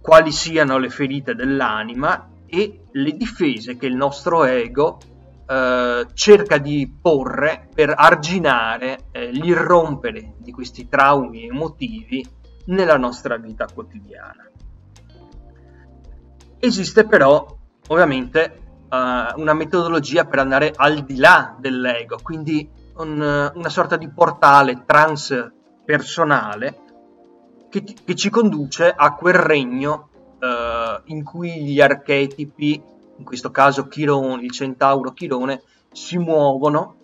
quali 0.00 0.30
siano 0.30 0.78
le 0.78 0.90
ferite 0.90 1.34
dell'anima 1.34 2.30
e 2.46 2.84
le 2.92 3.16
difese 3.16 3.76
che 3.76 3.86
il 3.86 3.96
nostro 3.96 4.44
ego 4.44 5.00
eh, 5.44 6.06
cerca 6.14 6.58
di 6.58 6.88
porre 7.02 7.68
per 7.74 7.94
arginare 7.96 9.08
eh, 9.10 9.32
l'irrompere 9.32 10.34
di 10.38 10.52
questi 10.52 10.86
traumi 10.86 11.48
emotivi 11.48 12.24
nella 12.66 12.96
nostra 12.96 13.36
vita 13.38 13.66
quotidiana. 13.66 14.48
Esiste 16.60 17.06
però 17.06 17.44
ovviamente 17.88 18.44
eh, 18.88 19.32
una 19.34 19.52
metodologia 19.52 20.26
per 20.26 20.38
andare 20.38 20.72
al 20.76 21.04
di 21.04 21.16
là 21.16 21.56
dell'ego, 21.58 22.20
quindi 22.22 22.84
un, 22.96 23.52
una 23.54 23.68
sorta 23.68 23.96
di 23.96 24.08
portale 24.08 24.84
transpersonale 24.84 26.80
che, 27.68 27.82
che 27.82 28.14
ci 28.14 28.30
conduce 28.30 28.92
a 28.94 29.14
quel 29.14 29.34
regno 29.34 30.08
uh, 30.40 31.00
in 31.06 31.24
cui 31.24 31.64
gli 31.64 31.80
archetipi, 31.80 32.82
in 33.16 33.24
questo 33.24 33.50
caso 33.50 33.88
Chirone, 33.88 34.42
il 34.42 34.50
centauro 34.50 35.12
Chirone, 35.12 35.62
si 35.92 36.18
muovono 36.18 36.96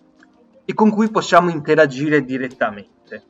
e 0.65 0.73
con 0.73 0.89
cui 0.91 1.09
possiamo 1.09 1.49
interagire 1.49 2.23
direttamente. 2.23 3.23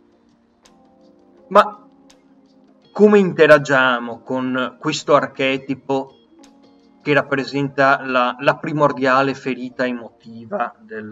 Ma 1.48 1.88
come 2.92 3.18
interagiamo 3.18 4.22
con 4.22 4.78
questo 4.80 5.16
archetipo 5.16 6.18
che 7.02 7.14
rappresenta 7.14 8.02
la, 8.06 8.36
la 8.40 8.56
primordiale 8.58 9.34
ferita 9.34 9.86
emotiva 9.86 10.74
del, 10.80 11.12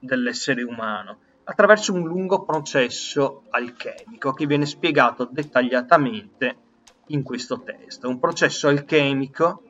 dell'essere 0.00 0.62
umano 0.62 1.18
attraverso 1.44 1.92
un 1.92 2.06
lungo 2.06 2.44
processo 2.44 3.44
alchemico 3.50 4.32
che 4.32 4.46
viene 4.46 4.66
spiegato 4.66 5.28
dettagliatamente 5.30 6.56
in 7.08 7.22
questo 7.22 7.62
testo. 7.62 8.08
Un 8.08 8.18
processo 8.18 8.68
alchemico 8.68 9.64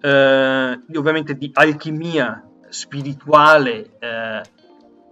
eh, 0.00 0.80
ovviamente 0.94 1.36
di 1.36 1.50
alchimia 1.52 2.42
spirituale 2.68 3.98
eh, 3.98 4.42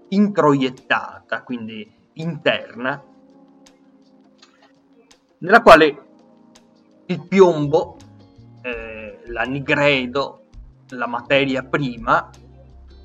introiettata, 0.09 1.43
quindi 1.43 1.91
interna, 2.14 3.03
nella 5.39 5.62
quale 5.62 6.07
il 7.07 7.26
piombo, 7.26 7.97
eh, 8.62 9.20
l'anigredo, 9.26 10.47
la 10.91 11.07
materia 11.07 11.62
prima, 11.62 12.31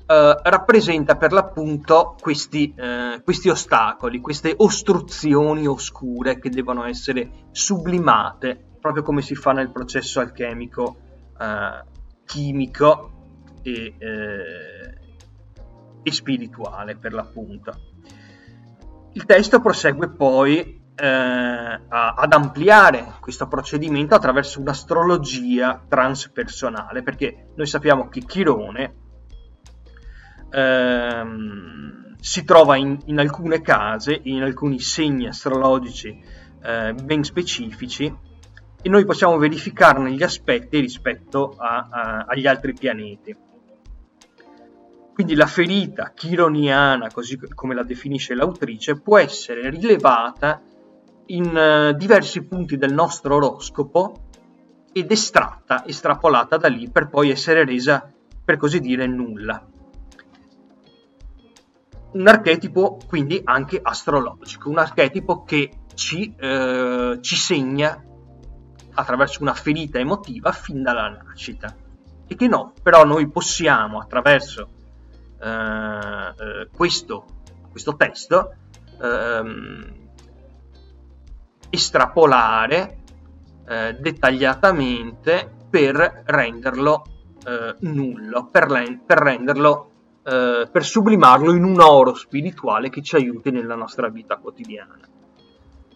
eh, 0.06 0.36
rappresenta 0.42 1.16
per 1.16 1.32
l'appunto 1.32 2.14
questi, 2.20 2.74
eh, 2.76 3.22
questi, 3.24 3.48
ostacoli, 3.48 4.20
queste 4.20 4.54
ostruzioni 4.56 5.66
oscure 5.66 6.38
che 6.38 6.50
devono 6.50 6.84
essere 6.84 7.48
sublimate, 7.52 8.76
proprio 8.80 9.02
come 9.02 9.22
si 9.22 9.34
fa 9.34 9.52
nel 9.52 9.70
processo 9.70 10.20
alchemico 10.20 10.96
eh, 11.40 11.84
chimico 12.26 13.12
e, 13.62 13.94
eh, 13.98 14.98
e, 16.02 16.12
spirituale 16.12 16.96
per 16.96 17.14
l'appunto. 17.14 17.72
Il 19.12 19.24
testo 19.24 19.60
prosegue 19.60 20.10
poi 20.10 20.82
eh, 20.94 21.06
a, 21.06 22.14
ad 22.14 22.32
ampliare 22.32 23.14
questo 23.20 23.48
procedimento 23.48 24.14
attraverso 24.14 24.60
un'astrologia 24.60 25.82
transpersonale, 25.88 27.02
perché 27.02 27.52
noi 27.56 27.66
sappiamo 27.66 28.08
che 28.08 28.20
Chirone 28.20 29.03
ehm, 30.54 32.16
si 32.20 32.44
trova 32.44 32.76
in, 32.76 32.96
in, 33.06 33.18
alcune 33.18 33.60
case, 33.60 34.18
in 34.22 34.42
alcuni 34.42 34.78
segni 34.78 35.26
astrologici 35.26 36.18
eh, 36.62 36.94
ben 36.94 37.22
specifici 37.24 38.14
e 38.80 38.88
noi 38.88 39.04
possiamo 39.04 39.36
verificarne 39.36 40.12
gli 40.12 40.22
aspetti 40.22 40.78
rispetto 40.78 41.54
a, 41.58 41.88
a, 41.90 42.24
agli 42.28 42.46
altri 42.46 42.72
pianeti. 42.72 43.36
Quindi 45.12 45.34
la 45.34 45.46
ferita 45.46 46.12
chironiana, 46.14 47.08
così 47.12 47.38
come 47.54 47.74
la 47.74 47.84
definisce 47.84 48.34
l'autrice, 48.34 49.00
può 49.00 49.18
essere 49.18 49.70
rilevata 49.70 50.60
in 51.26 51.46
uh, 51.46 51.96
diversi 51.96 52.42
punti 52.42 52.76
del 52.76 52.92
nostro 52.92 53.36
oroscopo 53.36 54.28
ed 54.92 55.10
estratta, 55.10 55.86
estrapolata 55.86 56.56
da 56.56 56.68
lì 56.68 56.90
per 56.90 57.08
poi 57.08 57.30
essere 57.30 57.64
resa, 57.64 58.12
per 58.44 58.56
così 58.56 58.80
dire, 58.80 59.06
nulla 59.06 59.68
un 62.14 62.28
archetipo 62.28 62.98
quindi 63.06 63.40
anche 63.44 63.80
astrologico, 63.82 64.70
un 64.70 64.78
archetipo 64.78 65.44
che 65.44 65.70
ci, 65.94 66.34
eh, 66.36 67.18
ci 67.20 67.36
segna 67.36 68.02
attraverso 68.94 69.42
una 69.42 69.54
ferita 69.54 69.98
emotiva 69.98 70.52
fin 70.52 70.82
dalla 70.82 71.08
nascita. 71.08 71.74
E 72.26 72.36
che 72.36 72.46
no, 72.46 72.72
però 72.82 73.04
noi 73.04 73.28
possiamo 73.28 73.98
attraverso 73.98 74.68
eh, 75.40 75.48
eh, 75.48 76.68
questo, 76.74 77.24
questo 77.70 77.96
testo 77.96 78.54
ehm, 79.02 79.92
estrapolare 81.70 82.98
eh, 83.66 83.96
dettagliatamente 83.98 85.52
per 85.68 86.22
renderlo 86.26 87.04
eh, 87.44 87.76
nullo, 87.80 88.48
per, 88.50 88.70
le- 88.70 89.00
per 89.04 89.18
renderlo, 89.18 89.90
eh, 90.24 90.68
per 90.70 90.84
sublimarlo 90.84 91.52
in 91.52 91.64
un 91.64 91.80
oro 91.80 92.14
spirituale 92.14 92.88
che 92.88 93.02
ci 93.02 93.16
aiuti 93.16 93.50
nella 93.50 93.74
nostra 93.74 94.08
vita 94.08 94.36
quotidiana. 94.36 94.98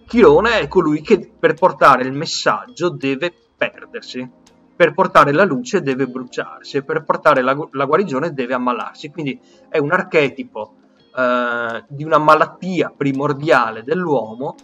Chirone 0.06 0.60
è 0.60 0.68
colui 0.68 1.00
che 1.00 1.30
per 1.38 1.54
portare 1.54 2.04
il 2.04 2.12
messaggio 2.12 2.90
deve 2.90 3.32
perdersi, 3.56 4.28
per 4.76 4.94
portare 4.94 5.32
la 5.32 5.44
luce 5.44 5.82
deve 5.82 6.06
bruciarsi 6.06 6.82
per 6.82 7.02
portare 7.04 7.42
la, 7.42 7.56
la 7.72 7.84
guarigione 7.84 8.32
deve 8.32 8.54
ammalarsi. 8.54 9.10
Quindi 9.10 9.40
è 9.68 9.78
un 9.78 9.92
archetipo 9.92 10.74
eh, 11.16 11.84
di 11.88 12.04
una 12.04 12.18
malattia 12.18 12.92
primordiale 12.96 13.82
dell'uomo 13.82 14.54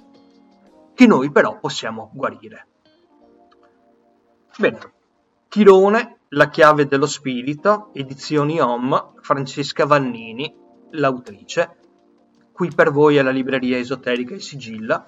che 0.94 1.06
noi 1.06 1.30
però 1.32 1.58
possiamo 1.58 2.10
guarire. 2.12 2.66
Bene, 4.56 4.78
Chirone, 5.48 6.18
La 6.34 6.48
chiave 6.48 6.88
dello 6.88 7.06
spirito, 7.06 7.90
edizioni 7.92 8.58
Om, 8.58 9.20
Francesca 9.20 9.86
Vannini, 9.86 10.52
l'autrice. 10.90 11.76
Qui 12.50 12.72
per 12.74 12.90
voi 12.90 13.16
è 13.16 13.22
la 13.22 13.30
libreria 13.30 13.78
esoterica 13.78 14.34
e 14.34 14.40
sigilla. 14.40 15.06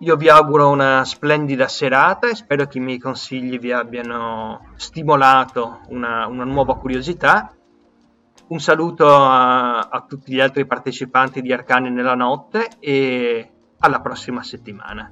Io 0.00 0.16
vi 0.16 0.28
auguro 0.28 0.68
una 0.68 1.02
splendida 1.06 1.66
serata 1.66 2.28
e 2.28 2.34
spero 2.34 2.66
che 2.66 2.76
i 2.76 2.82
miei 2.82 2.98
consigli 2.98 3.58
vi 3.58 3.72
abbiano 3.72 4.74
stimolato 4.76 5.80
una, 5.88 6.26
una 6.26 6.44
nuova 6.44 6.76
curiosità. 6.76 7.50
Un 8.48 8.60
saluto 8.60 9.06
a, 9.16 9.78
a 9.78 10.04
tutti 10.06 10.34
gli 10.34 10.40
altri 10.40 10.66
partecipanti 10.66 11.40
di 11.40 11.54
Arcani 11.54 11.88
nella 11.88 12.14
notte 12.14 12.68
e 12.80 13.50
alla 13.78 14.02
prossima 14.02 14.42
settimana. 14.42 15.10